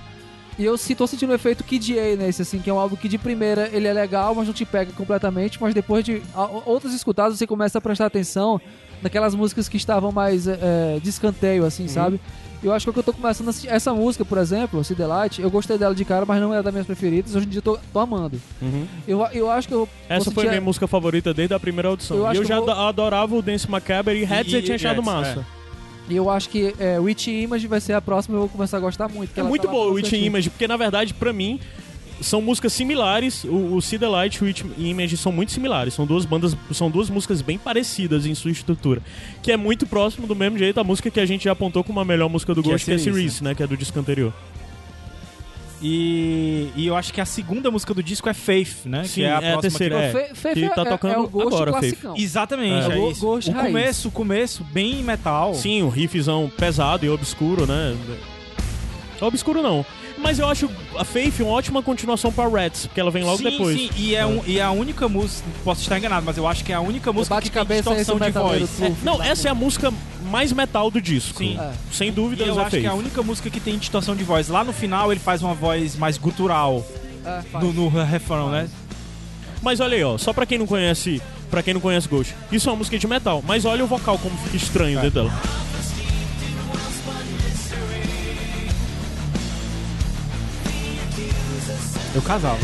E 0.60 0.66
eu 0.66 0.78
tô 0.98 1.08
sentindo 1.08 1.32
o 1.32 1.34
efeito 1.34 1.64
Kid 1.64 1.98
A 1.98 2.16
nesse, 2.18 2.42
assim, 2.42 2.60
que 2.60 2.70
é 2.70 2.74
um 2.74 2.78
álbum 2.78 2.96
que 2.98 3.08
de 3.08 3.18
primeira 3.18 3.70
ele 3.72 3.88
é 3.88 3.94
legal, 3.94 4.36
mas 4.36 4.46
não 4.46 4.54
te 4.54 4.66
pega 4.66 4.92
completamente, 4.92 5.58
mas 5.62 5.74
depois 5.74 6.04
de 6.04 6.22
outras 6.66 6.94
escutadas 6.94 7.38
você 7.38 7.48
começa 7.48 7.78
a 7.78 7.82
prestar 7.82 8.08
atenção 8.08 8.60
naquelas 9.02 9.34
músicas 9.34 9.68
que 9.70 9.78
estavam 9.78 10.12
mais 10.12 10.46
é, 10.48 11.00
de 11.02 11.10
escanteio, 11.10 11.62
Uhum. 11.62 11.68
assim, 11.68 11.88
sabe? 11.88 12.20
Eu 12.64 12.72
acho 12.74 12.86
que 12.86 12.90
é 12.90 12.92
o 12.92 12.94
que 12.94 13.00
eu 13.00 13.04
tô 13.04 13.14
começando 13.14 13.48
a 13.48 13.50
assistir. 13.50 13.68
Essa 13.70 13.92
música, 13.94 14.24
por 14.24 14.38
exemplo, 14.38 14.84
See 14.84 14.96
The 14.96 15.08
Light, 15.08 15.42
eu 15.42 15.50
gostei 15.50 15.78
dela 15.80 15.96
de 15.96 16.06
cara, 16.06 16.26
mas 16.28 16.40
não 16.40 16.54
é 16.54 16.62
das 16.62 16.72
minhas 16.72 16.86
preferidas. 16.86 17.36
Hoje 17.36 17.48
em 17.48 17.50
dia 17.50 17.58
eu 17.58 17.64
tô, 17.64 17.80
tô 17.92 18.00
amando. 18.00 18.40
Uhum. 18.62 18.86
Eu, 19.08 19.26
eu 19.34 19.50
acho 19.50 19.68
que 19.68 19.74
eu. 19.74 19.90
Essa 20.08 20.30
foi 20.30 20.46
a 20.46 20.50
minha 20.50 20.62
música 20.62 20.88
favorita 20.88 21.34
desde 21.34 21.54
a 21.56 21.60
primeira 21.60 21.90
audição. 21.90 22.18
Eu 22.18 22.34
e 22.34 22.38
eu 22.38 22.46
já 22.46 22.56
eu 22.58 22.62
vou- 22.64 22.70
ado- 22.72 22.80
adorava 22.82 23.36
o 23.36 23.42
Dance 23.42 23.70
Macabre 23.70 24.20
e 24.20 24.24
Heads 24.24 24.54
E- 24.54 24.56
eu 24.58 24.62
tinha 24.64 24.76
achado 24.76 24.96
Heads, 25.02 25.06
massa. 25.06 25.46
E 26.10 26.16
eu 26.16 26.30
acho 26.30 26.50
que 26.50 26.76
é, 26.78 27.00
Witch 27.00 27.28
Image 27.28 27.68
vai 27.68 27.80
ser 27.80 27.94
a 27.94 28.02
próxima 28.02 28.36
e 28.36 28.38
eu 28.38 28.42
vou 28.42 28.50
começar 28.50 28.78
a 28.78 28.80
gostar 28.80 29.08
muito. 29.08 29.32
É 29.36 29.40
ela 29.40 29.50
muito 29.50 29.64
tá 29.66 29.72
boa 29.72 29.88
o 29.90 29.94
Witch. 29.94 30.12
Image, 30.12 30.50
porque 30.50 30.68
na 30.68 30.76
verdade, 30.78 31.14
pra 31.14 31.32
mim, 31.32 31.60
são 32.22 32.42
músicas 32.42 32.72
similares. 32.74 33.44
O, 33.44 33.76
o 33.76 33.82
See 33.82 33.98
the 34.00 34.08
Light 34.08 34.36
e 34.38 34.44
o 34.44 34.54
Image 34.78 35.18
são 35.18 35.32
muito 35.32 35.52
similares. 35.52 35.94
São 35.94 36.06
duas 36.06 36.26
bandas, 36.26 36.56
são 36.72 36.90
duas 36.90 37.10
músicas 37.10 37.42
bem 37.42 37.58
parecidas 37.58 38.26
em 38.26 38.34
sua 38.36 38.52
estrutura. 38.52 39.02
Que 39.42 39.52
é 39.52 39.58
muito 39.58 39.86
próximo 39.88 40.28
do 40.28 40.36
mesmo 40.36 40.58
jeito 40.58 40.80
a 40.80 40.84
música 40.84 41.10
que 41.12 41.20
a 41.20 41.26
gente 41.26 41.46
já 41.46 41.52
apontou 41.52 41.84
como 41.84 42.00
a 42.00 42.06
melhor 42.06 42.30
música 42.30 42.54
do 42.56 42.62
Que 42.62 42.70
é 42.70 42.72
Ghost, 42.74 42.86
que 42.86 42.92
é 42.92 42.98
Cerise, 42.98 43.18
Cerise, 43.20 43.44
né? 43.44 43.54
Que 43.56 43.64
é 43.64 43.68
do 43.68 43.76
disco 43.76 44.00
anterior. 44.00 44.34
E, 45.84 46.70
e 46.76 46.86
eu 46.86 46.96
acho 46.96 47.12
que 47.12 47.20
a 47.20 47.26
segunda 47.26 47.72
música 47.72 47.92
do 47.92 48.04
disco 48.04 48.30
é 48.30 48.36
Faith, 48.36 48.86
né? 48.86 49.04
Sim, 49.04 49.14
que 49.16 49.24
é 49.24 49.32
a, 49.34 49.42
é 49.42 49.58
terceira, 49.58 49.96
que- 50.12 50.18
é. 50.18 50.36
Fe- 50.36 50.54
que 50.54 50.70
tá 50.70 50.84
é- 50.84 50.86
tocando 50.86 51.14
é 51.16 51.18
o 51.18 51.28
Ghost 51.28 51.48
agora, 51.56 51.74
Faith. 51.80 51.98
Exatamente, 52.16 52.92
É. 52.92 53.00
é, 53.00 53.10
isso. 53.10 53.20
Ghost 53.22 53.50
o 53.50 53.54
raiz. 53.54 53.68
começo, 53.68 54.08
o 54.08 54.12
começo, 54.12 54.64
bem 54.66 55.02
metal. 55.02 55.56
Sim, 55.56 55.82
um 55.82 55.90
riffzão 55.90 56.52
pesado 56.56 57.04
e 57.04 57.10
obscuro, 57.10 57.66
né? 57.66 57.98
Obscuro 59.20 59.64
não. 59.64 59.84
Mas 60.22 60.40
eu 60.40 60.48
acho 60.48 60.70
a 60.98 61.04
Faith 61.04 61.40
uma 61.40 61.52
ótima 61.52 61.82
continuação 61.82 62.32
pra 62.32 62.48
Rats, 62.48 62.86
porque 62.86 63.00
ela 63.00 63.12
vem 63.12 63.24
logo 63.24 63.38
sim, 63.40 63.44
depois. 63.44 63.78
Sim, 63.78 63.90
e 63.98 64.16
é, 64.16 64.26
um, 64.26 64.42
e 64.46 64.60
é 64.60 64.64
a 64.64 64.72
única 64.72 65.10
música, 65.10 65.48
posso 65.64 65.82
estar 65.82 65.98
enganado, 65.98 66.26
mas 66.26 66.38
eu 66.38 66.48
acho 66.48 66.64
que 66.64 66.72
é 66.72 66.76
a 66.76 66.80
única 66.82 67.12
música 67.12 67.42
que 67.42 67.50
tem 67.50 67.66
distorção 67.66 68.20
de 68.20 68.32
voz. 68.32 68.70
true. 68.78 68.96
Não, 69.04 69.22
essa 69.22 69.48
é 69.48 69.52
a 69.52 69.56
música 69.56 69.92
mais 70.30 70.52
metal 70.54 70.90
do 70.92 71.02
disco. 71.02 71.40
Sim. 71.40 71.58
É. 71.60 71.72
Sem 71.92 72.10
E 72.10 72.12
dúvida, 72.12 72.44
eu 72.44 72.58
a 72.60 72.62
acho 72.64 72.70
que 72.78 72.86
é 72.86 72.88
a 72.88 72.92
Faith. 72.92 73.00
única 73.02 73.24
música 73.24 73.50
que 73.50 73.60
tem 73.60 73.78
distorção 73.78 74.16
de 74.16 74.24
voz. 74.24 74.48
Lá 74.48 74.64
no 74.64 74.72
final 74.72 75.12
ele 75.12 75.20
faz 75.20 75.42
uma 75.42 75.54
voz 75.54 75.96
mais 75.96 76.18
gutural 76.18 76.86
É, 77.26 77.42
no, 77.60 77.74
no 77.74 77.90
refrão, 77.90 78.50
né? 78.50 78.70
Mas 79.62 79.80
olha 79.80 79.96
aí, 79.98 80.04
ó, 80.04 80.18
só 80.18 80.32
pra 80.34 80.46
quem 80.46 80.58
não 80.58 80.66
conhece, 80.66 81.22
para 81.50 81.62
quem 81.62 81.74
não 81.74 81.82
conhece 81.82 82.08
Ghost, 82.08 82.34
isso 82.52 82.68
é 82.70 82.72
uma 82.72 82.78
música 82.78 82.98
de 82.98 83.06
metal, 83.08 83.44
mas 83.46 83.64
olha 83.66 83.84
o 83.84 83.88
vocal 83.88 84.18
como 84.18 84.36
fica 84.38 84.58
estranho 84.58 84.98
É. 85.00 85.02
dentro 85.04 85.24
dela. 85.24 85.40
Eu 92.14 92.22
casava. 92.22 92.60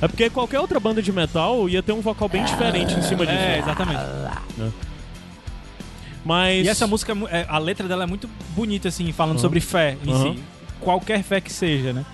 É 0.00 0.08
porque 0.08 0.28
qualquer 0.28 0.58
outra 0.60 0.80
banda 0.80 1.00
de 1.00 1.12
metal 1.12 1.68
ia 1.68 1.82
ter 1.82 1.92
um 1.92 2.00
vocal 2.00 2.28
bem 2.28 2.44
diferente 2.44 2.94
em 2.94 3.02
cima 3.02 3.24
disso. 3.24 3.38
É, 3.38 3.58
exatamente. 3.58 4.00
Mas 6.24 6.66
E 6.66 6.68
essa 6.68 6.86
música, 6.86 7.12
é 7.30 7.40
é, 7.40 7.46
a 7.48 7.58
letra 7.58 7.86
dela 7.88 8.04
é 8.04 8.06
muito 8.06 8.28
bonita, 8.50 8.88
assim, 8.88 9.10
falando 9.12 9.38
sobre 9.40 9.60
fé 9.60 9.96
em 10.04 10.12
Aham. 10.12 10.34
si. 10.34 10.42
Qualquer 10.80 11.22
fé 11.22 11.40
que 11.40 11.52
seja, 11.52 11.92
né? 11.92 12.04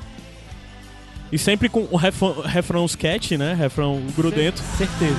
e 1.30 1.38
sempre 1.38 1.68
com 1.68 1.86
o 1.90 1.96
refrão, 1.96 2.40
refrão 2.42 2.84
sketch, 2.86 3.32
né? 3.32 3.54
Refrão 3.54 4.02
grudento. 4.16 4.62
Certeza. 4.76 5.16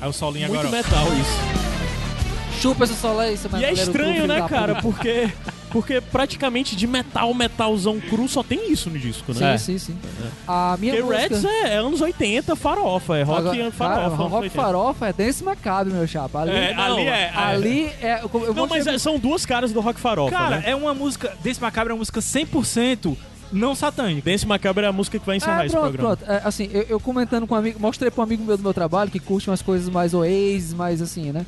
Aí 0.00 0.08
o 0.08 0.12
solinho 0.12 0.48
Muito 0.48 0.60
agora. 0.66 0.68
ó. 0.68 0.70
metal 0.70 1.06
isso. 1.18 2.60
Chupa 2.60 2.84
esse 2.84 2.94
sol 2.94 3.18
aí, 3.18 3.36
seu 3.38 3.50
E 3.58 3.64
é 3.64 3.72
estranho, 3.72 4.26
né, 4.26 4.46
cara? 4.46 4.74
puta. 4.74 4.82
Porque 4.82 5.30
porque 5.70 6.00
praticamente 6.00 6.74
de 6.74 6.84
metal, 6.86 7.32
metalzão 7.32 7.98
cru 8.00 8.28
só 8.28 8.42
tem 8.42 8.70
isso 8.72 8.90
no 8.90 8.98
disco, 8.98 9.32
Sim, 9.32 9.40
né? 9.40 9.56
sim, 9.56 9.78
sim. 9.78 9.96
A 10.46 10.76
minha 10.80 10.96
Porque 10.96 11.06
música... 11.14 11.28
Reds 11.36 11.44
é, 11.44 11.74
é 11.74 11.76
anos 11.76 12.00
80, 12.00 12.56
farofa, 12.56 13.16
é 13.16 13.22
rock 13.22 13.38
Agora, 13.40 13.70
farofa. 13.70 14.00
cara, 14.00 14.08
rock 14.08 14.34
80. 14.34 14.50
farofa 14.62 15.06
é 15.08 15.12
Dance 15.12 15.44
Macabre, 15.44 15.92
meu 15.92 16.06
chapa. 16.08 16.40
Ali, 16.40 16.50
É, 16.50 16.74
Não, 16.74 16.82
ali 16.96 17.06
é. 17.06 17.32
ali 17.34 17.84
é... 18.02 18.20
Eu, 18.22 18.30
eu 18.44 18.52
Não, 18.52 18.66
mas 18.66 18.78
mostrei- 18.78 18.96
é- 18.96 18.98
são 18.98 19.16
duas 19.18 19.46
caras 19.46 19.72
do 19.72 19.80
rock 19.80 19.98
farofa, 20.00 20.36
Cara, 20.36 20.56
né? 20.58 20.64
é 20.66 20.74
uma 20.76 20.92
música. 20.92 21.32
Desse 21.42 21.60
Macabre 21.62 21.92
é 21.92 21.94
uma 21.94 22.00
música 22.00 22.20
100% 22.20 23.16
não 23.52 23.74
satânica. 23.74 24.30
Dance 24.30 24.46
Macabre 24.46 24.84
é 24.84 24.88
a 24.88 24.92
música 24.92 25.18
que 25.18 25.26
vai 25.26 25.36
encerrar 25.36 25.62
É, 25.62 25.66
esse 25.66 25.74
pronto, 25.74 25.92
programa. 25.92 26.16
pronto. 26.16 26.30
É, 26.30 26.40
assim, 26.44 26.68
eu, 26.72 26.82
eu 26.88 27.00
comentando 27.00 27.46
com 27.46 27.54
um 27.54 27.58
amigo, 27.58 27.80
mostrei 27.80 28.10
pra 28.10 28.20
um 28.20 28.24
amigo 28.24 28.44
meu 28.44 28.56
do 28.56 28.62
meu 28.62 28.74
trabalho 28.74 29.10
que 29.10 29.18
curte 29.18 29.50
umas 29.50 29.62
coisas 29.62 29.88
mais 29.88 30.14
Oasis, 30.14 30.72
mais 30.74 31.02
assim, 31.02 31.32
né? 31.32 31.44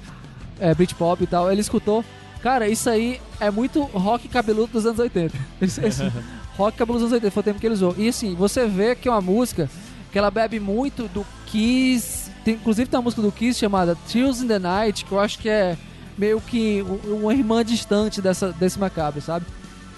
É, 0.60 0.74
Britpop 0.74 1.22
e 1.22 1.26
tal. 1.26 1.50
Ele 1.50 1.60
escutou. 1.60 2.04
Cara, 2.42 2.68
isso 2.68 2.90
aí 2.90 3.20
é 3.38 3.50
muito 3.50 3.82
rock 3.82 4.26
cabeludo 4.28 4.72
dos 4.72 4.84
anos 4.86 4.98
80. 4.98 5.36
Esse- 5.60 5.84
esse 5.84 6.12
rock 6.56 6.76
cabeludo 6.76 7.04
dos 7.04 7.12
anos 7.12 7.22
80 7.22 7.30
foi 7.30 7.40
o 7.40 7.44
tempo 7.44 7.60
que 7.60 7.66
ele 7.66 7.74
usou. 7.74 7.94
E 7.96 8.08
assim, 8.08 8.34
você 8.34 8.66
vê 8.66 8.94
que 8.96 9.08
é 9.08 9.10
uma 9.12 9.20
música 9.20 9.70
que 10.10 10.18
ela 10.18 10.30
bebe 10.30 10.58
muito 10.60 11.08
do 11.08 11.24
Kiss 11.46 12.30
tem, 12.44 12.54
inclusive 12.54 12.90
tem 12.90 12.98
uma 12.98 13.04
música 13.04 13.22
do 13.22 13.30
Kiss 13.30 13.58
chamada 13.60 13.96
Tears 14.10 14.42
in 14.42 14.48
the 14.48 14.58
Night, 14.58 15.04
que 15.04 15.12
eu 15.12 15.20
acho 15.20 15.38
que 15.38 15.48
é 15.48 15.76
meio 16.18 16.40
que 16.40 16.84
uma 17.06 17.32
irmã 17.32 17.64
distante 17.64 18.20
dessa, 18.20 18.52
desse 18.52 18.78
Macabre, 18.78 19.20
sabe? 19.20 19.46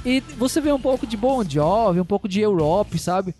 E 0.05 0.20
você 0.36 0.61
vê 0.61 0.70
um 0.72 0.80
pouco 0.80 1.07
de 1.07 1.16
Bon 1.16 1.42
Jovi, 1.48 2.00
um 2.00 2.05
pouco 2.05 2.28
de 2.28 2.40
Europe, 2.40 2.98
sabe? 2.98 3.34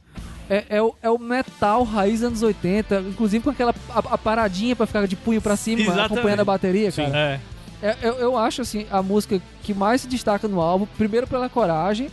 É, 0.49 0.65
é, 0.69 0.83
o, 0.83 0.95
é 1.03 1.11
o 1.11 1.19
metal 1.19 1.85
raiz 1.85 2.23
anos 2.23 2.43
80, 2.43 3.01
inclusive 3.09 3.43
com 3.45 3.51
aquela 3.51 3.75
a, 3.91 3.99
a 3.99 4.19
paradinha 4.19 4.77
pra 4.77 4.87
ficar 4.87 5.07
de 5.07 5.17
punho 5.17 5.41
pra 5.41 5.57
cima, 5.57 5.81
Exatamente. 5.81 6.13
acompanhando 6.13 6.41
a 6.41 6.45
bateria, 6.45 6.93
cara. 6.93 7.17
É. 7.17 7.41
É, 7.83 7.97
eu, 8.03 8.15
eu 8.15 8.39
acho 8.39 8.63
assim 8.63 8.87
a 8.91 9.03
música 9.03 9.41
que 9.63 9.75
mais 9.75 10.03
se 10.03 10.09
destaca 10.09 10.49
no 10.49 10.61
álbum, 10.61 10.87
primeiro 10.97 11.27
pela 11.27 11.49
coragem, 11.51 12.09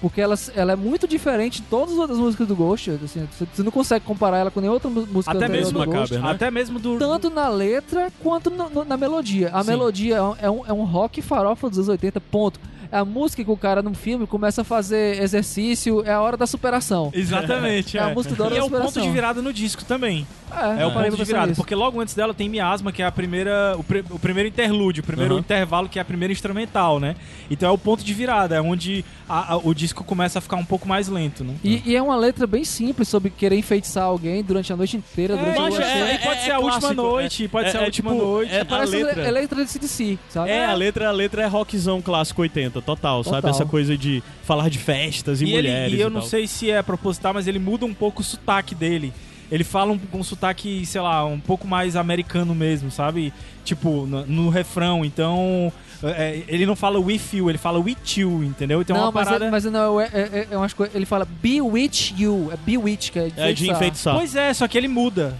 porque 0.00 0.18
ela, 0.20 0.34
ela 0.54 0.72
é 0.72 0.76
muito 0.76 1.06
diferente 1.06 1.60
de 1.60 1.66
todas 1.68 1.92
as 1.92 1.98
outras 2.00 2.18
músicas 2.18 2.46
do 2.48 2.56
Ghost. 2.56 2.90
Assim, 2.90 3.28
você, 3.30 3.46
você 3.52 3.62
não 3.62 3.70
consegue 3.70 4.02
comparar 4.04 4.38
ela 4.38 4.50
com 4.50 4.60
nenhuma 4.60 4.76
outra 4.76 4.88
música 4.88 5.32
Até 5.36 5.46
mesmo, 5.46 5.78
do 5.78 5.84
Ghost. 5.84 6.14
Macabre, 6.14 6.18
né? 6.18 6.30
até 6.30 6.50
mesmo 6.50 6.78
do. 6.78 6.98
Tanto 6.98 7.28
na 7.28 7.48
letra 7.48 8.10
quanto 8.22 8.48
no- 8.50 8.70
no- 8.70 8.84
na 8.84 8.96
melodia. 8.96 9.50
A 9.52 9.62
Sim. 9.62 9.70
melodia 9.70 10.16
é 10.16 10.22
um, 10.22 10.34
é, 10.40 10.50
um, 10.50 10.66
é 10.68 10.72
um 10.72 10.84
rock 10.84 11.20
farofa 11.20 11.68
dos 11.68 11.78
anos 11.78 11.88
80, 11.90 12.18
ponto. 12.20 12.58
É 12.92 12.98
a 12.98 13.04
música 13.04 13.44
que 13.44 13.50
o 13.50 13.56
cara 13.56 13.82
no 13.82 13.94
filme 13.94 14.26
começa 14.26 14.62
a 14.62 14.64
fazer 14.64 15.22
exercício, 15.22 16.02
é 16.04 16.12
a 16.12 16.20
hora 16.20 16.36
da 16.36 16.46
superação. 16.46 17.10
Exatamente. 17.14 17.96
É 17.96 18.00
a 18.02 18.08
música 18.10 18.34
da 18.34 18.44
hora 18.44 18.54
E 18.54 18.56
é 18.58 18.60
da 18.60 18.66
o 18.66 18.70
ponto 18.70 18.78
superação. 18.88 19.02
de 19.02 19.10
virada 19.10 19.42
no 19.42 19.52
disco 19.52 19.84
também. 19.84 20.26
É, 20.50 20.82
É, 20.82 20.86
o 20.86 20.90
ponto 20.92 21.16
de 21.16 21.24
virada. 21.24 21.54
Porque 21.54 21.74
logo 21.74 22.00
antes 22.00 22.14
dela 22.14 22.34
tem 22.34 22.48
Miasma, 22.48 22.90
que 22.90 23.02
é 23.02 23.06
a 23.06 23.12
primeira. 23.12 23.76
O, 23.76 24.14
o 24.14 24.18
primeiro 24.18 24.48
interlúdio, 24.48 25.02
o 25.02 25.06
primeiro 25.06 25.34
Aham. 25.34 25.40
intervalo, 25.40 25.88
que 25.88 25.98
é 25.98 26.02
a 26.02 26.04
primeira 26.04 26.32
instrumental, 26.32 26.98
né? 26.98 27.14
Então 27.48 27.68
é 27.68 27.72
o 27.72 27.78
ponto 27.78 28.02
de 28.04 28.12
virada, 28.12 28.56
é 28.56 28.60
onde 28.60 29.04
a- 29.28 29.54
a- 29.54 29.56
o 29.58 29.72
disco 29.72 30.02
começa 30.02 30.40
a 30.40 30.42
ficar 30.42 30.56
um 30.56 30.64
pouco 30.64 30.88
mais 30.88 31.06
lento, 31.06 31.44
né? 31.44 31.54
E, 31.62 31.82
e 31.86 31.94
é 31.96 32.02
uma 32.02 32.16
letra 32.16 32.46
bem 32.48 32.64
simples 32.64 33.06
sobre 33.08 33.30
querer 33.30 33.56
enfeitiçar 33.56 34.02
alguém 34.04 34.42
durante 34.42 34.72
a 34.72 34.76
noite 34.76 34.96
inteira, 34.96 35.36
durante 35.36 35.60
É, 35.60 35.68
dia 35.70 35.84
é- 35.84 36.00
inteiro. 36.02 36.12
e 36.14 36.18
pode 36.26 36.42
ser 36.42 36.50
a 36.50 36.58
última 36.58 36.80
clássico, 36.80 36.94
noite, 37.02 37.44
é- 37.44 37.48
pode 37.48 37.68
é- 37.68 37.70
ser 37.70 37.78
a 37.78 37.82
é 37.82 37.84
última 37.84 38.10
tipo, 38.12 38.24
noite. 38.24 38.52
é- 38.52 38.64
Parece 38.64 38.96
a 39.02 39.06
letra- 39.06 39.30
letra 39.30 39.64
de 39.64 39.70
CDC, 39.70 40.18
sabe? 40.28 40.50
É, 40.50 40.64
a 40.66 40.74
letra, 40.74 41.08
a 41.08 41.12
letra 41.12 41.42
é 41.42 41.46
rockzão 41.46 42.02
clássico 42.02 42.42
80, 42.42 42.79
total, 42.82 43.22
sabe? 43.24 43.36
Total. 43.36 43.50
Essa 43.50 43.64
coisa 43.66 43.96
de 43.96 44.22
falar 44.44 44.68
de 44.68 44.78
festas 44.78 45.40
e, 45.40 45.44
E, 45.44 45.54
ele, 45.54 45.68
mulheres. 45.68 45.98
e 45.98 46.00
eu 46.00 46.08
e 46.08 46.12
não 46.12 46.22
sei 46.22 46.46
se 46.46 46.70
é 46.70 46.82
proposital, 46.82 47.34
mas 47.34 47.46
ele 47.46 47.58
muda 47.58 47.84
um 47.86 47.94
pouco 47.94 48.20
o 48.20 48.24
sotaque 48.24 48.74
dele. 48.74 49.12
Ele 49.50 49.64
fala 49.64 49.92
um, 49.92 50.00
um 50.14 50.22
sotaque, 50.22 50.86
sei 50.86 51.00
lá, 51.00 51.24
um 51.24 51.40
pouco 51.40 51.66
mais 51.66 51.96
americano 51.96 52.54
mesmo, 52.54 52.90
sabe? 52.90 53.32
Tipo, 53.64 54.06
no, 54.06 54.24
no 54.24 54.48
refrão. 54.48 55.04
Então, 55.04 55.72
é, 56.04 56.42
ele 56.46 56.64
não 56.64 56.76
fala 56.76 57.00
with 57.00 57.20
you, 57.32 57.50
ele 57.50 57.58
fala 57.58 57.78
with 57.80 57.96
you, 58.16 58.44
entendeu? 58.44 58.80
Então 58.80 58.94
é 58.94 58.98
não, 58.98 59.06
uma 59.06 59.12
mas, 59.12 59.24
parada... 59.24 59.46
é, 59.46 59.50
mas 59.50 59.64
não, 59.64 60.00
é, 60.00 60.08
é, 60.12 60.48
é 60.52 60.56
umas 60.56 60.72
coisas. 60.72 60.94
Ele 60.94 61.04
fala 61.04 61.24
bewitch 61.24 62.12
you. 62.16 62.50
É 62.52 62.56
bewitch, 62.56 63.10
que 63.10 63.18
é 63.18 63.32
É 63.36 63.52
de 63.52 63.68
enfeitiçar. 63.70 64.14
Pois 64.14 64.36
é, 64.36 64.54
só 64.54 64.68
que 64.68 64.78
ele 64.78 64.88
muda. 64.88 65.36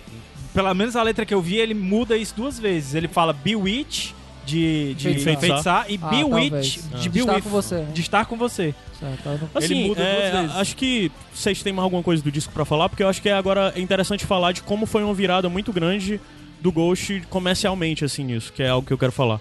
Pelo 0.52 0.74
menos 0.74 0.96
a 0.96 1.02
letra 1.04 1.24
que 1.24 1.32
eu 1.32 1.40
vi, 1.40 1.56
ele 1.56 1.74
muda 1.74 2.16
isso 2.16 2.34
duas 2.36 2.58
vezes. 2.58 2.94
Ele 2.94 3.06
fala 3.06 3.32
bewitch, 3.32 4.10
de, 4.50 4.94
de 4.94 5.08
Enfeitiçar. 5.10 5.32
enfeitiçar, 5.34 5.86
e 5.90 6.00
Ah, 6.02 6.08
bewitch, 6.10 6.78
de 7.00 7.08
Ah. 7.08 7.10
be 7.10 7.18
Estar 7.20 7.34
with, 7.36 7.42
com 7.42 7.50
você. 7.50 7.84
de 7.92 8.00
estar 8.00 8.24
com 8.26 8.36
você. 8.36 8.74
Certo, 8.98 9.48
Assim, 9.54 9.74
Ele 9.78 9.88
muda 9.88 10.02
é, 10.02 10.30
duas 10.30 10.42
vezes. 10.42 10.56
acho 10.56 10.76
que 10.76 11.10
vocês 11.34 11.62
têm 11.62 11.72
mais 11.72 11.84
alguma 11.84 12.02
coisa 12.02 12.22
do 12.22 12.30
disco 12.30 12.52
pra 12.52 12.64
falar, 12.64 12.88
porque 12.88 13.02
eu 13.02 13.08
acho 13.08 13.22
que 13.22 13.28
é 13.28 13.32
agora 13.32 13.72
é 13.74 13.80
interessante 13.80 14.26
falar 14.26 14.52
de 14.52 14.62
como 14.62 14.84
foi 14.86 15.02
uma 15.02 15.14
virada 15.14 15.48
muito 15.48 15.72
grande 15.72 16.20
do 16.60 16.70
Ghost 16.70 17.22
comercialmente, 17.30 18.04
assim, 18.04 18.30
isso, 18.34 18.52
que 18.52 18.62
é 18.62 18.68
algo 18.68 18.86
que 18.86 18.92
eu 18.92 18.98
quero 18.98 19.12
falar. 19.12 19.40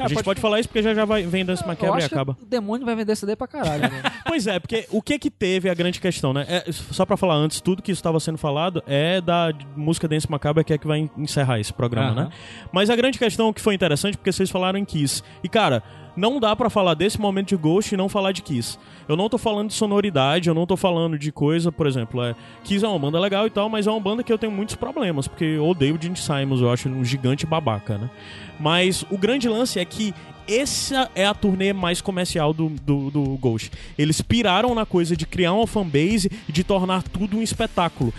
Ah, 0.00 0.06
a 0.06 0.08
gente 0.08 0.14
pode- 0.16 0.24
pode, 0.24 0.40
falar 0.40 0.60
isso 0.60 0.68
porque 0.68 0.82
já 0.82 0.94
já 0.94 1.04
vai 1.04 1.22
vem 1.24 1.44
Dance 1.44 1.62
Eu 1.62 1.68
Macabre 1.68 2.02
e 2.02 2.04
acaba. 2.04 2.36
o 2.40 2.46
demônio 2.46 2.84
vai 2.86 2.94
vender 2.96 3.14
CD 3.16 3.36
pra 3.36 3.46
caralho. 3.46 3.82
né? 3.82 4.02
Pois 4.26 4.46
é, 4.46 4.58
porque 4.60 4.86
o 4.90 5.02
que 5.02 5.18
que 5.18 5.30
teve 5.30 5.68
a 5.68 5.74
grande 5.74 6.00
questão, 6.00 6.32
né? 6.32 6.44
É, 6.48 6.70
só 6.72 7.04
pra 7.04 7.16
falar 7.16 7.34
antes, 7.34 7.60
tudo 7.60 7.82
que 7.82 7.90
estava 7.92 8.18
sendo 8.20 8.38
falado 8.38 8.82
é 8.86 9.20
da 9.20 9.52
música 9.76 10.06
Dance 10.08 10.30
Macabre 10.30 10.62
que 10.64 10.72
é 10.72 10.78
que 10.78 10.86
vai 10.86 11.10
encerrar 11.16 11.58
esse 11.58 11.72
programa, 11.72 12.10
Aham. 12.10 12.24
né? 12.26 12.30
Mas 12.72 12.90
a 12.90 12.96
grande 12.96 13.18
questão 13.18 13.52
que 13.52 13.60
foi 13.60 13.74
interessante 13.74 14.16
porque 14.16 14.30
vocês 14.32 14.50
falaram 14.50 14.78
em 14.78 14.84
Kiss. 14.84 15.22
E 15.42 15.48
cara, 15.48 15.82
não 16.16 16.40
dá 16.40 16.54
pra 16.54 16.70
falar 16.70 16.94
desse 16.94 17.20
momento 17.20 17.48
de 17.48 17.56
Ghost 17.56 17.94
e 17.94 17.96
não 17.96 18.08
falar 18.08 18.32
de 18.32 18.42
Kiss. 18.42 18.78
Eu 19.08 19.16
não 19.16 19.28
tô 19.28 19.38
falando 19.38 19.68
de 19.68 19.74
sonoridade, 19.74 20.48
eu 20.48 20.54
não 20.54 20.66
tô 20.66 20.76
falando 20.76 21.18
de 21.18 21.32
coisa, 21.32 21.70
por 21.70 21.86
exemplo, 21.86 22.22
é, 22.22 22.34
Kiss 22.64 22.84
é 22.84 22.88
uma 22.88 22.98
banda 22.98 23.18
legal 23.18 23.46
e 23.46 23.50
tal, 23.50 23.68
mas 23.68 23.86
é 23.86 23.90
uma 23.90 24.00
banda 24.00 24.22
que 24.22 24.32
eu 24.32 24.38
tenho 24.38 24.52
muitos 24.52 24.76
problemas, 24.76 25.26
porque 25.26 25.44
eu 25.44 25.66
odeio 25.66 25.96
o 25.96 26.02
Gene 26.02 26.16
Simons, 26.16 26.60
eu 26.60 26.70
acho 26.70 26.88
ele 26.88 26.96
um 26.96 27.04
gigante 27.04 27.46
babaca, 27.46 27.98
né? 27.98 28.10
Mas 28.58 29.04
o 29.10 29.16
grande 29.16 29.48
lance 29.48 29.78
é 29.78 29.84
que 29.84 30.14
essa 30.46 31.08
é 31.14 31.24
a 31.24 31.32
turnê 31.32 31.72
mais 31.72 32.00
comercial 32.00 32.52
do, 32.52 32.68
do, 32.68 33.10
do 33.10 33.22
Ghost. 33.38 33.70
Eles 33.96 34.20
piraram 34.20 34.74
na 34.74 34.84
coisa 34.84 35.16
de 35.16 35.24
criar 35.24 35.52
uma 35.52 35.66
fanbase 35.66 36.30
e 36.48 36.52
de 36.52 36.64
tornar 36.64 37.02
tudo 37.02 37.36
um 37.36 37.42
espetáculo. 37.42 38.12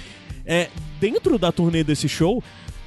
É, 0.45 0.69
dentro 0.99 1.37
da 1.37 1.51
turnê 1.51 1.83
desse 1.83 2.07
show, 2.07 2.41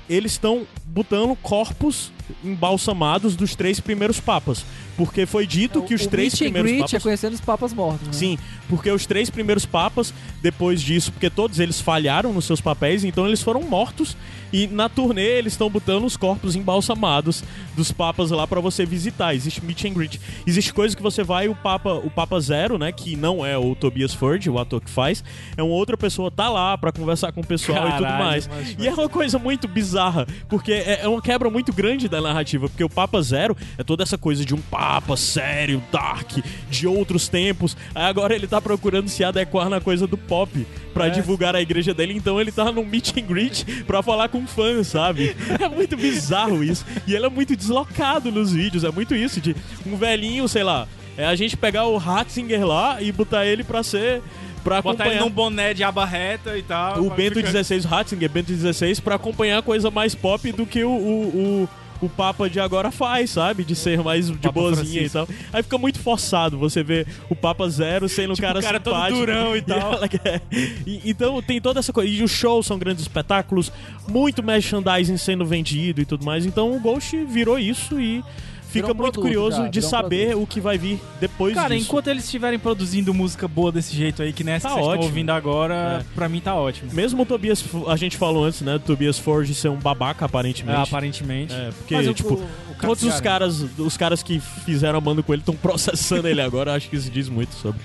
eles 0.09 0.32
estão 0.32 0.66
botando 0.86 1.36
corpos 1.36 2.11
embalsamados 2.42 3.36
dos 3.36 3.54
três 3.54 3.80
primeiros 3.80 4.20
papas. 4.20 4.64
Porque 4.96 5.26
foi 5.26 5.44
dito 5.44 5.82
que 5.82 5.92
os 5.92 6.02
o 6.04 6.08
três 6.08 6.32
meet 6.34 6.42
and 6.42 6.44
primeiros 6.44 6.70
greet 6.70 6.80
papas. 6.82 6.94
é 6.94 7.00
conhecendo 7.00 7.32
os 7.34 7.40
papas 7.40 7.72
mortos. 7.74 8.06
Né? 8.06 8.12
Sim, 8.12 8.38
porque 8.68 8.88
os 8.92 9.04
três 9.06 9.28
primeiros 9.28 9.66
papas, 9.66 10.14
depois 10.40 10.80
disso, 10.80 11.10
porque 11.10 11.28
todos 11.28 11.58
eles 11.58 11.80
falharam 11.80 12.32
nos 12.32 12.44
seus 12.44 12.60
papéis, 12.60 13.02
então 13.02 13.26
eles 13.26 13.42
foram 13.42 13.60
mortos. 13.62 14.16
E 14.52 14.68
na 14.68 14.88
turnê 14.88 15.36
eles 15.38 15.54
estão 15.54 15.68
botando 15.68 16.04
os 16.04 16.16
corpos 16.16 16.54
embalsamados 16.54 17.42
dos 17.74 17.90
papas 17.90 18.30
lá 18.30 18.46
pra 18.46 18.60
você 18.60 18.86
visitar. 18.86 19.34
Existe 19.34 19.64
meet 19.64 19.84
and 19.84 19.94
greet. 19.94 20.20
Existe 20.46 20.72
coisa 20.72 20.94
que 20.96 21.02
você 21.02 21.24
vai, 21.24 21.48
o 21.48 21.56
Papa, 21.56 21.94
o 21.94 22.08
Papa 22.08 22.38
Zero, 22.38 22.78
né? 22.78 22.92
Que 22.92 23.16
não 23.16 23.44
é 23.44 23.58
o 23.58 23.74
Tobias 23.74 24.14
Ford, 24.14 24.46
o 24.46 24.56
ator 24.60 24.80
que 24.80 24.88
faz, 24.90 25.24
é 25.56 25.62
uma 25.62 25.74
outra 25.74 25.96
pessoa, 25.96 26.30
tá 26.30 26.48
lá 26.48 26.78
pra 26.78 26.92
conversar 26.92 27.32
com 27.32 27.40
o 27.40 27.44
pessoal 27.46 27.88
e 27.88 27.92
tudo 27.94 28.02
Caralho, 28.04 28.24
mais. 28.24 28.46
mas- 28.46 28.76
E 28.78 28.86
é 28.86 28.94
uma 28.94 29.08
coisa 29.08 29.40
muito 29.40 29.66
bizarra, 29.66 30.24
porque 30.48 30.70
é 30.72 31.00
é 31.02 31.08
uma 31.08 31.20
quebra 31.20 31.50
muito 31.50 31.72
grande 31.72 32.08
da 32.14 32.20
narrativa, 32.20 32.68
porque 32.68 32.84
o 32.84 32.88
Papa 32.88 33.20
Zero 33.22 33.56
é 33.76 33.82
toda 33.82 34.02
essa 34.02 34.16
coisa 34.16 34.44
de 34.44 34.54
um 34.54 34.60
Papa 34.60 35.16
sério, 35.16 35.82
dark, 35.90 36.38
de 36.70 36.86
outros 36.86 37.28
tempos. 37.28 37.76
Aí 37.94 38.04
agora 38.04 38.34
ele 38.34 38.46
tá 38.46 38.60
procurando 38.60 39.08
se 39.08 39.24
adequar 39.24 39.68
na 39.68 39.80
coisa 39.80 40.06
do 40.06 40.16
pop 40.16 40.66
pra 40.92 41.06
É. 41.06 41.10
divulgar 41.10 41.54
a 41.56 41.60
igreja 41.62 41.92
dele, 41.92 42.14
então 42.14 42.40
ele 42.40 42.52
tá 42.52 42.70
num 42.70 42.84
meet 42.84 43.16
and 43.16 43.22
greet 43.26 43.64
pra 43.84 44.02
falar 44.02 44.28
com 44.28 44.46
fãs, 44.46 44.86
sabe? 44.88 45.34
É 45.60 45.68
muito 45.68 45.96
bizarro 45.96 46.62
isso. 46.62 46.84
E 47.06 47.14
ele 47.14 47.26
é 47.26 47.28
muito 47.28 47.56
deslocado 47.56 48.30
nos 48.30 48.52
vídeos, 48.52 48.84
é 48.84 48.90
muito 48.90 49.14
isso, 49.14 49.40
de 49.40 49.54
um 49.86 49.96
velhinho, 49.96 50.46
sei 50.48 50.62
lá, 50.62 50.86
é 51.16 51.24
a 51.26 51.34
gente 51.34 51.56
pegar 51.56 51.84
o 51.86 51.96
Ratzinger 51.96 52.66
lá 52.66 53.00
e 53.00 53.10
botar 53.12 53.46
ele 53.46 53.64
pra 53.64 53.82
ser. 53.82 54.20
Pra 54.62 54.80
Botar 54.80 55.04
ele 55.04 55.16
acompanhar 55.16 55.24
num 55.28 55.30
boné 55.30 55.74
de 55.74 55.84
aba 55.84 56.06
reta 56.06 56.56
e 56.56 56.62
tal. 56.62 57.02
o 57.02 57.10
Bento 57.10 57.34
ficar- 57.34 57.48
16, 57.52 57.84
o 57.84 57.88
Ratzinger 57.88 58.30
Bento 58.30 58.50
16, 58.50 58.98
pra 58.98 59.16
acompanhar 59.16 59.60
coisa 59.62 59.90
mais 59.90 60.14
pop 60.14 60.50
do 60.52 60.64
que 60.64 60.82
o, 60.82 60.88
o, 60.90 61.22
o, 61.64 61.68
o 62.05 62.09
Papa 62.09 62.48
de 62.50 62.61
agora 62.61 62.90
faz, 62.90 63.30
sabe? 63.30 63.64
De 63.64 63.74
ser 63.74 64.02
mais 64.02 64.26
de 64.30 64.50
boazinha 64.50 65.02
e 65.02 65.09
Francisco. 65.09 65.26
tal. 65.26 65.50
Aí 65.52 65.62
fica 65.62 65.78
muito 65.78 65.98
forçado 65.98 66.59
você 66.59 66.82
ver 66.82 67.07
o 67.28 67.34
Papa 67.36 67.68
Zero 67.68 68.09
sendo 68.09 68.30
um 68.32 68.34
Tipo, 68.34 68.46
cara 68.46 68.59
o 68.59 68.62
cara 68.62 68.80
todo 68.80 68.94
simpático. 68.94 69.18
durão 69.20 69.57
e 69.57 69.62
tal. 69.62 69.92
ela 69.94 70.09
quer- 70.09 70.42
e- 70.86 71.00
então 71.05 71.40
tem 71.42 71.61
toda 71.61 71.80
essa 71.80 71.92
coisa. 71.92 72.11
E 72.11 72.22
os 72.22 72.30
shows 72.30 72.66
são 72.66 72.78
grandes 72.78 73.02
espetáculos, 73.02 73.72
muito 74.09 74.42
merchandising 74.42 75.16
sendo 75.16 75.44
vendido 75.44 76.00
e 76.00 76.05
tudo 76.05 76.24
mais. 76.24 76.44
Então 76.46 76.74
o 76.76 76.80
Ghost 76.80 77.16
virou 77.26 77.59
isso 77.59 78.00
e. 78.00 78.22
Fica 78.74 78.86
um 78.86 78.88
muito 78.94 78.96
produto 78.98 79.20
curioso 79.22 79.56
já, 79.62 79.68
de 79.68 79.78
um 79.78 79.82
saber 79.82 80.26
produto. 80.28 80.42
o 80.42 80.46
que 80.46 80.60
vai 80.60 80.76
vir 80.78 81.00
depois 81.20 81.54
Cara, 81.54 81.74
disso. 81.74 81.86
enquanto 81.88 82.08
eles 82.08 82.24
estiverem 82.24 82.58
produzindo 82.58 83.12
música 83.14 83.48
boa 83.48 83.72
desse 83.72 83.94
jeito 83.96 84.22
aí, 84.22 84.32
que 84.32 84.44
nessa 84.44 84.68
Tá 84.68 84.74
que 84.74 84.80
vocês 84.80 84.88
ótimo. 84.92 85.04
ouvindo 85.04 85.30
agora, 85.30 86.00
É. 86.00 86.14
pra 86.14 86.28
mim 86.28 86.40
tá 86.40 86.54
ótimo. 86.54 86.90
Mesmo 86.92 87.22
o 87.22 87.26
Tobias, 87.26 87.64
a 87.88 87.96
gente 87.96 88.16
falou 88.16 88.44
antes, 88.44 88.60
né? 88.60 88.74
Do 88.74 88.80
Tobias 88.80 89.18
Forge 89.18 89.54
ser 89.54 89.68
um 89.70 89.76
babaca, 89.76 90.24
aparentemente. 90.26 90.78
É, 90.78 90.82
aparentemente. 90.82 91.54
É, 91.54 91.70
porque, 91.78 91.94
Mas 91.94 92.14
tipo, 92.14 92.34
o- 92.34 92.42
o 92.72 92.74
todos 92.80 93.02
os 93.02 93.20
caras, 93.20 93.64
os 93.78 93.96
caras 93.96 94.22
que 94.22 94.40
fizeram 94.40 94.98
a 94.98 95.00
banda 95.00 95.22
com 95.22 95.32
ele 95.32 95.42
estão 95.42 95.56
processando 95.56 96.28
ele 96.28 96.40
agora, 96.40 96.74
acho 96.74 96.88
que 96.90 96.96
isso 96.96 97.10
diz 97.10 97.28
muito 97.28 97.54
sobre. 97.54 97.80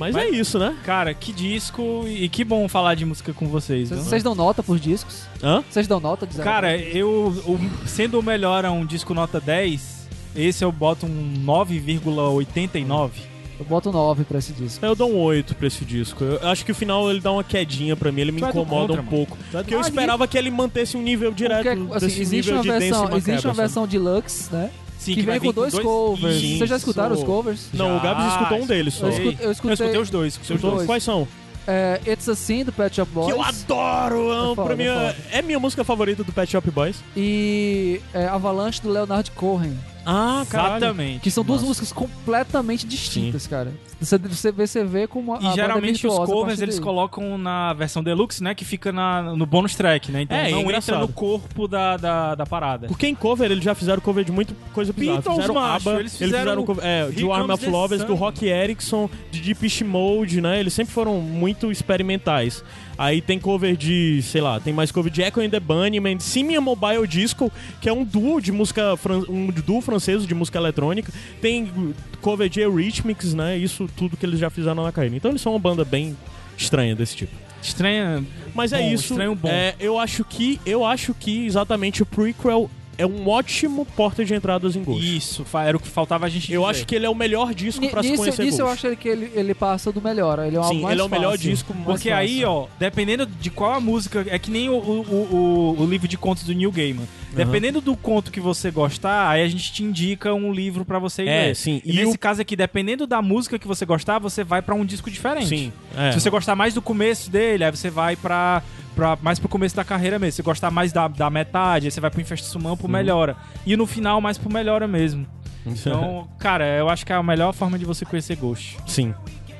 Mas, 0.00 0.14
Mas- 0.14 0.24
é 0.24 0.30
isso, 0.30 0.58
né? 0.58 0.74
Cara, 0.82 1.12
que 1.12 1.30
disco 1.30 2.04
e 2.08 2.26
que 2.30 2.42
bom 2.42 2.66
falar 2.68 2.94
de 2.94 3.04
música 3.04 3.34
com 3.34 3.46
vocês. 3.48 3.90
Vocês 3.90 4.22
dão 4.22 4.34
nota 4.34 4.62
pros 4.62 4.80
discos? 4.80 5.24
Hã? 5.42 5.62
Vocês 5.70 5.86
dão 5.86 6.00
nota 6.00 6.26
de 6.26 6.38
Cara, 6.38 6.74
eu, 6.76 7.08
o- 7.46 7.60
sendo 7.86 8.18
o 8.18 8.22
melhor 8.22 8.64
a 8.64 8.72
um 8.72 8.86
disco 8.86 9.12
nota 9.12 9.38
10, 9.38 10.08
esse 10.34 10.64
eu 10.64 10.72
boto 10.72 11.04
um 11.04 11.34
9,89. 11.44 13.10
eu 13.58 13.64
boto 13.66 13.92
9 13.92 14.24
pra 14.24 14.38
esse 14.38 14.54
disco. 14.54 14.82
Eu 14.84 14.94
dou 14.94 15.10
um 15.12 15.18
8 15.18 15.54
pra 15.54 15.66
esse 15.66 15.84
disco. 15.84 16.24
Eu 16.24 16.48
acho 16.48 16.64
que 16.64 16.72
o 16.72 16.74
final 16.74 17.10
ele 17.10 17.20
dá 17.20 17.30
uma 17.30 17.44
quedinha 17.44 17.94
pra 17.94 18.10
mim, 18.10 18.22
ele 18.22 18.32
me 18.32 18.40
Tu 18.40 18.46
é 18.46 18.48
incomoda 18.48 18.70
contra, 18.86 19.02
um 19.02 19.04
mano. 19.04 19.10
pouco. 19.10 19.36
Porque 19.52 19.74
eu 19.74 19.80
esperava 19.82 20.26
que 20.26 20.38
ele 20.38 20.50
mantesse 20.50 20.96
um 20.96 21.02
nível 21.02 21.30
direto 21.30 21.64
Porque, 21.68 21.94
assim, 21.96 22.06
desse 22.06 22.22
existe 22.22 22.50
nível 22.50 22.54
uma 22.54 22.62
versão, 22.78 22.98
macabre, 23.02 23.18
existe 23.18 23.46
uma 23.46 23.54
sabe? 23.54 23.56
versão 23.56 23.86
deluxe, 23.86 24.50
né? 24.52 24.70
Sim, 25.00 25.14
que, 25.14 25.22
vai 25.22 25.38
vem 25.40 25.52
com 25.52 25.62
vir 25.62 25.70
dois 25.70 25.78
covers. 25.82 26.40
Sim, 26.40 26.58
Vocês 26.58 26.70
já 26.70 26.76
escutaram 26.76 27.12
os 27.12 27.18
isso. 27.18 27.26
covers? 27.26 27.68
Não, 27.72 27.96
o 27.96 28.00
Gabs 28.00 28.22
Já, 28.24 28.30
escutou 28.32 28.58
um 28.58 28.66
deles 28.66 28.94
só. 28.94 29.06
Eu, 29.06 29.12
sei. 29.12 29.28
escu- 29.30 29.42
eu 29.42 29.46
Eu 29.46 29.52
escutei, 29.52 29.72
escutei 29.74 30.00
os 30.00 30.10
dois. 30.10 30.32
escutei 30.34 30.56
os 30.56 30.58
Os 30.58 30.62
dois. 30.62 30.74
dois. 30.76 30.86
Quais 30.86 31.02
são? 31.02 31.26
é, 31.66 32.00
It's 32.06 32.28
a 32.28 32.34
Sin 32.34 32.64
do 32.64 32.72
Pet 32.72 32.94
Shop 32.96 33.10
Boys. 33.12 33.26
Que 33.26 33.32
eu 33.32 33.42
adoro! 33.42 34.54
foda, 34.54 34.62
pra 34.68 34.76
mim 34.76 34.84
é 34.84 35.16
é, 35.32 35.38
é 35.38 35.42
minha 35.42 35.58
música 35.58 35.82
favorita 35.84 36.22
do 36.24 36.32
Pet 36.32 36.50
Shop 36.52 36.70
Boys. 36.70 36.96
E 37.16 38.00
é, 38.12 38.26
Avalanche 38.26 38.80
do 38.82 38.90
Leonard 38.90 39.30
Cohen. 39.32 39.76
Ah, 40.04 40.44
caralho. 40.50 40.76
Exatamente. 40.84 41.20
Que 41.20 41.30
são 41.30 41.44
duas 41.44 41.60
Nossa. 41.60 41.68
músicas 41.68 41.92
completamente 41.92 42.86
distintas, 42.86 43.46
cara. 43.46 43.72
Você, 44.00 44.16
você 44.16 44.50
vê, 44.50 44.66
você 44.66 44.84
vê 44.84 45.06
como 45.06 45.34
a 45.34 45.36
E 45.36 45.40
banda 45.40 45.52
é 45.52 45.54
geralmente 45.54 46.06
os 46.06 46.16
covers 46.18 46.60
eles 46.60 46.78
colocam 46.78 47.36
na 47.36 47.72
versão 47.74 48.02
deluxe, 48.02 48.42
né? 48.42 48.54
Que 48.54 48.64
fica 48.64 48.90
na, 48.90 49.22
no 49.22 49.44
bônus 49.44 49.74
track, 49.74 50.10
né? 50.10 50.22
Então 50.22 50.36
É, 50.36 50.50
é 50.50 50.52
não 50.52 50.70
entra 50.70 50.98
no 50.98 51.08
corpo 51.08 51.68
da, 51.68 51.96
da, 51.96 52.34
da 52.34 52.46
parada. 52.46 52.88
Porque 52.88 53.06
em 53.06 53.14
cover 53.14 53.50
eles 53.50 53.62
já 53.62 53.74
fizeram 53.74 54.00
cover 54.00 54.24
de 54.24 54.32
muita 54.32 54.54
coisa 54.72 54.92
bizarra. 54.92 55.18
Beatles, 55.18 55.36
fizeram 55.36 55.54
macho, 55.54 55.88
ABBA, 55.88 56.00
eles 56.00 56.16
fizeram 56.16 56.64
cover 56.64 56.84
é, 56.84 57.10
de 57.10 57.30
Arm 57.30 57.42
Comes 57.42 57.54
of 57.54 57.64
the 57.64 57.70
Lovers, 57.70 58.04
do. 58.04 58.14
Rock 58.14 58.46
Erickson, 58.46 59.10
de 59.30 59.40
Deep 59.40 59.84
Mode, 59.84 60.40
né? 60.40 60.58
Eles 60.60 60.72
sempre 60.72 60.92
foram 60.92 61.20
muito 61.20 61.70
experimentais. 61.70 62.64
Aí 63.00 63.22
tem 63.22 63.38
cover 63.38 63.74
de, 63.78 64.20
sei 64.22 64.42
lá, 64.42 64.60
tem 64.60 64.74
mais 64.74 64.92
cover 64.92 65.10
de 65.10 65.22
Echo 65.22 65.40
and 65.40 65.48
the 65.48 65.58
Bunnymen, 65.58 66.18
de 66.18 66.22
Simian 66.22 66.60
Mobile 66.60 67.06
Disco, 67.06 67.50
que 67.80 67.88
é 67.88 67.92
um 67.94 68.04
duo 68.04 68.42
de 68.42 68.52
música, 68.52 68.94
um 69.26 69.46
duo 69.46 69.80
francês 69.80 70.26
de 70.26 70.34
música 70.34 70.58
eletrônica. 70.58 71.10
Tem 71.40 71.72
cover 72.20 72.50
de 72.50 72.60
Eurythmics, 72.60 73.32
né? 73.32 73.56
Isso 73.56 73.88
tudo 73.96 74.18
que 74.18 74.26
eles 74.26 74.38
já 74.38 74.50
fizeram 74.50 74.82
na 74.82 74.92
carreira. 74.92 75.16
Então 75.16 75.30
eles 75.30 75.40
são 75.40 75.52
uma 75.54 75.58
banda 75.58 75.82
bem 75.82 76.14
estranha 76.58 76.94
desse 76.94 77.16
tipo. 77.16 77.32
Estranha. 77.62 78.22
Mas 78.54 78.70
é 78.70 78.82
Bom, 78.82 78.92
isso. 78.92 79.12
estranho 79.14 79.34
bom. 79.34 79.48
É, 79.48 79.74
eu 79.80 79.98
acho 79.98 80.22
que 80.22 80.60
eu 80.66 80.84
acho 80.84 81.14
que 81.14 81.46
exatamente 81.46 82.02
o 82.02 82.06
prequel 82.06 82.70
é 83.00 83.06
um 83.06 83.28
ótimo 83.28 83.84
porta 83.96 84.24
de 84.24 84.34
entradas 84.34 84.76
em 84.76 84.82
Ghost. 84.82 85.16
Isso, 85.16 85.46
era 85.54 85.76
o 85.76 85.80
que 85.80 85.88
faltava 85.88 86.26
a 86.26 86.28
gente 86.28 86.52
Eu 86.52 86.60
dizer. 86.62 86.70
acho 86.70 86.86
que 86.86 86.94
ele 86.94 87.06
é 87.06 87.10
o 87.10 87.14
melhor 87.14 87.54
disco 87.54 87.88
pra 87.88 88.02
se 88.02 88.16
conhecer 88.16 88.44
nisso 88.44 88.60
eu 88.60 88.66
Ghost. 88.66 88.86
acho 88.86 88.96
que 88.96 89.08
ele, 89.08 89.30
ele 89.34 89.54
passa 89.54 89.90
do 89.92 90.00
melhor. 90.00 90.38
Ele 90.40 90.56
é 90.56 90.60
o 90.60 90.64
Sim, 90.64 90.80
mais 90.82 90.92
ele 90.92 91.00
é 91.00 91.04
o 91.04 91.08
melhor 91.08 91.32
fácil. 91.32 91.50
disco. 91.50 91.74
Porque 91.84 92.10
fácil. 92.10 92.14
aí, 92.14 92.44
ó, 92.44 92.66
dependendo 92.78 93.26
de 93.26 93.50
qual 93.50 93.74
a 93.74 93.80
música. 93.80 94.24
É 94.28 94.38
que 94.38 94.50
nem 94.50 94.68
o, 94.68 94.74
o, 94.74 95.74
o, 95.76 95.82
o 95.82 95.86
livro 95.86 96.06
de 96.08 96.16
contos 96.18 96.44
do 96.44 96.52
Neil 96.54 96.70
Gaiman. 96.70 97.06
Dependendo 97.32 97.80
do 97.80 97.96
conto 97.96 98.32
que 98.32 98.40
você 98.40 98.72
gostar, 98.72 99.28
aí 99.30 99.42
a 99.44 99.48
gente 99.48 99.72
te 99.72 99.84
indica 99.84 100.34
um 100.34 100.52
livro 100.52 100.84
pra 100.84 100.98
você 100.98 101.22
ir 101.22 101.28
É, 101.28 101.46
ler. 101.46 101.56
sim. 101.56 101.80
E, 101.84 101.92
E 101.92 101.96
nesse 101.96 102.16
o- 102.16 102.18
caso 102.18 102.42
aqui, 102.42 102.56
dependendo 102.56 103.06
da 103.06 103.22
música 103.22 103.56
que 103.56 103.68
você 103.68 103.86
gostar, 103.86 104.18
você 104.18 104.42
vai 104.42 104.60
pra 104.60 104.74
um 104.74 104.84
disco 104.84 105.08
diferente. 105.08 105.46
Sim. 105.46 105.72
É. 105.96 106.10
Se 106.10 106.20
você 106.20 106.28
gostar 106.28 106.56
mais 106.56 106.74
do 106.74 106.82
começo 106.82 107.30
dele, 107.30 107.62
aí 107.62 107.70
você 107.70 107.88
vai 107.88 108.16
pra, 108.16 108.64
pra 109.00 109.18
mais 109.22 109.38
pro 109.38 109.48
começo 109.48 109.74
da 109.74 109.82
carreira 109.82 110.18
mesmo. 110.18 110.32
Você 110.36 110.42
gostar 110.42 110.70
mais 110.70 110.92
da, 110.92 111.08
da 111.08 111.30
metade, 111.30 111.86
aí 111.86 111.90
você 111.90 112.00
vai 112.00 112.10
pro 112.10 112.20
Infesta 112.20 112.46
Sumão 112.46 112.72
Uhum. 112.72 112.76
pro 112.76 112.88
Melhora. 112.88 113.34
E 113.64 113.74
no 113.76 113.86
final, 113.86 114.20
mais 114.20 114.36
pro 114.36 114.52
Melhora 114.52 114.86
mesmo. 114.86 115.26
Então, 115.66 116.28
cara, 116.38 116.66
eu 116.76 116.88
acho 116.88 117.04
que 117.06 117.12
é 117.12 117.16
a 117.16 117.22
melhor 117.22 117.52
forma 117.54 117.78
de 117.78 117.84
você 117.84 118.04
conhecer 118.04 118.36
Ghost. 118.36 118.76
Sim. 118.86 119.14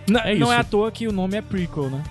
Não 0.08 0.20
É 0.20 0.34
não 0.34 0.52
é 0.52 0.56
à 0.56 0.64
toa 0.64 0.90
que 0.92 1.06
o 1.08 1.12
nome 1.12 1.36
é 1.36 1.42
prequel, 1.42 1.88
né? 1.90 2.02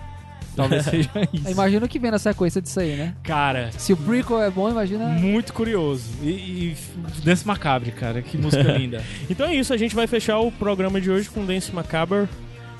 Talvez 0.55 0.85
seja 0.89 1.09
isso. 1.31 1.49
Imagina 1.49 1.85
o 1.85 1.89
que 1.89 1.99
vem 1.99 2.09
na 2.11 2.17
sequência 2.19 2.61
disso 2.61 2.79
aí, 2.79 2.95
né? 2.95 3.13
Cara, 3.23 3.69
Se 3.77 3.93
o 3.93 3.97
prequel 3.97 4.41
é 4.41 4.49
bom, 4.49 4.69
imagina... 4.69 5.05
muito 5.05 5.53
curioso. 5.53 6.05
E, 6.23 6.29
e 6.29 6.77
Dance 7.23 7.45
Macabre, 7.47 7.91
cara, 7.91 8.21
que 8.21 8.37
música 8.37 8.63
linda. 8.77 9.03
Então 9.29 9.47
é 9.47 9.55
isso, 9.55 9.71
a 9.73 9.77
gente 9.77 9.95
vai 9.95 10.07
fechar 10.07 10.39
o 10.39 10.51
programa 10.51 10.99
de 10.99 11.09
hoje 11.11 11.29
com 11.29 11.45
Dance 11.45 11.73
Macabre. 11.73 12.27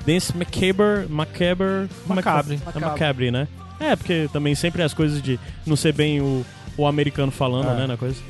Dance 0.06 0.32
Macabre, 0.36 1.06
Macabre, 1.08 1.88
Macabre. 2.06 2.60
É 2.74 2.78
Macabre, 2.80 3.30
né? 3.30 3.48
É, 3.80 3.96
porque 3.96 4.28
também 4.32 4.54
sempre 4.54 4.82
as 4.82 4.92
coisas 4.94 5.20
de 5.22 5.40
não 5.66 5.74
ser 5.74 5.92
bem 5.94 6.20
o, 6.20 6.44
o 6.76 6.86
americano 6.86 7.32
falando, 7.32 7.70
É. 7.70 7.74
né, 7.74 7.86
na 7.86 7.96
coisa. 7.96 8.20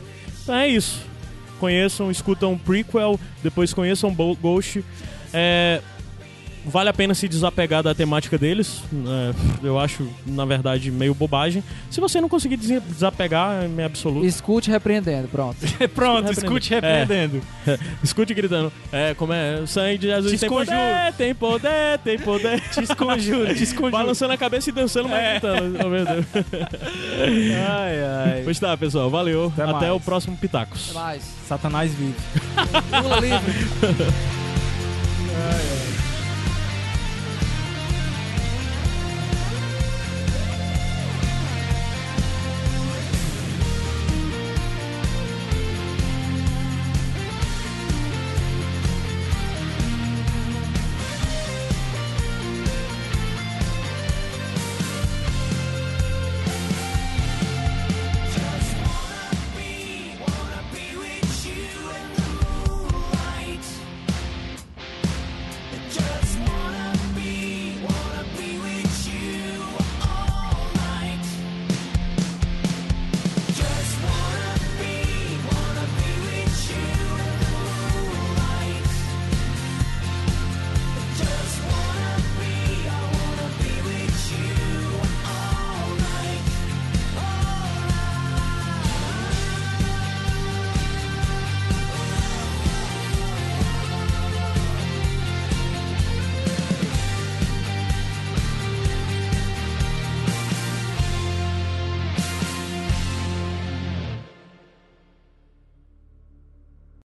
Então 0.43 0.55
é 0.55 0.69
isso. 0.69 1.01
Conheçam, 1.59 2.11
escutam 2.11 2.57
prequel, 2.57 3.19
depois 3.43 3.75
conheçam 3.75 4.15
Ghost. 4.15 4.83
É, 5.33 5.81
vale 6.67 6.89
a 6.89 6.93
pena 6.93 7.15
se 7.15 7.27
desapegar 7.29 7.83
da 7.83 7.95
temática 7.95 8.37
deles. 8.39 8.83
É, 8.93 9.67
eu 9.67 9.79
acho, 9.79 10.07
na 10.27 10.45
verdade, 10.45 10.91
meio 10.91 11.15
bobagem. 11.15 11.63
Se 11.91 12.01
você 12.01 12.21
não 12.21 12.29
conseguir 12.29 12.57
des- 12.57 12.83
desapegar, 12.83 13.65
é 13.65 13.69
meio 13.69 13.87
absoluto. 13.87 14.27
Escute 14.27 14.71
repreendendo, 14.71 15.29
pronto. 15.29 15.57
Pronto, 15.95 16.29
Repreendendo. 16.29 16.33
escute 16.33 16.71
repreendendo. 16.71 17.43
Escute 18.03 18.35
gritando. 18.35 18.73
É, 18.93 19.15
como 19.15 19.33
é? 19.33 19.61
O 19.61 19.67
sangue 19.67 19.99
de 19.99 20.07
Jesus 20.09 20.33
Te 20.33 20.39
tem 20.41 20.49
poder, 20.49 21.13
tem 21.17 21.35
poder, 21.35 21.99
tem 22.05 22.19
poder. 22.19 22.61
Te 22.71 22.83
esconjuro, 22.83 23.55
te 23.55 23.63
esconjuro. 23.65 23.91
Balançando 23.93 24.33
a 24.33 24.37
cabeça 24.37 24.71
e 24.71 24.73
dançando, 24.73 25.09
mas 25.09 25.19
É. 25.21 25.31
gritando. 25.33 25.79
Oh, 25.85 25.89
meu 25.89 26.05
Deus. 26.05 26.27
Ai, 27.69 28.33
ai. 28.35 28.41
Pois 28.45 28.59
tá, 28.59 28.77
pessoal. 28.77 29.11
Valeu. 29.11 29.53
Até 29.53 29.63
Até 29.63 29.73
mais. 29.73 29.93
o 29.93 30.01
próximo 30.01 30.37
Pitacos. 30.37 30.91
Até 30.91 30.99
mais. 30.99 31.23
Satanás 31.49 31.93
vive. 31.95 32.15
Pula 33.03 33.21
livre. 33.21 33.55